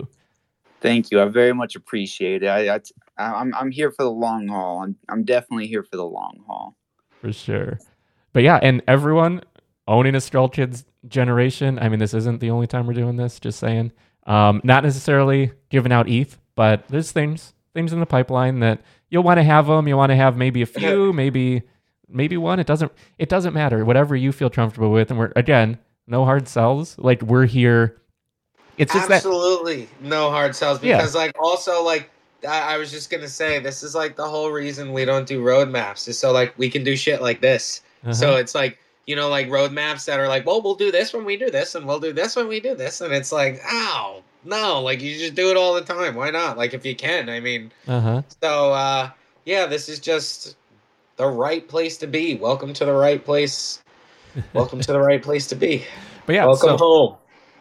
Thank 0.81 1.11
you. 1.11 1.21
I 1.21 1.25
very 1.25 1.53
much 1.53 1.75
appreciate 1.75 2.43
it. 2.43 2.47
I, 2.47 2.75
I, 2.75 2.81
I'm, 3.17 3.53
I'm 3.53 3.71
here 3.71 3.91
for 3.91 4.03
the 4.03 4.11
long 4.11 4.47
haul. 4.47 4.83
I'm, 4.83 4.95
I'm 5.09 5.23
definitely 5.23 5.67
here 5.67 5.83
for 5.83 5.97
the 5.97 6.05
long 6.05 6.43
haul. 6.47 6.75
for 7.19 7.33
sure. 7.33 7.79
But 8.33 8.43
yeah, 8.43 8.59
and 8.61 8.81
everyone 8.87 9.41
owning 9.87 10.15
a 10.15 10.19
SkullKids 10.19 10.85
generation. 11.07 11.79
I 11.79 11.89
mean, 11.89 11.99
this 11.99 12.13
isn't 12.13 12.39
the 12.39 12.51
only 12.51 12.67
time 12.67 12.87
we're 12.87 12.93
doing 12.93 13.15
this. 13.15 13.39
Just 13.39 13.59
saying, 13.59 13.91
um, 14.25 14.61
not 14.63 14.83
necessarily 14.83 15.51
giving 15.69 15.91
out 15.91 16.07
ETH, 16.07 16.37
but 16.55 16.87
there's 16.87 17.11
things 17.11 17.53
things 17.73 17.93
in 17.93 17.99
the 17.99 18.05
pipeline 18.05 18.59
that 18.59 18.81
you'll 19.09 19.23
want 19.23 19.37
to 19.37 19.43
have 19.43 19.67
them. 19.67 19.87
You 19.87 19.97
want 19.97 20.11
to 20.11 20.15
have 20.15 20.37
maybe 20.37 20.61
a 20.61 20.65
few, 20.67 21.11
maybe 21.11 21.63
maybe 22.07 22.37
one. 22.37 22.59
It 22.59 22.67
doesn't 22.67 22.91
it 23.17 23.29
doesn't 23.29 23.53
matter. 23.53 23.83
Whatever 23.83 24.15
you 24.15 24.31
feel 24.31 24.49
comfortable 24.49 24.91
with, 24.91 25.09
and 25.09 25.19
we're 25.19 25.33
again 25.35 25.79
no 26.07 26.25
hard 26.25 26.47
sells. 26.47 26.97
Like 26.97 27.21
we're 27.21 27.45
here. 27.45 27.95
It's 28.79 28.93
just 28.93 29.09
that 29.09 29.15
Absolutely 29.17 29.87
no 30.01 30.31
hard 30.31 30.55
sells 30.55 30.81
Yeah. 30.81 30.97
because, 30.97 31.13
like, 31.13 31.35
also 31.39 31.83
like. 31.83 32.09
I 32.47 32.75
I 32.75 32.77
was 32.77 32.89
just 32.89 33.09
gonna 33.09 33.27
say 33.27 33.59
this 33.59 33.83
is 33.83 33.93
like 33.93 34.15
the 34.15 34.25
whole 34.25 34.49
reason 34.49 34.93
we 34.93 35.03
don't 35.03 35.27
do 35.27 35.43
roadmaps 35.43 36.07
is 36.07 36.17
so 36.17 36.31
like 36.31 36.57
we 36.57 36.69
can 36.69 36.85
do 36.85 36.95
shit 36.95 37.21
like 37.21 37.41
this. 37.41 37.81
uh-huh. 38.03 38.13
So 38.13 38.35
it's 38.37 38.55
like, 38.55 38.79
you 39.07 39.15
know, 39.17 39.27
like 39.27 39.49
roadmaps 39.49 40.05
that 40.05 40.21
are 40.21 40.29
like, 40.29 40.45
well, 40.45 40.61
we'll 40.61 40.75
do 40.75 40.89
this 40.89 41.11
when 41.11 41.25
we 41.25 41.35
do 41.35 41.51
this, 41.51 41.75
and 41.75 41.85
we'll 41.85 41.99
do 41.99 42.13
this 42.13 42.37
when 42.37 42.47
we 42.47 42.61
do 42.61 42.75
this. 42.75 43.01
And 43.01 43.13
it's 43.13 43.33
like, 43.33 43.59
ow, 43.69 44.23
no, 44.45 44.79
like 44.81 45.01
you 45.01 45.17
just 45.17 45.35
do 45.35 45.51
it 45.51 45.57
all 45.57 45.73
the 45.73 45.81
time. 45.81 46.15
Why 46.15 46.29
not? 46.31 46.57
Like 46.57 46.73
if 46.73 46.85
you 46.85 46.95
can, 46.95 47.27
I 47.27 47.41
mean, 47.41 47.73
uh-huh. 47.89 48.21
so 48.41 48.71
uh 48.71 49.09
yeah, 49.43 49.65
this 49.65 49.89
is 49.89 49.99
just 49.99 50.55
the 51.17 51.27
right 51.27 51.67
place 51.67 51.97
to 51.97 52.07
be. 52.07 52.35
Welcome 52.35 52.71
to 52.73 52.85
the 52.85 52.93
right 52.93 53.21
place. 53.25 53.83
Welcome 54.53 54.79
to 54.79 54.93
the 54.93 55.01
right 55.01 55.21
place 55.21 55.45
to 55.47 55.55
be. 55.55 55.83
But 56.25 56.35
yeah, 56.35 56.45
Welcome 56.45 56.77
so 56.77 56.77
home. 56.77 57.15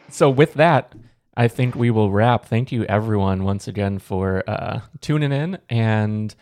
so 0.08 0.30
with 0.30 0.54
that, 0.54 0.94
I 1.38 1.46
think 1.46 1.76
we 1.76 1.92
will 1.92 2.10
wrap. 2.10 2.46
Thank 2.46 2.72
you 2.72 2.82
everyone 2.86 3.44
once 3.44 3.68
again 3.68 4.00
for 4.00 4.42
uh, 4.50 4.80
tuning 5.00 5.30
in, 5.30 5.58
and 5.68 6.34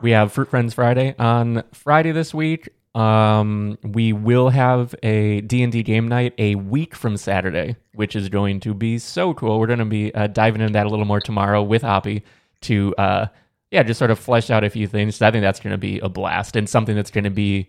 we 0.00 0.12
have 0.12 0.32
Froot 0.32 0.46
Frens 0.46 0.72
Friday 0.72 1.14
on 1.18 1.62
Friday 1.72 2.12
this 2.12 2.32
week. 2.32 2.70
Um, 2.94 3.76
we 3.82 4.14
will 4.14 4.48
have 4.48 4.94
a 5.02 5.42
D 5.42 5.62
and 5.62 5.70
D 5.70 5.82
game 5.82 6.08
night 6.08 6.32
a 6.38 6.54
week 6.54 6.94
from 6.94 7.18
Saturday, 7.18 7.76
which 7.92 8.16
is 8.16 8.30
going 8.30 8.60
to 8.60 8.72
be 8.72 8.98
so 8.98 9.34
cool. 9.34 9.60
We're 9.60 9.66
going 9.66 9.78
to 9.78 9.84
be 9.84 10.12
uh, 10.14 10.28
diving 10.28 10.62
into 10.62 10.72
that 10.72 10.86
a 10.86 10.88
little 10.88 11.04
more 11.04 11.20
tomorrow 11.20 11.62
with 11.62 11.82
Oppie 11.82 12.22
to 12.62 12.94
uh, 12.96 13.26
yeah, 13.70 13.82
just 13.82 13.98
sort 13.98 14.10
of 14.10 14.18
flesh 14.18 14.48
out 14.48 14.64
a 14.64 14.70
few 14.70 14.86
things. 14.86 15.20
I 15.20 15.30
think 15.30 15.42
that's 15.42 15.60
going 15.60 15.72
to 15.72 15.78
be 15.78 15.98
a 15.98 16.08
blast 16.08 16.56
and 16.56 16.66
something 16.66 16.96
that's 16.96 17.10
going 17.10 17.24
to 17.24 17.30
be 17.30 17.68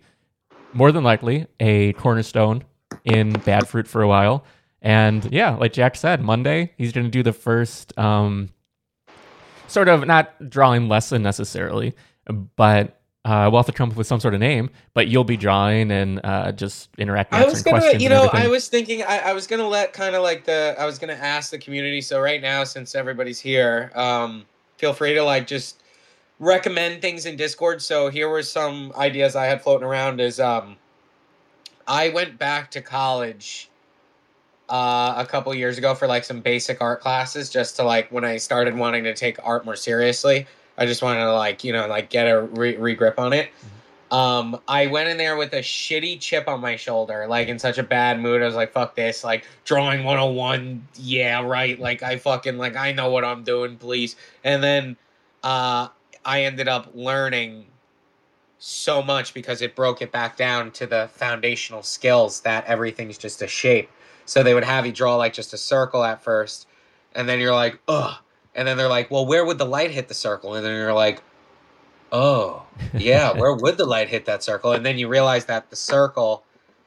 more 0.71 0.93
than 0.93 1.03
likely 1.03 1.47
a 1.59 1.91
cornerstone 1.93 2.63
in 3.03 3.33
Bad 3.33 3.63
Froot 3.63 3.87
for 3.87 4.01
a 4.01 4.07
while. 4.07 4.45
And 4.81 5.27
yeah, 5.31 5.55
like 5.55 5.73
Jack 5.73 5.95
said, 5.95 6.21
Monday 6.21 6.73
he's 6.77 6.91
going 6.91 7.05
to 7.05 7.11
do 7.11 7.23
the 7.23 7.33
first 7.33 7.97
um, 7.97 8.49
sort 9.67 9.87
of 9.87 10.05
not 10.07 10.49
drawing 10.49 10.87
lesson 10.87 11.21
necessarily, 11.21 11.93
but 12.55 13.01
uh, 13.23 13.47
we'll 13.51 13.59
have 13.59 13.67
to 13.67 13.71
come 13.71 13.91
up 13.91 13.95
with 13.95 14.07
some 14.07 14.19
sort 14.19 14.33
of 14.33 14.39
name. 14.39 14.71
But 14.93 15.07
you'll 15.07 15.23
be 15.23 15.37
drawing 15.37 15.91
and 15.91 16.19
uh, 16.23 16.51
just 16.51 16.89
interacting. 16.97 17.39
I 17.39 17.45
was 17.45 17.61
gonna, 17.61 17.93
you 17.97 18.09
know. 18.09 18.29
I 18.33 18.47
was 18.47 18.67
thinking, 18.67 19.03
I, 19.03 19.19
I 19.19 19.33
was 19.33 19.45
gonna 19.45 19.67
let 19.67 19.93
kind 19.93 20.15
of 20.15 20.23
like 20.23 20.45
the, 20.45 20.75
I 20.79 20.85
was 20.85 20.97
gonna 20.97 21.13
ask 21.13 21.51
the 21.51 21.59
community. 21.59 22.01
So 22.01 22.19
right 22.19 22.41
now, 22.41 22.63
since 22.63 22.95
everybody's 22.95 23.39
here, 23.39 23.91
um, 23.93 24.45
feel 24.77 24.93
free 24.93 25.13
to 25.13 25.23
like 25.23 25.45
just 25.45 25.83
recommend 26.39 27.03
things 27.03 27.27
in 27.27 27.35
Discord. 27.35 27.83
So 27.83 28.09
here 28.09 28.29
were 28.29 28.41
some 28.41 28.91
ideas 28.97 29.35
I 29.35 29.45
had 29.45 29.61
floating 29.61 29.85
around. 29.87 30.19
Is 30.19 30.39
um, 30.39 30.77
I 31.87 32.09
went 32.09 32.39
back 32.39 32.71
to 32.71 32.81
college 32.81 33.69
uh, 34.71 35.13
a 35.17 35.25
couple 35.25 35.53
years 35.53 35.77
ago 35.77 35.93
for 35.93 36.07
like 36.07 36.23
some 36.23 36.39
basic 36.39 36.81
art 36.81 37.01
classes, 37.01 37.49
just 37.49 37.75
to 37.75 37.83
like 37.83 38.09
when 38.11 38.23
I 38.23 38.37
started 38.37 38.75
wanting 38.75 39.03
to 39.03 39.13
take 39.13 39.37
art 39.43 39.65
more 39.65 39.75
seriously. 39.75 40.47
I 40.77 40.85
just 40.85 41.03
wanted 41.03 41.19
to 41.19 41.33
like 41.33 41.63
you 41.63 41.73
know 41.73 41.87
like 41.87 42.09
get 42.09 42.23
a 42.23 42.41
re- 42.41 42.77
re 42.77 42.95
grip 42.95 43.19
on 43.19 43.33
it. 43.33 43.49
Um, 44.11 44.59
I 44.67 44.87
went 44.87 45.07
in 45.07 45.17
there 45.17 45.37
with 45.37 45.53
a 45.53 45.59
shitty 45.59 46.19
chip 46.19 46.47
on 46.47 46.59
my 46.59 46.75
shoulder, 46.75 47.27
like 47.27 47.47
in 47.47 47.59
such 47.59 47.77
a 47.77 47.83
bad 47.83 48.19
mood. 48.19 48.41
I 48.41 48.45
was 48.45 48.55
like, 48.55 48.73
fuck 48.73 48.95
this, 48.95 49.23
like 49.23 49.45
drawing 49.63 50.03
101, 50.03 50.85
yeah, 50.95 51.41
right. 51.41 51.79
Like 51.79 52.03
I 52.03 52.17
fucking 52.17 52.57
like 52.57 52.75
I 52.75 52.93
know 52.93 53.09
what 53.09 53.23
I'm 53.23 53.43
doing, 53.43 53.77
please. 53.77 54.15
And 54.43 54.63
then 54.63 54.97
uh 55.43 55.89
I 56.23 56.43
ended 56.43 56.67
up 56.67 56.91
learning 56.93 57.65
so 58.59 59.01
much 59.01 59.33
because 59.33 59.61
it 59.61 59.75
broke 59.75 60.01
it 60.01 60.11
back 60.11 60.37
down 60.37 60.71
to 60.71 60.85
the 60.85 61.09
foundational 61.13 61.81
skills 61.81 62.41
that 62.41 62.65
everything's 62.67 63.17
just 63.17 63.41
a 63.41 63.47
shape. 63.47 63.89
So 64.31 64.43
they 64.43 64.53
would 64.53 64.63
have 64.63 64.85
you 64.85 64.93
draw 64.93 65.17
like 65.17 65.33
just 65.33 65.53
a 65.53 65.57
circle 65.57 66.05
at 66.05 66.23
first, 66.23 66.65
and 67.13 67.27
then 67.27 67.41
you're 67.41 67.53
like, 67.53 67.77
ugh. 67.89 68.15
And 68.55 68.65
then 68.65 68.77
they're 68.77 68.87
like, 68.87 69.11
well, 69.11 69.25
where 69.25 69.43
would 69.43 69.57
the 69.57 69.65
light 69.65 69.91
hit 69.91 70.07
the 70.07 70.13
circle? 70.13 70.55
And 70.55 70.65
then 70.65 70.73
you're 70.73 70.93
like, 70.93 71.21
oh, 72.13 72.65
yeah, 72.93 73.33
where 73.37 73.53
would 73.53 73.75
the 73.75 73.83
light 73.83 74.07
hit 74.07 74.23
that 74.27 74.41
circle? 74.41 74.71
And 74.71 74.85
then 74.85 74.97
you 74.97 75.09
realize 75.09 75.43
that 75.47 75.69
the 75.69 75.75
circle 75.75 76.45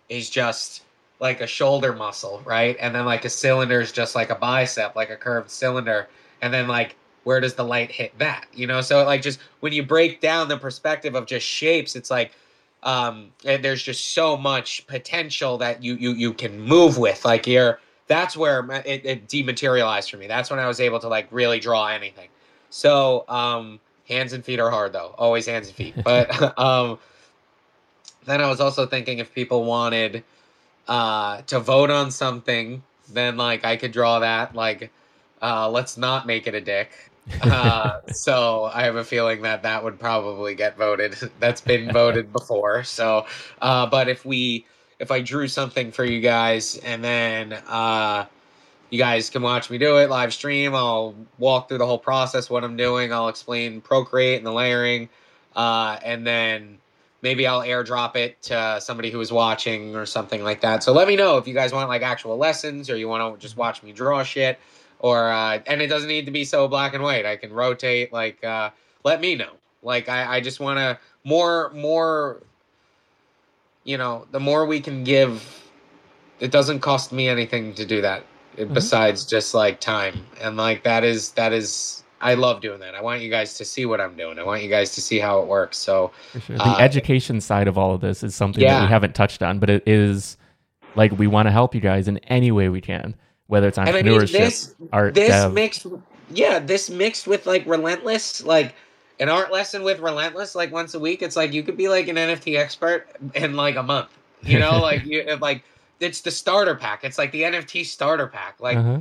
is 0.08 0.30
just 0.30 0.84
like 1.20 1.42
a 1.42 1.46
shoulder 1.46 1.92
muscle, 1.92 2.40
right? 2.46 2.78
And 2.80 2.94
then 2.94 3.04
like 3.04 3.26
a 3.26 3.30
cylinder 3.30 3.82
is 3.82 3.92
just 3.92 4.14
like 4.14 4.30
a 4.30 4.36
bicep, 4.36 4.96
like 4.96 5.10
a 5.10 5.16
curved 5.16 5.50
cylinder. 5.50 6.08
And 6.40 6.52
then 6.54 6.66
like 6.66 6.96
where 7.24 7.40
does 7.40 7.56
the 7.56 7.64
light 7.64 7.90
hit 7.90 8.18
that? 8.20 8.46
You 8.54 8.66
know, 8.66 8.80
so 8.80 9.04
like 9.04 9.20
just 9.20 9.38
when 9.60 9.74
you 9.74 9.82
break 9.82 10.22
down 10.22 10.48
the 10.48 10.56
perspective 10.56 11.14
of 11.14 11.26
just 11.26 11.46
shapes, 11.46 11.94
it's 11.94 12.10
like 12.10 12.32
um 12.84 13.32
and 13.44 13.64
there's 13.64 13.82
just 13.82 14.12
so 14.12 14.36
much 14.36 14.86
potential 14.86 15.58
that 15.58 15.82
you 15.82 15.94
you 15.94 16.12
you 16.12 16.32
can 16.32 16.60
move 16.60 16.98
with. 16.98 17.24
Like 17.24 17.46
you're 17.46 17.80
that's 18.06 18.36
where 18.36 18.64
it, 18.86 19.04
it 19.04 19.28
dematerialized 19.28 20.10
for 20.10 20.18
me. 20.18 20.26
That's 20.26 20.50
when 20.50 20.58
I 20.58 20.68
was 20.68 20.80
able 20.80 21.00
to 21.00 21.08
like 21.08 21.26
really 21.30 21.58
draw 21.58 21.88
anything. 21.88 22.28
So 22.70 23.24
um 23.28 23.80
hands 24.08 24.32
and 24.32 24.44
feet 24.44 24.60
are 24.60 24.70
hard 24.70 24.92
though. 24.92 25.14
Always 25.18 25.46
hands 25.46 25.68
and 25.68 25.76
feet. 25.76 25.94
But 26.04 26.58
um 26.58 26.98
then 28.26 28.40
I 28.40 28.48
was 28.48 28.60
also 28.60 28.86
thinking 28.86 29.18
if 29.18 29.34
people 29.34 29.64
wanted 29.64 30.24
uh 30.86 31.42
to 31.42 31.60
vote 31.60 31.90
on 31.90 32.10
something, 32.10 32.82
then 33.12 33.36
like 33.36 33.64
I 33.64 33.76
could 33.76 33.92
draw 33.92 34.20
that 34.20 34.54
like 34.54 34.90
uh, 35.42 35.68
let's 35.68 35.98
not 35.98 36.26
make 36.26 36.46
it 36.46 36.54
a 36.54 36.60
dick. 36.60 37.10
Uh, 37.40 38.00
so 38.12 38.64
I 38.72 38.84
have 38.84 38.96
a 38.96 39.04
feeling 39.04 39.42
that 39.42 39.62
that 39.62 39.82
would 39.82 39.98
probably 39.98 40.54
get 40.54 40.76
voted. 40.76 41.16
That's 41.40 41.60
been 41.60 41.92
voted 41.92 42.32
before. 42.32 42.84
So, 42.84 43.26
uh, 43.60 43.86
but 43.86 44.08
if 44.08 44.24
we, 44.24 44.66
if 44.98 45.10
I 45.10 45.20
drew 45.20 45.48
something 45.48 45.92
for 45.92 46.04
you 46.04 46.20
guys 46.20 46.76
and 46.78 47.02
then 47.02 47.52
uh, 47.68 48.26
you 48.90 48.98
guys 48.98 49.30
can 49.30 49.42
watch 49.42 49.70
me 49.70 49.78
do 49.78 49.98
it 49.98 50.10
live 50.10 50.32
stream, 50.34 50.74
I'll 50.74 51.14
walk 51.38 51.68
through 51.68 51.78
the 51.78 51.86
whole 51.86 51.98
process, 51.98 52.50
what 52.50 52.64
I'm 52.64 52.76
doing. 52.76 53.12
I'll 53.12 53.28
explain 53.28 53.80
Procreate 53.80 54.38
and 54.38 54.46
the 54.46 54.52
layering, 54.52 55.08
uh, 55.56 55.98
and 56.04 56.26
then 56.26 56.78
maybe 57.22 57.46
I'll 57.46 57.62
airdrop 57.62 58.16
it 58.16 58.40
to 58.42 58.78
somebody 58.82 59.10
who 59.10 59.20
is 59.20 59.32
watching 59.32 59.96
or 59.96 60.04
something 60.04 60.44
like 60.44 60.60
that. 60.60 60.82
So 60.82 60.92
let 60.92 61.08
me 61.08 61.16
know 61.16 61.38
if 61.38 61.48
you 61.48 61.54
guys 61.54 61.72
want 61.72 61.88
like 61.88 62.02
actual 62.02 62.36
lessons 62.36 62.90
or 62.90 62.96
you 62.96 63.08
want 63.08 63.34
to 63.34 63.40
just 63.40 63.56
watch 63.56 63.82
me 63.82 63.92
draw 63.92 64.22
shit 64.22 64.58
or 65.04 65.28
uh, 65.30 65.58
and 65.66 65.82
it 65.82 65.88
doesn't 65.88 66.08
need 66.08 66.24
to 66.24 66.32
be 66.32 66.46
so 66.46 66.66
black 66.66 66.94
and 66.94 67.02
white. 67.02 67.26
I 67.26 67.36
can 67.36 67.52
rotate. 67.52 68.10
Like, 68.10 68.42
uh, 68.42 68.70
let 69.04 69.20
me 69.20 69.34
know. 69.34 69.50
Like, 69.82 70.08
I, 70.08 70.36
I 70.36 70.40
just 70.40 70.60
want 70.60 70.78
to 70.78 70.98
more 71.24 71.70
more. 71.74 72.40
You 73.84 73.98
know, 73.98 74.26
the 74.30 74.40
more 74.40 74.64
we 74.64 74.80
can 74.80 75.04
give, 75.04 75.62
it 76.40 76.50
doesn't 76.50 76.80
cost 76.80 77.12
me 77.12 77.28
anything 77.28 77.74
to 77.74 77.84
do 77.84 78.00
that. 78.00 78.24
Mm-hmm. 78.56 78.72
Besides 78.72 79.26
just 79.26 79.52
like 79.52 79.78
time 79.78 80.24
and 80.40 80.56
like 80.56 80.84
that 80.84 81.04
is 81.04 81.32
that 81.32 81.52
is 81.52 82.02
I 82.22 82.32
love 82.32 82.62
doing 82.62 82.80
that. 82.80 82.94
I 82.94 83.02
want 83.02 83.20
you 83.20 83.28
guys 83.28 83.58
to 83.58 83.64
see 83.64 83.84
what 83.84 84.00
I'm 84.00 84.16
doing. 84.16 84.38
I 84.38 84.42
want 84.42 84.62
you 84.62 84.70
guys 84.70 84.94
to 84.94 85.02
see 85.02 85.18
how 85.18 85.40
it 85.40 85.48
works. 85.48 85.76
So 85.76 86.12
sure. 86.46 86.56
the 86.56 86.62
uh, 86.62 86.78
education 86.78 87.42
side 87.42 87.68
of 87.68 87.76
all 87.76 87.92
of 87.94 88.00
this 88.00 88.22
is 88.22 88.34
something 88.34 88.62
yeah. 88.62 88.78
that 88.78 88.86
we 88.86 88.88
haven't 88.88 89.14
touched 89.14 89.42
on, 89.42 89.58
but 89.58 89.68
it 89.68 89.82
is 89.86 90.38
like 90.94 91.12
we 91.18 91.26
want 91.26 91.46
to 91.46 91.52
help 91.52 91.74
you 91.74 91.80
guys 91.82 92.08
in 92.08 92.16
any 92.18 92.50
way 92.52 92.70
we 92.70 92.80
can 92.80 93.14
whether 93.46 93.68
it's 93.68 93.78
entrepreneurship, 93.78 93.90
I 93.90 94.02
mean, 94.02 94.26
this, 94.26 94.74
art, 94.92 95.14
this 95.14 95.28
dev. 95.28 95.52
mixed, 95.52 95.86
yeah, 96.30 96.58
this 96.58 96.90
mixed 96.90 97.26
with 97.26 97.46
like 97.46 97.64
relentless, 97.66 98.42
like 98.44 98.74
an 99.20 99.28
art 99.28 99.52
lesson 99.52 99.82
with 99.82 100.00
relentless, 100.00 100.54
like 100.54 100.72
once 100.72 100.94
a 100.94 100.98
week. 100.98 101.22
It's 101.22 101.36
like 101.36 101.52
you 101.52 101.62
could 101.62 101.76
be 101.76 101.88
like 101.88 102.08
an 102.08 102.16
NFT 102.16 102.58
expert 102.58 103.06
in 103.34 103.54
like 103.54 103.76
a 103.76 103.82
month. 103.82 104.10
You 104.42 104.58
know, 104.58 104.78
like 104.80 105.04
you 105.06 105.24
like 105.36 105.64
it's 106.00 106.20
the 106.20 106.30
starter 106.30 106.74
pack. 106.74 107.04
It's 107.04 107.18
like 107.18 107.32
the 107.32 107.42
NFT 107.42 107.84
starter 107.84 108.26
pack. 108.26 108.60
Like. 108.60 108.76
Uh-huh. 108.76 109.00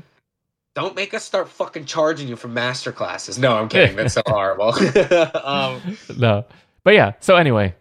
Don't 0.75 0.95
make 0.95 1.13
us 1.13 1.23
start 1.23 1.47
fucking 1.49 1.85
charging 1.85 2.27
you 2.27 2.35
for 2.35 2.47
master 2.47 2.91
classes. 2.91 3.37
No, 3.37 3.55
I'm 3.55 3.69
kidding. 3.69 3.95
That's 3.95 4.15
so 4.15 4.23
horrible. 4.25 4.69
um, 5.45 5.79
no, 6.17 6.45
but 6.83 6.95
yeah. 6.95 7.11
So 7.19 7.35
anyway, 7.35 7.75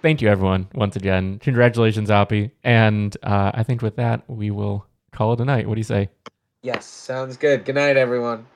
thank 0.00 0.22
you 0.22 0.28
everyone 0.28 0.68
once 0.72 0.94
again. 0.94 1.40
Congratulations, 1.40 2.08
Oppie. 2.08 2.52
And 2.62 3.16
uh, 3.24 3.50
I 3.52 3.64
think 3.64 3.82
with 3.82 3.96
that 3.96 4.22
we 4.30 4.52
will 4.52 4.86
call 5.12 5.32
it 5.32 5.40
a 5.40 5.44
night. 5.44 5.66
What 5.68 5.74
do 5.74 5.80
you 5.80 5.84
say? 5.84 6.08
Yes, 6.62 6.86
sounds 6.86 7.36
good. 7.36 7.64
Good 7.64 7.74
night, 7.74 7.96
everyone. 7.96 8.46